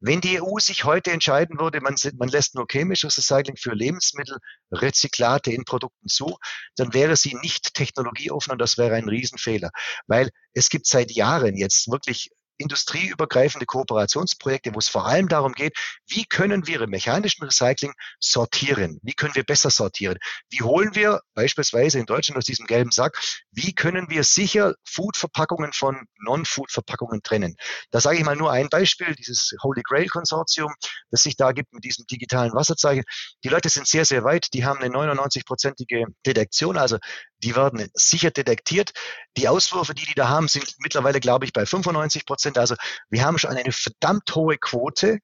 wenn 0.00 0.20
die 0.20 0.40
EU 0.40 0.58
sich 0.58 0.84
heute 0.84 1.10
entscheiden 1.10 1.58
würde, 1.58 1.80
man, 1.80 1.96
man 2.18 2.28
lässt 2.28 2.54
nur 2.54 2.66
chemisches 2.70 3.18
Recycling 3.18 3.56
für 3.56 3.74
Lebensmittel, 3.74 4.38
Rezyklate 4.70 5.50
in 5.50 5.64
Produkten 5.64 6.06
zu, 6.06 6.38
dann 6.76 6.94
wäre 6.94 7.16
sie 7.16 7.34
nicht 7.42 7.74
technologieoffen 7.74 8.52
und 8.52 8.58
das 8.60 8.78
wäre 8.78 8.94
ein 8.94 9.08
Riesenfehler. 9.08 9.70
Weil 10.06 10.30
es 10.52 10.68
gibt 10.68 10.86
seit 10.86 11.10
Jahren 11.10 11.56
jetzt 11.56 11.90
wirklich 11.90 12.30
industrieübergreifende 12.58 13.66
Kooperationsprojekte, 13.66 14.74
wo 14.74 14.78
es 14.78 14.88
vor 14.88 15.06
allem 15.06 15.28
darum 15.28 15.52
geht, 15.52 15.76
wie 16.06 16.24
können 16.24 16.66
wir 16.66 16.82
im 16.82 16.90
mechanischen 16.90 17.44
Recycling 17.44 17.92
sortieren? 18.20 18.98
Wie 19.02 19.14
können 19.14 19.34
wir 19.34 19.44
besser 19.44 19.70
sortieren? 19.70 20.18
Wie 20.50 20.62
holen 20.62 20.94
wir 20.94 21.20
beispielsweise 21.34 21.98
in 21.98 22.06
Deutschland 22.06 22.38
aus 22.38 22.44
diesem 22.44 22.66
gelben 22.66 22.90
Sack, 22.90 23.18
wie 23.50 23.74
können 23.74 24.10
wir 24.10 24.24
sicher 24.24 24.74
Food-Verpackungen 24.84 25.72
von 25.72 26.06
Non-Food-Verpackungen 26.18 27.22
trennen? 27.22 27.56
Da 27.90 28.00
sage 28.00 28.18
ich 28.18 28.24
mal 28.24 28.36
nur 28.36 28.52
ein 28.52 28.68
Beispiel, 28.68 29.14
dieses 29.14 29.54
Holy 29.62 29.82
Grail 29.82 30.08
Konsortium, 30.08 30.74
das 31.10 31.22
sich 31.22 31.36
da 31.36 31.52
gibt 31.52 31.72
mit 31.72 31.84
diesem 31.84 32.06
digitalen 32.06 32.52
Wasserzeichen. 32.52 33.04
Die 33.44 33.48
Leute 33.48 33.68
sind 33.68 33.86
sehr, 33.86 34.04
sehr 34.04 34.24
weit. 34.24 34.52
Die 34.52 34.64
haben 34.64 34.80
eine 34.80 34.94
99-prozentige 34.94 36.04
Detektion, 36.26 36.76
also 36.76 36.98
die 37.42 37.54
werden 37.54 37.88
sicher 37.94 38.30
detektiert. 38.30 38.92
Die 39.36 39.48
Auswürfe, 39.48 39.94
die 39.94 40.04
die 40.04 40.14
da 40.14 40.28
haben, 40.28 40.48
sind 40.48 40.74
mittlerweile, 40.78 41.20
glaube 41.20 41.44
ich, 41.44 41.52
bei 41.52 41.66
95 41.66 42.26
Prozent. 42.26 42.58
Also 42.58 42.74
wir 43.10 43.24
haben 43.24 43.38
schon 43.38 43.50
eine 43.50 43.72
verdammt 43.72 44.34
hohe 44.34 44.58
Quote 44.58 45.18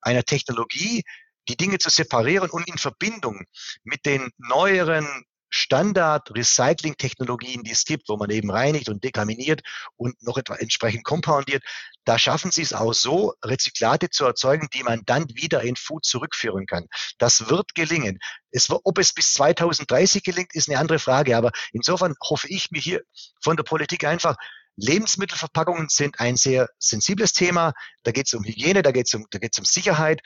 einer 0.00 0.22
Technologie, 0.22 1.02
die 1.48 1.56
Dinge 1.56 1.78
zu 1.78 1.90
separieren 1.90 2.50
und 2.50 2.68
in 2.68 2.78
Verbindung 2.78 3.44
mit 3.84 4.06
den 4.06 4.30
neueren 4.38 5.24
Standard-Recycling-Technologien, 5.56 7.64
die 7.64 7.72
es 7.72 7.84
gibt, 7.84 8.08
wo 8.08 8.16
man 8.16 8.30
eben 8.30 8.50
reinigt 8.50 8.88
und 8.88 9.02
dekaminiert 9.02 9.62
und 9.96 10.22
noch 10.22 10.36
etwa 10.36 10.56
entsprechend 10.56 11.04
kompoundiert, 11.04 11.64
da 12.04 12.18
schaffen 12.18 12.52
sie 12.52 12.62
es 12.62 12.72
auch 12.72 12.92
so, 12.92 13.34
Rezyklate 13.44 14.10
zu 14.10 14.24
erzeugen, 14.24 14.68
die 14.72 14.82
man 14.82 15.02
dann 15.06 15.26
wieder 15.34 15.62
in 15.62 15.76
Food 15.76 16.04
zurückführen 16.04 16.66
kann. 16.66 16.86
Das 17.18 17.48
wird 17.48 17.74
gelingen. 17.74 18.18
Es, 18.50 18.70
ob 18.70 18.98
es 18.98 19.12
bis 19.12 19.32
2030 19.34 20.22
gelingt, 20.22 20.54
ist 20.54 20.68
eine 20.68 20.78
andere 20.78 20.98
Frage. 20.98 21.36
Aber 21.36 21.50
insofern 21.72 22.14
hoffe 22.22 22.48
ich 22.48 22.70
mir 22.70 22.80
hier 22.80 23.02
von 23.40 23.56
der 23.56 23.64
Politik 23.64 24.04
einfach, 24.04 24.36
Lebensmittelverpackungen 24.76 25.88
sind 25.88 26.20
ein 26.20 26.36
sehr 26.36 26.68
sensibles 26.78 27.32
Thema. 27.32 27.72
Da 28.02 28.12
geht 28.12 28.26
es 28.26 28.34
um 28.34 28.44
Hygiene, 28.44 28.82
da 28.82 28.92
geht 28.92 29.06
es 29.06 29.14
um, 29.14 29.22
um 29.22 29.64
Sicherheit. 29.64 30.20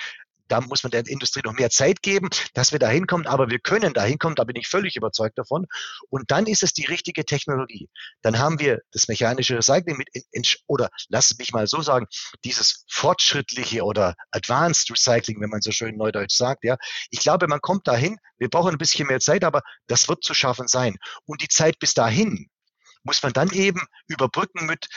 Da 0.51 0.61
muss 0.61 0.83
man 0.83 0.91
der 0.91 1.07
Industrie 1.07 1.43
noch 1.45 1.53
mehr 1.53 1.71
Zeit 1.71 2.03
geben, 2.03 2.29
dass 2.55 2.73
wir 2.73 2.79
da 2.79 2.89
hinkommen. 2.89 3.27
Aber 3.27 3.51
wir 3.51 3.61
können 3.61 3.95
da 3.95 4.03
hinkommen, 4.03 4.35
da 4.35 4.45
bin 4.45 4.57
ich 4.57 4.69
völlig 4.69 4.97
überzeugt 4.97 5.39
davon. 5.39 5.67
Und 6.09 6.31
dann 6.31 6.47
ist 6.47 6.63
es 6.63 6.73
die 6.73 6.87
richtige 6.87 7.25
Technologie. 7.25 7.89
Dann 8.23 8.39
haben 8.39 8.59
wir 8.59 8.81
das 8.91 9.07
mechanische 9.07 9.57
Recycling 9.57 9.97
mit, 9.97 10.09
oder 10.67 10.91
lass 11.09 11.37
mich 11.39 11.53
mal 11.53 11.67
so 11.67 11.83
sagen, 11.83 12.07
dieses 12.45 12.85
fortschrittliche 12.91 13.83
oder 13.85 14.17
Advanced 14.33 14.91
Recycling, 14.91 15.41
wenn 15.41 15.51
man 15.51 15.61
so 15.61 15.71
schön 15.71 15.97
neudeutsch 15.97 16.37
sagt. 16.37 16.65
Ja, 16.65 16.77
ich 17.11 17.21
glaube, 17.21 17.47
man 17.47 17.61
kommt 17.61 17.87
dahin. 17.87 18.19
Wir 18.39 18.49
brauchen 18.49 18.73
ein 18.73 18.79
bisschen 18.79 19.07
mehr 19.07 19.21
Zeit, 19.21 19.45
aber 19.45 19.63
das 19.87 20.09
wird 20.09 20.25
zu 20.25 20.35
schaffen 20.35 20.67
sein. 20.67 20.97
Und 21.27 21.43
die 21.43 21.49
Zeit 21.49 21.79
bis 21.79 21.95
dahin 21.95 22.49
muss 23.05 23.23
man 23.23 23.33
dann 23.33 23.51
eben 23.51 23.83
überbrücken 24.09 24.67
mit 24.67 24.89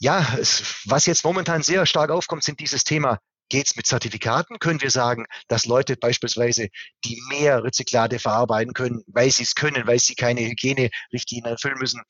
ja, 0.00 0.36
es, 0.38 0.82
was 0.84 1.06
jetzt 1.06 1.24
momentan 1.24 1.62
sehr 1.62 1.84
stark 1.84 2.10
aufkommt, 2.10 2.44
sind 2.44 2.60
dieses 2.60 2.84
Thema 2.84 3.18
Geht 3.48 3.66
es 3.66 3.76
mit 3.76 3.86
Zertifikaten? 3.86 4.58
Können 4.58 4.82
wir 4.82 4.90
sagen, 4.90 5.24
dass 5.48 5.66
Leute 5.66 5.96
beispielsweise, 5.96 6.68
die 7.04 7.20
mehr 7.30 7.64
Rezyklate 7.64 8.18
verarbeiten 8.18 8.74
können, 8.74 9.02
weil 9.06 9.30
sie 9.30 9.44
es 9.44 9.54
können, 9.54 9.86
weil 9.86 9.98
sie 9.98 10.14
keine 10.14 10.42
Hygienerichtlinien 10.42 11.52
erfüllen 11.52 11.78
müssen, 11.78 12.02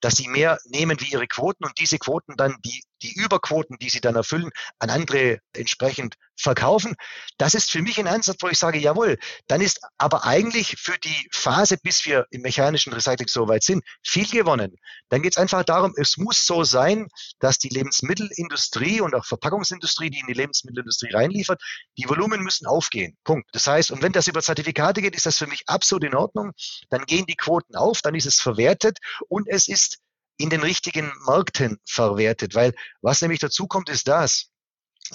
dass 0.00 0.16
sie 0.16 0.28
mehr 0.28 0.58
nehmen 0.64 1.00
wie 1.00 1.12
ihre 1.12 1.26
Quoten 1.26 1.64
und 1.64 1.78
diese 1.78 1.98
Quoten 1.98 2.36
dann, 2.36 2.56
die, 2.64 2.82
die 3.02 3.12
Überquoten, 3.14 3.76
die 3.78 3.88
sie 3.88 4.00
dann 4.00 4.16
erfüllen, 4.16 4.50
an 4.78 4.90
andere 4.90 5.38
entsprechend 5.54 6.16
verkaufen. 6.36 6.94
Das 7.38 7.54
ist 7.54 7.70
für 7.70 7.82
mich 7.82 7.98
ein 7.98 8.08
Ansatz, 8.08 8.38
wo 8.40 8.48
ich 8.48 8.58
sage, 8.58 8.78
jawohl, 8.78 9.18
dann 9.46 9.60
ist 9.60 9.80
aber 9.98 10.24
eigentlich 10.24 10.76
für 10.78 10.98
die 10.98 11.28
Phase, 11.30 11.76
bis 11.82 12.04
wir 12.04 12.26
im 12.30 12.42
mechanischen 12.42 12.92
Recycling 12.92 13.28
so 13.28 13.48
weit 13.48 13.62
sind, 13.62 13.84
viel 14.02 14.28
gewonnen. 14.28 14.76
Dann 15.08 15.22
geht 15.22 15.32
es 15.32 15.38
einfach 15.38 15.64
darum, 15.64 15.94
es 15.96 16.16
muss 16.16 16.46
so 16.46 16.64
sein, 16.64 17.08
dass 17.38 17.58
die 17.58 17.68
Lebensmittelindustrie 17.68 19.00
und 19.00 19.14
auch 19.14 19.24
Verpackungsindustrie, 19.24 20.10
die 20.10 20.20
in 20.20 20.26
die 20.26 20.34
Lebensmittelindustrie 20.34 21.12
reinliefert, 21.12 21.62
die 21.98 22.08
Volumen 22.08 22.42
müssen 22.42 22.66
aufgehen. 22.66 23.16
Punkt. 23.24 23.48
Das 23.52 23.66
heißt, 23.66 23.90
und 23.90 24.02
wenn 24.02 24.12
das 24.12 24.28
über 24.28 24.42
Zertifikate 24.42 25.02
geht, 25.02 25.14
ist 25.14 25.26
das 25.26 25.38
für 25.38 25.46
mich 25.46 25.62
absolut 25.66 26.04
in 26.04 26.14
Ordnung. 26.14 26.52
Dann 26.90 27.04
gehen 27.04 27.26
die 27.26 27.36
Quoten 27.36 27.76
auf, 27.76 28.02
dann 28.02 28.14
ist 28.14 28.26
es 28.26 28.40
verwertet 28.40 28.98
und 29.28 29.48
es 29.48 29.68
ist 29.68 29.98
in 30.36 30.50
den 30.50 30.62
richtigen 30.62 31.12
Märkten 31.26 31.78
verwertet. 31.86 32.54
Weil 32.54 32.74
was 33.00 33.20
nämlich 33.20 33.40
dazu 33.40 33.66
kommt, 33.66 33.88
ist 33.88 34.08
das, 34.08 34.50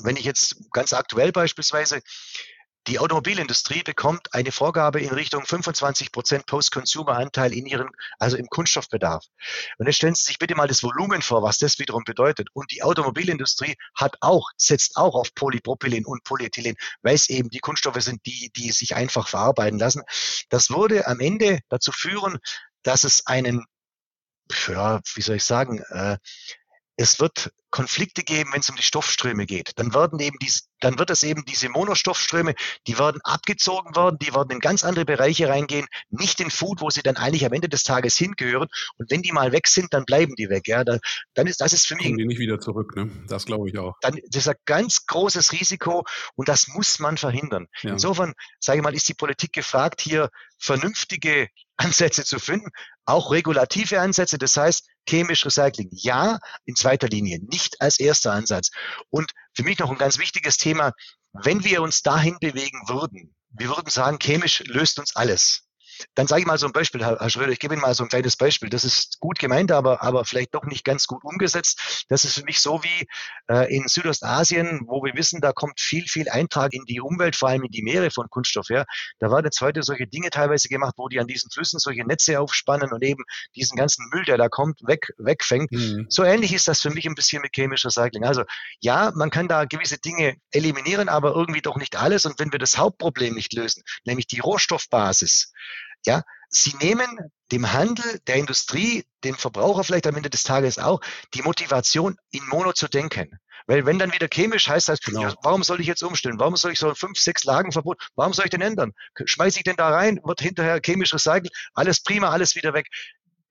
wenn 0.02 0.16
ich 0.16 0.26
jetzt 0.26 0.56
ganz 0.72 0.94
aktuell 0.94 1.32
beispielsweise 1.32 2.02
Die 2.88 3.00
Automobilindustrie 3.00 3.84
bekommt 3.84 4.34
eine 4.34 4.54
Vorgabe 4.54 5.02
in 5.02 5.10
Richtung 5.10 5.46
25 5.46 6.14
Prozent 6.14 6.46
Post-Consumer-Anteil 6.46 7.52
in 7.52 7.66
ihren, 7.66 7.90
also 8.18 8.38
im 8.38 8.48
Kunststoffbedarf. 8.48 9.26
Und 9.78 9.88
jetzt 9.88 9.98
stellen 9.98 10.16
Sie 10.16 10.24
sich 10.24 10.40
bitte 10.40 10.56
mal 10.56 10.70
das 10.70 10.84
Volumen 10.84 11.22
vor, 11.22 11.44
was 11.44 11.58
das 11.58 11.80
wiederum 11.80 12.06
bedeutet. 12.06 12.48
Und 12.54 12.72
die 12.72 12.84
Automobilindustrie 12.84 13.76
hat 13.94 14.16
auch, 14.22 14.52
setzt 14.56 14.96
auch 14.96 15.16
auf 15.16 15.36
Polypropylen 15.36 16.06
und 16.06 16.24
Polyethylen, 16.24 16.78
weil 17.02 17.16
es 17.16 17.28
eben 17.28 17.50
die 17.50 17.60
Kunststoffe 17.60 18.02
sind, 18.02 18.26
die, 18.26 18.52
die 18.56 18.72
sich 18.72 18.96
einfach 18.96 19.28
verarbeiten 19.28 19.80
lassen. 19.80 20.04
Das 20.50 20.70
würde 20.70 21.08
am 21.08 21.20
Ende 21.20 21.60
dazu 21.68 21.92
führen, 21.92 22.38
dass 22.84 23.04
es 23.04 23.28
einen, 23.28 23.66
ja, 24.68 25.02
wie 25.16 25.22
soll 25.22 25.38
ich 25.38 25.44
sagen, 25.44 25.80
äh, 25.90 26.18
es 26.98 27.20
wird 27.20 27.52
Konflikte 27.70 28.24
geben, 28.24 28.52
wenn 28.54 28.62
es 28.62 28.70
um 28.70 28.76
die 28.76 28.82
Stoffströme 28.82 29.46
geht. 29.46 29.74
Dann 29.76 29.94
werden 29.94 30.20
eben 30.20 30.38
diese, 30.40 30.62
dann 30.80 30.98
wird 30.98 31.12
es 31.12 31.22
eben 31.22 31.46
diese 31.46 31.70
Monostoffströme, 31.70 32.56
die 32.88 32.98
werden 32.98 33.22
abgezogen 33.24 33.96
werden, 33.96 34.18
die 34.20 34.34
werden 34.34 34.50
in 34.50 34.60
ganz 34.60 34.84
andere 34.84 35.06
Bereiche 35.06 35.48
reingehen, 35.48 35.86
nicht 36.10 36.40
in 36.40 36.50
Food, 36.50 36.82
wo 36.82 36.90
sie 36.90 37.04
dann 37.04 37.16
eigentlich 37.16 37.46
am 37.46 37.54
Ende 37.54 37.70
des 37.70 37.84
Tages 37.84 38.18
hingehören. 38.18 38.68
Und 38.98 39.12
wenn 39.12 39.22
die 39.22 39.32
mal 39.32 39.52
weg 39.52 39.68
sind, 39.68 39.94
dann 39.94 40.06
bleiben 40.06 40.34
die 40.36 40.50
weg. 40.50 40.68
Ja, 40.68 40.84
dann, 40.84 41.00
dann 41.36 41.46
ist 41.46 41.62
das 41.62 41.72
ist 41.72 41.88
für 41.88 41.96
mich. 41.96 42.06
Kommen 42.06 42.18
die 42.18 42.26
nicht 42.26 42.40
wieder 42.40 42.60
zurück, 42.60 42.96
ne? 42.96 43.12
Das 43.28 43.46
glaube 43.46 43.70
ich 43.70 43.78
auch. 43.78 43.96
Dann 44.02 44.20
das 44.30 44.44
ist 44.44 44.48
ein 44.48 44.56
ganz 44.66 45.06
großes 45.06 45.52
Risiko 45.52 46.04
und 46.36 46.50
das 46.50 46.68
muss 46.68 46.98
man 46.98 47.18
verhindern. 47.18 47.68
Ja. 47.84 47.92
Insofern, 47.92 48.34
sage 48.60 48.80
ich 48.80 48.84
mal, 48.84 48.96
ist 48.96 49.08
die 49.08 49.14
Politik 49.14 49.54
gefragt, 49.54 50.02
hier 50.02 50.30
vernünftige 50.58 51.50
Ansätze 51.76 52.26
zu 52.26 52.40
finden, 52.40 52.70
auch 53.06 53.32
regulative 53.32 54.02
Ansätze. 54.02 54.40
Das 54.40 54.58
heißt, 54.58 54.88
chemisch 55.08 55.46
Recycling, 55.46 55.90
ja, 55.92 56.40
in 56.66 56.76
zweiter 56.76 57.08
Linie, 57.08 57.40
nicht 57.40 57.82
als 57.82 58.00
erster 58.00 58.34
Ansatz. 58.34 58.70
Und 59.10 59.32
für 59.54 59.64
mich 59.64 59.80
noch 59.80 59.92
ein 59.92 59.98
ganz 59.98 60.20
wichtiges 60.20 60.58
Thema, 60.58 60.94
wenn 61.34 61.64
wir 61.64 61.82
uns 61.82 62.02
dahin 62.02 62.38
bewegen 62.40 62.88
würden, 62.88 63.36
wir 63.50 63.70
würden 63.70 63.90
sagen, 63.90 64.20
chemisch 64.20 64.64
löst 64.66 65.00
uns 65.00 65.16
alles 65.16 65.67
dann 66.16 66.28
sage 66.28 66.42
ich 66.42 66.48
mal 66.48 66.58
so 66.58 66.66
ein 66.66 66.74
Beispiel, 66.74 67.04
Herr, 67.04 67.18
Herr 67.20 67.30
Schröder, 67.30 67.52
ich 67.52 67.60
gebe 67.60 67.74
Ihnen 67.74 67.82
mal 67.82 67.94
so 67.94 68.04
ein 68.04 68.10
kleines 68.10 68.36
Beispiel. 68.36 68.70
Das 68.70 68.84
ist 68.84 69.20
gut 69.20 69.40
gemeint, 69.40 69.72
aber, 69.72 70.02
aber 70.02 70.26
vielleicht 70.26 70.54
doch 70.56 70.66
nicht 70.66 70.84
ganz 70.84 71.08
gut 71.08 71.24
umgesetzt. 71.24 72.06
Das 72.10 72.26
ist 72.26 72.36
für 72.36 72.44
mich 72.44 72.62
so 72.62 72.84
wie 72.84 73.08
äh, 73.50 73.74
in 73.76 73.88
Südostasien, 73.88 74.82
wo 74.88 75.04
wir 75.04 75.14
wissen, 75.16 75.42
da 75.42 75.52
kommt 75.52 75.80
viel, 75.80 76.08
viel 76.08 76.30
Eintrag 76.30 76.74
in 76.74 76.86
die 76.86 77.02
Umwelt, 77.02 77.36
vor 77.36 77.50
allem 77.50 77.64
in 77.64 77.72
die 77.72 77.84
Meere 77.84 78.12
von 78.12 78.30
Kunststoff 78.30 78.70
her. 78.70 78.86
Da 79.20 79.32
werden 79.32 79.46
jetzt 79.46 79.62
heute 79.62 79.84
solche 79.84 80.08
Dinge 80.08 80.30
teilweise 80.30 80.68
gemacht, 80.68 80.96
wo 80.98 81.08
die 81.08 81.20
an 81.20 81.28
diesen 81.28 81.52
Flüssen 81.52 81.80
solche 81.80 82.06
Netze 82.06 82.40
aufspannen 82.40 82.92
und 82.92 83.04
eben 83.04 83.24
diesen 83.56 83.76
ganzen 83.76 84.08
Müll, 84.12 84.26
der 84.26 84.38
da 84.38 84.50
kommt, 84.50 84.82
weg, 84.86 85.14
wegfängt. 85.18 85.72
Mhm. 85.72 86.08
So 86.10 86.24
ähnlich 86.24 86.54
ist 86.54 86.68
das 86.68 86.82
für 86.82 86.90
mich 86.90 87.08
ein 87.08 87.16
bisschen 87.16 87.42
mit 87.42 87.56
chemischer 87.56 87.88
Recycling. 87.88 88.26
Also 88.26 88.44
ja, 88.80 89.12
man 89.16 89.30
kann 89.30 89.48
da 89.48 89.66
gewisse 89.66 89.98
Dinge 89.98 90.36
eliminieren, 90.52 91.10
aber 91.10 91.34
irgendwie 91.34 91.62
doch 91.62 91.78
nicht 91.78 91.96
alles. 91.96 92.26
Und 92.26 92.40
wenn 92.40 92.52
wir 92.52 92.60
das 92.60 92.78
Hauptproblem 92.78 93.34
nicht 93.34 93.54
lösen, 93.54 93.84
nämlich 94.06 94.28
die 94.28 94.40
Rohstoffbasis, 94.40 95.52
ja, 96.06 96.24
sie 96.50 96.76
nehmen 96.82 97.32
dem 97.52 97.72
Handel, 97.72 98.20
der 98.28 98.36
Industrie, 98.36 99.06
dem 99.24 99.36
Verbraucher 99.36 99.84
vielleicht 99.84 100.08
am 100.08 100.16
Ende 100.16 100.30
des 100.30 100.44
Tages 100.44 100.80
auch, 100.80 101.02
die 101.34 101.42
Motivation, 101.42 102.18
in 102.32 102.46
Mono 102.48 102.74
zu 102.74 102.88
denken. 102.88 103.40
Weil 103.68 103.86
wenn 103.86 104.00
dann 104.00 104.14
wieder 104.14 104.28
chemisch 104.32 104.70
heißt 104.70 104.88
das, 104.88 105.02
genau. 105.02 105.34
warum 105.44 105.62
soll 105.62 105.82
ich 105.82 105.88
jetzt 105.88 106.02
umstellen? 106.02 106.40
Warum 106.40 106.56
soll 106.56 106.72
ich 106.72 106.80
so 106.80 106.94
fünf, 106.96 107.20
sechs 107.20 107.44
Lagenverbot, 107.44 108.02
warum 108.16 108.34
soll 108.34 108.46
ich 108.46 108.52
denn 108.52 108.62
ändern? 108.62 108.94
Schmeiße 109.26 109.58
ich 109.58 109.64
denn 109.64 109.76
da 109.76 109.90
rein, 109.90 110.20
wird 110.24 110.42
hinterher 110.42 110.80
chemisch 110.84 111.14
recycelt, 111.14 111.52
alles 111.74 112.02
prima, 112.02 112.30
alles 112.30 112.56
wieder 112.56 112.74
weg. 112.74 112.88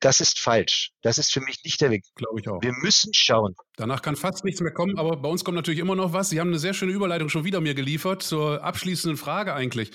Das 0.01 0.21
ist 0.21 0.39
falsch. 0.39 0.91
Das 1.01 1.17
ist 1.17 1.33
für 1.33 1.41
mich 1.41 1.65
nicht 1.65 1.81
der 1.81 1.91
Weg. 1.91 2.05
Glaube 2.17 2.41
ich 2.41 2.49
auch. 2.49 2.61
Wir 2.63 2.73
müssen 2.83 3.15
schauen. 3.15 3.55
Danach 3.77 4.03
kann 4.03 4.15
fast 4.15 4.45
nichts 4.45 4.61
mehr 4.61 4.73
kommen, 4.73 4.99
aber 4.99 5.17
bei 5.17 5.29
uns 5.29 5.45
kommt 5.45 5.57
natürlich 5.57 5.81
immer 5.81 5.97
noch 5.97 6.13
was. 6.13 6.29
Sie 6.29 6.39
haben 6.39 6.49
eine 6.49 6.59
sehr 6.59 6.75
schöne 6.75 6.93
Überleitung 6.93 7.29
schon 7.29 7.45
wieder 7.45 7.61
mir 7.61 7.75
geliefert 7.75 8.23
zur 8.23 8.63
abschließenden 8.63 9.17
Frage 9.17 9.55
eigentlich. 9.55 9.91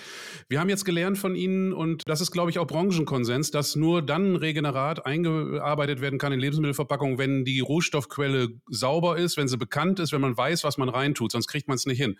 Wir 0.49 0.59
haben 0.59 0.69
jetzt 0.69 0.85
gelernt 0.85 1.17
von 1.17 1.35
Ihnen 1.35 1.71
und 1.71 2.03
das 2.07 2.19
ist, 2.19 2.31
glaube 2.31 2.49
ich, 2.49 2.57
auch 2.57 2.65
Branchenkonsens, 2.65 3.51
dass 3.51 3.75
nur 3.75 4.01
dann 4.01 4.35
Regenerat 4.35 5.05
eingearbeitet 5.05 6.01
werden 6.01 6.17
kann 6.17 6.33
in 6.33 6.39
Lebensmittelverpackungen, 6.39 7.17
wenn 7.17 7.45
die 7.45 7.59
Rohstoffquelle 7.59 8.49
sauber 8.69 9.17
ist, 9.17 9.37
wenn 9.37 9.47
sie 9.47 9.57
bekannt 9.57 9.99
ist, 9.99 10.11
wenn 10.11 10.21
man 10.21 10.35
weiß, 10.35 10.63
was 10.63 10.77
man 10.77 10.89
reintut, 10.89 11.31
sonst 11.31 11.47
kriegt 11.47 11.67
man 11.67 11.75
es 11.75 11.85
nicht 11.85 11.99
hin. 11.99 12.17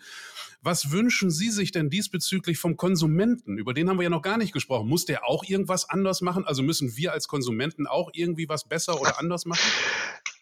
Was 0.64 0.92
wünschen 0.92 1.32
Sie 1.32 1.50
sich 1.50 1.72
denn 1.72 1.90
diesbezüglich 1.90 2.56
vom 2.56 2.76
Konsumenten? 2.76 3.58
Über 3.58 3.74
den 3.74 3.88
haben 3.88 3.98
wir 3.98 4.04
ja 4.04 4.10
noch 4.10 4.22
gar 4.22 4.38
nicht 4.38 4.52
gesprochen. 4.52 4.88
Muss 4.88 5.04
der 5.04 5.26
auch 5.26 5.42
irgendwas 5.42 5.90
anders 5.90 6.20
machen? 6.20 6.44
Also 6.46 6.62
müssen 6.62 6.96
wir 6.96 7.12
als 7.12 7.26
Konsumenten 7.26 7.88
auch 7.88 8.10
irgendwie 8.12 8.48
was 8.48 8.68
besser 8.68 9.00
oder 9.00 9.18
anders 9.18 9.44
machen? 9.44 9.60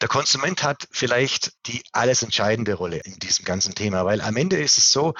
Der 0.02 0.08
Konsument 0.08 0.62
hat 0.62 0.86
vielleicht 0.90 1.54
die 1.66 1.82
alles 1.92 2.22
entscheidende 2.22 2.74
Rolle 2.74 2.98
in 2.98 3.18
diesem 3.18 3.46
ganzen 3.46 3.74
Thema, 3.74 4.04
weil 4.04 4.20
am 4.20 4.36
Ende 4.36 4.56
ist 4.56 4.76
es 4.76 4.92
so, 4.92 5.14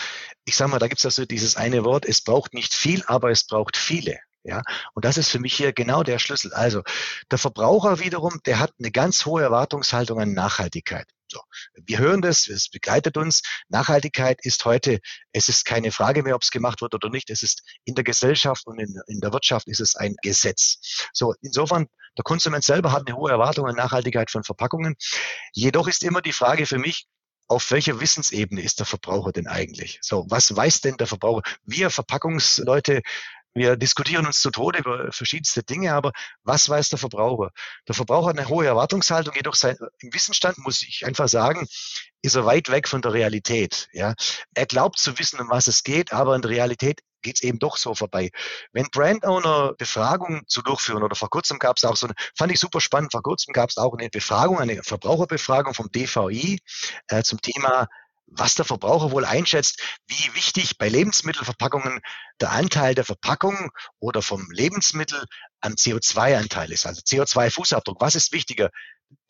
ich 0.45 0.55
sage 0.55 0.71
mal, 0.71 0.79
da 0.79 0.89
gibt 0.89 0.99
es 0.99 1.07
also 1.07 1.25
dieses 1.25 1.57
eine 1.57 1.83
Wort, 1.85 2.05
es 2.05 2.21
braucht 2.21 2.53
nicht 2.53 2.75
viel, 2.75 3.03
aber 3.07 3.31
es 3.31 3.47
braucht 3.47 3.79
viele. 3.79 4.19
Ja, 4.43 4.63
und 4.95 5.07
das 5.07 5.17
ist 5.17 5.31
für 5.31 5.39
mich 5.39 5.55
hier 5.55 5.73
genau 5.73 6.03
der 6.03 6.19
Schlüssel. 6.19 6.53
Also 6.53 6.83
der 7.31 7.39
Verbraucher 7.39 8.01
wiederum, 8.01 8.41
der 8.45 8.59
hat 8.59 8.75
eine 8.79 8.91
ganz 8.91 9.25
hohe 9.25 9.43
Erwartungshaltung 9.43 10.21
an 10.21 10.35
Nachhaltigkeit. 10.35 11.07
So, 11.31 11.41
wir 11.87 11.99
hören 11.99 12.23
das, 12.23 12.49
es 12.49 12.69
begleitet 12.69 13.17
uns. 13.17 13.43
Nachhaltigkeit 13.69 14.39
ist 14.43 14.65
heute, 14.65 14.99
es 15.33 15.49
ist 15.49 15.65
keine 15.65 15.93
Frage 15.93 16.25
mehr, 16.25 16.35
ob 16.35 16.43
es 16.43 16.51
gemacht 16.51 16.83
wird 16.83 16.95
oder 16.95 17.09
nicht. 17.09 17.31
Es 17.31 17.45
ist 17.45 17.63
in 17.85 17.95
der 17.95 18.03
Gesellschaft 18.03 18.67
und 18.67 18.81
in, 18.81 19.01
in 19.07 19.21
der 19.21 19.33
Wirtschaft 19.33 19.69
ist 19.69 19.81
es 19.81 19.95
ein 19.95 20.17
Gesetz. 20.23 21.09
So, 21.13 21.35
insofern, 21.41 21.87
der 22.19 22.25
Konsument 22.25 22.65
selber 22.65 22.91
hat 22.91 23.07
eine 23.07 23.17
hohe 23.17 23.31
Erwartung 23.31 23.69
an 23.69 23.77
Nachhaltigkeit 23.77 24.31
von 24.31 24.43
Verpackungen. 24.43 24.97
Jedoch 25.53 25.87
ist 25.87 26.03
immer 26.03 26.21
die 26.21 26.33
Frage 26.33 26.67
für 26.67 26.79
mich, 26.79 27.07
auf 27.47 27.71
welcher 27.71 28.01
Wissensebene 28.01 28.63
ist 28.63 28.79
der 28.79 28.87
Verbraucher 28.87 29.33
denn 29.33 29.49
eigentlich? 29.49 29.99
So, 30.03 30.25
was 30.29 30.55
weiß 30.55 30.83
denn 30.83 30.97
der 30.97 31.07
Verbraucher? 31.07 31.43
Wir 31.65 31.91
Verpackungsleute 31.91 33.03
wir 33.55 33.77
diskutieren 33.77 34.27
uns 34.27 34.41
zu 34.41 34.51
Tode 34.51 34.79
über 34.79 35.13
verschiedenste 35.13 35.63
Dinge, 35.63 35.93
aber 35.95 36.13
was 36.43 36.69
weiß 36.69 36.89
der 36.91 36.99
Verbraucher? 36.99 37.51
Der 37.89 37.95
Verbraucher 37.95 38.29
hat 38.29 38.39
eine 38.39 38.49
hohe 38.49 38.67
Erwartungshaltung, 38.67 39.35
jedoch 39.35 39.55
sein, 39.55 39.77
im 39.99 40.15
Wissensstand, 40.15 40.59
muss 40.59 40.83
ich 40.83 41.05
einfach 41.05 41.29
sagen, 41.29 41.67
ist 42.23 42.37
er 42.37 42.47
weit 42.47 42.71
weg 42.71 42.87
von 42.87 43.03
der 43.03 43.13
Realität. 43.13 43.89
Ja? 43.93 44.15
Er 44.55 44.67
glaubt 44.67 44.99
zu 44.99 45.19
wissen, 45.19 45.41
um 45.41 45.51
was 45.51 45.67
es 45.67 45.83
geht, 45.83 46.13
aber 46.13 46.37
in 46.37 46.43
der 46.43 46.51
Realität 46.51 47.01
geht 47.23 47.37
es 47.37 47.43
eben 47.43 47.59
doch 47.59 47.77
so 47.77 47.95
vorbei. 47.95 48.31
Wenn 48.73 48.87
Brand 48.91 49.25
Owner 49.25 49.75
Befragungen 49.75 50.43
zu 50.47 50.63
durchführen, 50.63 51.03
oder 51.03 51.17
vor 51.17 51.31
kurzem 51.31 51.59
gab 51.59 51.77
es 51.77 51.85
auch 51.85 51.97
so 51.97 52.07
eine, 52.07 52.15
fand 52.37 52.53
ich 52.53 52.61
super 52.61 52.81
spannend, 52.81 53.13
vor 53.13 53.23
kurzem 53.23 53.53
gab 53.53 53.71
es 53.71 53.77
auch 53.77 53.95
eine 53.95 54.09
Befragung, 54.09 54.59
eine 54.59 54.83
Verbraucherbefragung 54.83 55.75
vom 55.75 55.91
DVI 55.91 56.61
äh, 57.09 57.23
zum 57.23 57.41
Thema 57.41 57.89
was 58.31 58.55
der 58.55 58.65
Verbraucher 58.65 59.11
wohl 59.11 59.25
einschätzt, 59.25 59.81
wie 60.07 60.35
wichtig 60.35 60.79
bei 60.79 60.89
Lebensmittelverpackungen 60.89 62.01
der 62.41 62.53
Anteil 62.53 62.95
der 62.95 63.05
Verpackung 63.05 63.71
oder 63.99 64.23
vom 64.23 64.51
Lebensmittel 64.51 65.25
am 65.61 65.75
CO2-Anteil 65.75 66.73
ist. 66.73 66.87
Also 66.87 67.03
CO2-Fußabdruck. 67.03 68.01
Was 68.01 68.15
ist 68.15 68.33
wichtiger? 68.33 68.71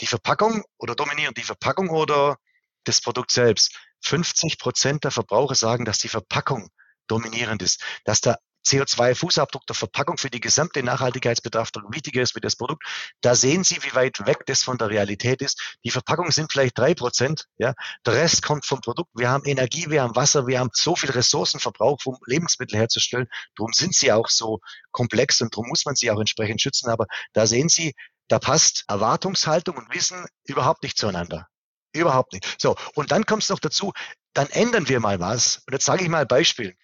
Die 0.01 0.07
Verpackung 0.07 0.65
oder 0.79 0.95
dominieren 0.95 1.35
die 1.35 1.43
Verpackung 1.43 1.89
oder 1.89 2.37
das 2.85 3.01
Produkt 3.01 3.31
selbst? 3.31 3.77
50 4.03 4.59
Prozent 4.59 5.05
der 5.05 5.11
Verbraucher 5.11 5.55
sagen, 5.55 5.85
dass 5.85 5.99
die 5.99 6.09
Verpackung 6.09 6.71
dominierend 7.07 7.63
ist, 7.63 7.83
dass 8.05 8.21
der 8.21 8.39
CO2-Fußabdruck 8.67 9.67
der 9.67 9.75
Verpackung 9.75 10.19
für 10.19 10.31
die 10.31 10.41
gesamte 10.41 10.83
Nachhaltigkeitsbetrachtung 10.83 11.85
wichtiger 11.93 12.23
ist 12.23 12.37
wie 12.37 12.41
das 12.41 12.57
Produkt. 12.57 12.85
Da 13.21 13.35
sehen 13.35 13.65
Sie, 13.65 13.83
wie 13.83 13.95
weit 13.95 14.27
weg 14.27 14.45
das 14.47 14.63
von 14.63 14.79
der 14.79 14.91
Realität 14.91 15.43
ist. 15.43 15.79
Die 15.85 15.91
Verpackungen 15.91 16.33
sind 16.33 16.53
vielleicht 16.53 16.79
drei 16.79 16.95
Prozent, 16.95 17.47
ja. 17.59 17.75
Der 18.07 18.15
Rest 18.15 18.43
kommt 18.43 18.67
vom 18.67 18.81
Produkt. 18.81 19.11
Wir 19.15 19.31
haben 19.31 19.45
Energie, 19.45 19.89
wir 19.89 20.03
haben 20.03 20.17
Wasser, 20.17 20.47
wir 20.47 20.61
haben 20.61 20.71
so 20.73 20.97
viel 20.97 21.11
Ressourcenverbrauch, 21.11 21.99
um 22.05 22.17
Lebensmittel 22.27 22.79
herzustellen. 22.79 23.29
Darum 23.57 23.73
sind 23.73 23.95
sie 23.95 24.13
auch 24.13 24.29
so 24.29 24.61
komplex 24.91 25.41
und 25.41 25.55
darum 25.55 25.69
muss 25.69 25.85
man 25.85 25.95
sie 25.95 26.11
auch 26.11 26.21
entsprechend 26.21 26.61
schützen. 26.61 26.91
Aber 26.91 27.07
da 27.33 27.47
sehen 27.47 27.69
Sie, 27.69 27.95
da 28.29 28.39
passt 28.39 28.85
Erwartungshaltung 28.89 29.77
und 29.77 29.93
Wissen 29.93 30.25
überhaupt 30.45 30.83
nicht 30.83 30.97
zueinander. 30.97 31.49
Überhaupt 31.93 32.33
nicht. 32.33 32.57
So. 32.61 32.77
Und 32.95 33.11
dann 33.11 33.27
kommt 33.27 33.43
es 33.43 33.49
noch 33.49 33.59
dazu, 33.59 33.93
dann 34.33 34.49
ändern 34.51 34.89
wir 34.89 35.01
mal 35.01 35.19
was. 35.19 35.63
Und 35.67 35.73
jetzt 35.73 35.85
sage 35.85 36.05
ich 36.05 36.09
mal 36.09 36.23
ein 36.23 36.29
Beispiel. 36.29 36.77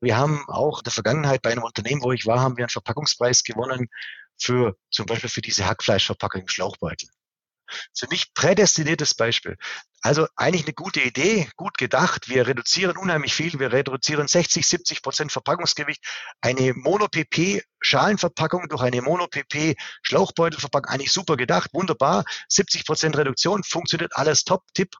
Wir 0.00 0.16
haben 0.16 0.44
auch 0.48 0.78
in 0.78 0.84
der 0.84 0.92
Vergangenheit 0.92 1.42
bei 1.42 1.52
einem 1.52 1.62
Unternehmen, 1.62 2.02
wo 2.02 2.12
ich 2.12 2.26
war, 2.26 2.40
haben 2.40 2.56
wir 2.56 2.64
einen 2.64 2.70
Verpackungspreis 2.70 3.44
gewonnen 3.44 3.88
für 4.38 4.76
zum 4.90 5.06
Beispiel 5.06 5.30
für 5.30 5.42
diese 5.42 5.66
Hackfleischverpackung 5.66 6.42
im 6.42 6.48
Schlauchbeutel. 6.48 7.08
Für 7.96 8.08
mich 8.08 8.34
prädestiniertes 8.34 9.14
Beispiel. 9.14 9.56
Also 10.02 10.26
eigentlich 10.34 10.64
eine 10.64 10.72
gute 10.72 11.00
Idee, 11.00 11.48
gut 11.56 11.78
gedacht. 11.78 12.28
Wir 12.28 12.46
reduzieren 12.46 12.96
unheimlich 12.96 13.34
viel. 13.34 13.58
Wir 13.60 13.72
reduzieren 13.72 14.26
60, 14.26 14.66
70 14.66 15.02
Prozent 15.02 15.30
Verpackungsgewicht. 15.30 16.02
Eine 16.40 16.74
Mono-PP-Schalenverpackung 16.74 18.68
durch 18.68 18.82
eine 18.82 19.02
Mono-PP-Schlauchbeutelverpackung. 19.02 20.92
Eigentlich 20.92 21.12
super 21.12 21.36
gedacht, 21.36 21.70
wunderbar. 21.72 22.24
70 22.48 22.86
Prozent 22.86 23.16
Reduktion, 23.16 23.62
funktioniert 23.62 24.16
alles 24.16 24.44
top, 24.44 24.64
tipp. 24.74 24.96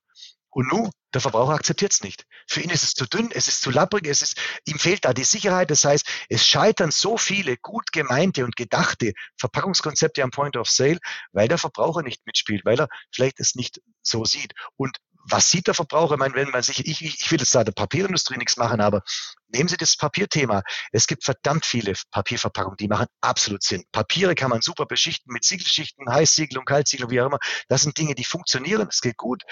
Und 0.51 0.71
nun, 0.71 0.91
der 1.15 1.21
Verbraucher 1.21 1.55
akzeptiert 1.55 1.93
es 1.93 2.03
nicht. 2.03 2.27
Für 2.47 2.61
ihn 2.61 2.71
ist 2.71 2.83
es 2.83 2.95
zu 2.95 3.07
dünn, 3.07 3.31
es 3.33 3.49
ist 3.49 3.63
zu 3.63 3.71
lapprig, 3.71 4.07
es 4.07 4.23
ist, 4.23 4.41
ihm 4.65 4.79
fehlt 4.79 5.05
da 5.05 5.13
die 5.13 5.25
Sicherheit. 5.25 5.71
Das 5.71 5.85
heißt, 5.85 6.07
es 6.29 6.47
scheitern 6.47 6.91
so 6.91 7.17
viele 7.17 7.57
gut 7.57 7.93
gemeinte 7.93 8.45
und 8.45 8.57
gedachte 8.57 9.13
Verpackungskonzepte 9.37 10.23
am 10.23 10.31
Point 10.31 10.57
of 10.57 10.69
Sale, 10.69 10.99
weil 11.33 11.49
der 11.49 11.59
Verbraucher 11.59 12.03
nicht 12.03 12.25
mitspielt, 12.27 12.65
weil 12.65 12.81
er 12.81 12.89
vielleicht 13.13 13.41
es 13.41 13.55
nicht 13.55 13.81
so 14.03 14.25
sieht. 14.25 14.55
Und 14.77 14.97
was 15.25 15.51
sieht 15.51 15.67
der 15.67 15.75
Verbraucher? 15.75 16.15
Ich 16.15 16.19
meine, 16.19 16.35
wenn 16.35 16.51
man 16.51 16.63
sich, 16.63 16.87
ich, 16.87 17.03
ich 17.03 17.31
will 17.31 17.39
jetzt 17.39 17.55
da 17.55 17.65
der 17.65 17.73
Papierindustrie 17.73 18.37
nichts 18.37 18.57
machen, 18.57 18.81
aber 18.81 19.03
nehmen 19.49 19.69
Sie 19.69 19.77
das 19.77 19.97
Papierthema. 19.97 20.63
Es 20.93 21.07
gibt 21.07 21.25
verdammt 21.25 21.67
viele 21.67 21.93
Papierverpackungen, 22.11 22.77
die 22.79 22.89
machen 22.89 23.07
absolut 23.21 23.63
Sinn. 23.63 23.85
Papiere 23.93 24.35
kann 24.35 24.51
man 24.51 24.63
super 24.63 24.87
beschichten 24.87 25.33
mit 25.33 25.45
Siegelschichten, 25.45 26.11
Heißsiegelung, 26.11 26.65
Kaltsiegelung, 26.65 27.11
wie 27.11 27.21
auch 27.21 27.27
immer. 27.27 27.39
Das 27.69 27.83
sind 27.83 27.99
Dinge, 27.99 28.15
die 28.15 28.25
funktionieren, 28.25 28.89
es 28.89 29.01
geht 29.01 29.17
gut. 29.17 29.43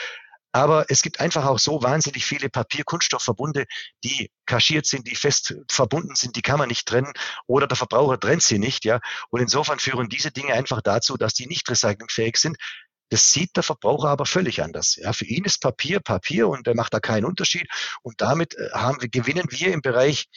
Aber 0.52 0.86
es 0.88 1.02
gibt 1.02 1.20
einfach 1.20 1.44
auch 1.44 1.58
so 1.58 1.82
wahnsinnig 1.82 2.24
viele 2.24 2.48
Papier-Kunststoffverbunde, 2.48 3.66
die 4.02 4.30
kaschiert 4.46 4.86
sind, 4.86 5.06
die 5.06 5.14
fest 5.14 5.54
verbunden 5.70 6.14
sind, 6.14 6.36
die 6.36 6.42
kann 6.42 6.58
man 6.58 6.68
nicht 6.68 6.88
trennen 6.88 7.12
oder 7.46 7.66
der 7.66 7.76
Verbraucher 7.76 8.18
trennt 8.18 8.42
sie 8.42 8.58
nicht, 8.58 8.84
ja. 8.84 9.00
Und 9.30 9.40
insofern 9.40 9.78
führen 9.78 10.08
diese 10.08 10.30
Dinge 10.30 10.54
einfach 10.54 10.80
dazu, 10.80 11.16
dass 11.16 11.34
die 11.34 11.46
nicht 11.46 11.68
recyclingfähig 11.68 12.36
sind. 12.36 12.56
Das 13.10 13.32
sieht 13.32 13.56
der 13.56 13.62
Verbraucher 13.62 14.08
aber 14.08 14.26
völlig 14.26 14.62
anders. 14.62 14.96
Ja, 14.96 15.12
für 15.12 15.24
ihn 15.24 15.44
ist 15.44 15.60
Papier 15.62 16.00
Papier 16.00 16.48
und 16.48 16.66
er 16.66 16.74
macht 16.74 16.92
da 16.92 17.00
keinen 17.00 17.24
Unterschied. 17.24 17.68
Und 18.02 18.20
damit 18.20 18.54
äh, 18.54 18.70
haben 18.72 19.00
wir, 19.00 19.08
gewinnen 19.08 19.46
wir 19.50 19.72
im 19.72 19.82
Bereich 19.82 20.28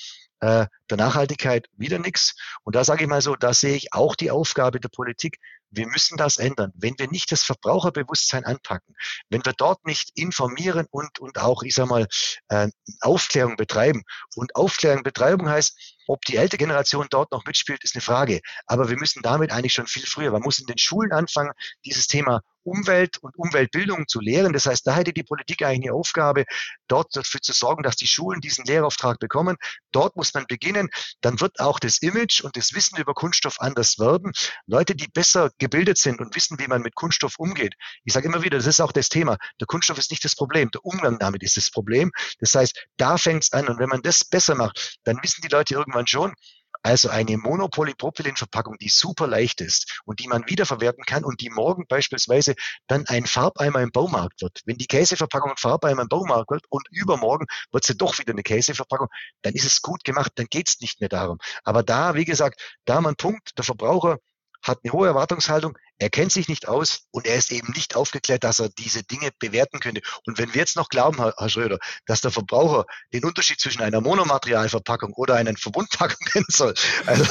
äh, 0.42 0.66
der 0.90 0.98
Nachhaltigkeit 0.98 1.68
wieder 1.78 2.00
nichts. 2.00 2.36
Und 2.64 2.76
da 2.76 2.84
sage 2.84 3.04
ich 3.04 3.10
mal 3.10 3.22
so, 3.22 3.36
da 3.36 3.54
sehe 3.54 3.76
ich 3.76 3.94
auch 3.94 4.16
die 4.16 4.32
Aufgabe 4.32 4.80
der 4.80 4.90
Politik, 4.90 5.38
wir 5.72 5.88
müssen 5.88 6.18
das 6.18 6.38
ändern. 6.38 6.72
Wenn 6.76 6.98
wir 6.98 7.08
nicht 7.08 7.32
das 7.32 7.44
Verbraucherbewusstsein 7.44 8.46
anpacken, 8.46 8.96
wenn 9.30 9.44
wir 9.46 9.54
dort 9.54 9.86
nicht 9.86 10.12
informieren 10.16 10.86
und, 10.92 11.20
und 11.20 11.40
auch, 11.40 11.64
ich 11.64 11.74
sag 11.74 11.88
mal, 11.88 12.08
äh, 12.50 12.70
Aufklärung 13.00 13.56
betreiben. 13.56 14.04
Und 14.36 14.56
Aufklärung 14.56 15.04
betreiben 15.04 15.50
heißt, 15.50 15.98
ob 16.08 16.26
die 16.26 16.36
ältere 16.36 16.58
Generation 16.58 17.08
dort 17.10 17.32
noch 17.32 17.46
mitspielt, 17.46 17.84
ist 17.84 17.96
eine 17.96 18.02
Frage. 18.02 18.42
Aber 18.66 18.90
wir 18.90 18.98
müssen 18.98 19.22
damit 19.22 19.52
eigentlich 19.52 19.74
schon 19.74 19.88
viel 19.88 20.06
früher. 20.06 20.32
Man 20.32 20.42
muss 20.42 20.60
in 20.60 20.66
den 20.66 20.78
Schulen 20.78 21.14
anfangen, 21.14 21.52
dieses 21.86 22.08
Thema 22.08 22.42
Umwelt 22.64 23.18
und 23.20 23.38
Umweltbildung 23.38 24.08
zu 24.08 24.20
lehren. 24.20 24.54
Das 24.54 24.66
heißt, 24.66 24.86
da 24.86 24.96
hätte 24.96 25.14
die 25.14 25.24
Politik 25.24 25.64
eigentlich 25.64 25.90
eine 25.90 25.98
Aufgabe, 25.98 26.46
dort 26.88 27.16
dafür 27.16 27.42
zu 27.42 27.54
sorgen, 27.54 27.84
dass 27.84 27.96
die 27.96 28.08
Schulen 28.08 28.42
diesen 28.42 28.66
Lehrauftrag 28.66 29.20
bekommen. 29.20 29.58
Dort 29.92 30.16
muss 30.16 30.34
man 30.34 30.46
beginnen. 30.48 30.90
Dann 31.22 31.40
wird 31.40 31.60
auch 31.60 31.80
das 31.80 32.00
Image 32.00 32.42
und 32.42 32.58
das 32.58 32.74
Wissen 32.74 32.98
über 33.00 33.14
Kunststoff 33.14 33.60
anders 33.60 34.00
werden. 34.00 34.32
Leute, 34.68 34.96
die 34.96 35.08
besser 35.08 35.52
gebildet 35.58 35.98
sind 35.98 36.20
und 36.20 36.36
wissen, 36.36 36.60
wie 36.60 36.68
man 36.68 36.82
mit 36.82 36.96
Kunststoff 36.96 37.36
umgeht. 37.38 37.76
Ich 38.04 38.14
sage 38.14 38.28
immer 38.28 38.44
wieder, 38.44 38.58
das 38.58 38.68
ist 38.68 38.82
auch 38.82 38.92
das 38.92 39.10
Thema. 39.10 39.38
Der 39.60 39.68
Kunststoff 39.68 39.98
ist 39.98 40.12
nicht 40.12 40.24
das 40.24 40.36
Problem, 40.36 40.70
der 40.72 40.86
Umgang 40.86 41.20
damit 41.20 41.44
ist 41.44 41.58
das 41.58 41.72
Problem. 41.72 42.12
Das 42.40 42.56
heißt, 42.56 42.88
da 42.98 43.18
fängt 43.18 43.44
es 43.44 43.52
an. 43.54 43.68
Und 43.68 43.80
wenn 43.80 43.90
man 43.90 44.02
das 44.02 44.24
besser 44.26 44.56
macht, 44.56 44.98
dann 45.04 45.20
wissen 45.22 45.42
die 45.42 45.50
Leute 45.50 45.74
irgendwann 45.74 46.08
schon, 46.08 46.34
also 46.84 47.10
eine 47.10 47.38
Monopolipropylenverpackung, 47.38 48.78
die 48.78 48.90
super 48.90 49.28
leicht 49.28 49.62
ist 49.62 50.02
und 50.06 50.20
die 50.20 50.28
man 50.28 50.48
wiederverwerten 50.48 51.04
kann 51.06 51.24
und 51.24 51.42
die 51.42 51.50
morgen 51.50 51.86
beispielsweise 51.88 52.56
dann 52.88 53.06
ein 53.08 53.26
Farbeimer 53.26 53.82
im 53.82 53.92
Baumarkt 53.92 54.42
wird. 54.42 54.62
Wenn 54.66 54.78
die 54.78 54.88
Käseverpackung 54.88 55.52
ein 55.52 55.58
Farbeimer 55.58 56.04
im 56.04 56.10
Baumarkt 56.10 56.52
wird 56.52 56.66
und 56.70 56.88
übermorgen 56.92 57.46
wird 57.72 57.84
sie 57.84 57.98
doch 57.98 58.18
wieder 58.20 58.34
eine 58.34 58.44
Käseverpackung, 58.44 59.08
dann 59.42 59.54
ist 59.54 59.66
es 59.66 59.82
gut 59.82 60.04
gemacht, 60.04 60.32
dann 60.36 60.48
geht 60.48 60.70
es 60.70 60.82
nicht 60.82 61.00
mehr 61.00 61.10
darum. 61.10 61.38
Aber 61.64 61.84
da, 61.84 62.16
wie 62.16 62.26
gesagt, 62.26 62.62
da 62.86 62.98
einen 62.98 63.16
Punkt, 63.16 63.58
der 63.58 63.64
Verbraucher 63.64 64.20
hat 64.64 64.80
eine 64.84 64.94
hohe 64.94 65.08
Erwartungshaltung, 65.08 65.78
er 66.02 66.10
kennt 66.10 66.32
sich 66.32 66.48
nicht 66.48 66.68
aus 66.68 67.08
und 67.12 67.28
er 67.28 67.36
ist 67.36 67.52
eben 67.52 67.72
nicht 67.76 67.96
aufgeklärt, 67.96 68.44
dass 68.44 68.60
er 68.60 68.70
diese 68.70 69.04
Dinge 69.04 69.30
bewerten 69.38 69.80
könnte. 69.80 70.02
Und 70.26 70.40
wenn 70.40 70.52
wir 70.54 70.62
jetzt 70.62 70.76
noch 70.76 70.90
glauben, 70.90 71.18
Herr, 71.18 71.36
Herr 71.38 71.50
Schröder, 71.50 71.78
dass 72.08 72.22
der 72.22 72.32
Verbraucher 72.32 72.86
den 73.14 73.24
Unterschied 73.24 73.60
zwischen 73.60 73.84
einer 73.84 74.02
Monomaterialverpackung 74.02 75.14
oder 75.14 75.36
einer 75.36 75.54
Verbundpackung 75.56 76.18
kennen 76.32 76.46
soll, 76.50 76.74
also, 77.06 77.26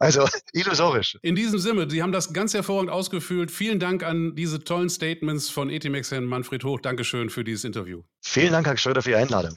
also 0.00 0.28
illusorisch. 0.52 1.16
In 1.22 1.36
diesem 1.36 1.60
Sinne, 1.60 1.88
Sie 1.88 2.02
haben 2.02 2.12
das 2.12 2.32
ganz 2.32 2.54
hervorragend 2.54 2.90
ausgeführt. 2.90 3.52
Vielen 3.52 3.78
Dank 3.78 4.02
an 4.02 4.34
diese 4.34 4.64
tollen 4.64 4.90
Statements 4.90 5.48
von 5.48 5.70
Etimex 5.70 6.10
Herrn 6.10 6.24
Manfred 6.24 6.64
Hoch. 6.64 6.80
Dankeschön 6.80 7.30
für 7.30 7.44
dieses 7.44 7.64
Interview. 7.64 8.02
Vielen 8.20 8.52
Dank, 8.52 8.66
Herr 8.66 8.76
Schröder, 8.76 9.02
für 9.02 9.10
Ihre 9.10 9.20
Einladung. 9.20 9.54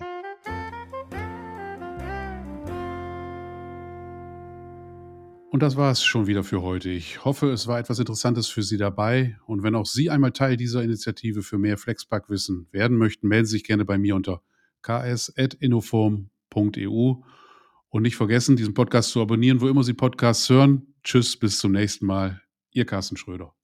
Und 5.51 5.63
das 5.63 5.75
war 5.75 5.91
es 5.91 6.03
schon 6.03 6.27
wieder 6.27 6.43
für 6.43 6.61
heute. 6.61 6.91
Ich 6.91 7.25
hoffe, 7.25 7.49
es 7.49 7.65
war 7.65 7.79
etwas 7.79 7.97
Interessantes 7.97 8.45
für 8.47 8.61
Sie 8.61 8.77
dabei. 8.77 9.35
Und 9.47 9.63
wenn 9.63 9.73
auch 9.73 9.87
Sie 9.87 10.11
einmal 10.11 10.31
Teil 10.31 10.57
dieser 10.57 10.83
Initiative 10.83 11.41
für 11.41 11.57
mehr 11.57 11.75
Flexpack-Wissen 11.77 12.67
werden 12.71 12.97
möchten, 12.97 13.27
melden 13.27 13.47
Sie 13.47 13.53
sich 13.53 13.63
gerne 13.63 13.83
bei 13.83 13.97
mir 13.97 14.15
unter 14.15 14.43
ks.innoform.eu. 14.83 17.15
Und 17.91 18.03
nicht 18.03 18.15
vergessen, 18.15 18.57
diesen 18.57 18.75
Podcast 18.75 19.09
zu 19.09 19.21
abonnieren, 19.21 19.61
wo 19.61 19.67
immer 19.67 19.83
Sie 19.83 19.95
Podcasts 19.95 20.47
hören. 20.49 20.93
Tschüss, 21.03 21.35
bis 21.35 21.57
zum 21.57 21.71
nächsten 21.71 22.05
Mal. 22.05 22.43
Ihr 22.71 22.85
Carsten 22.85 23.17
Schröder. 23.17 23.58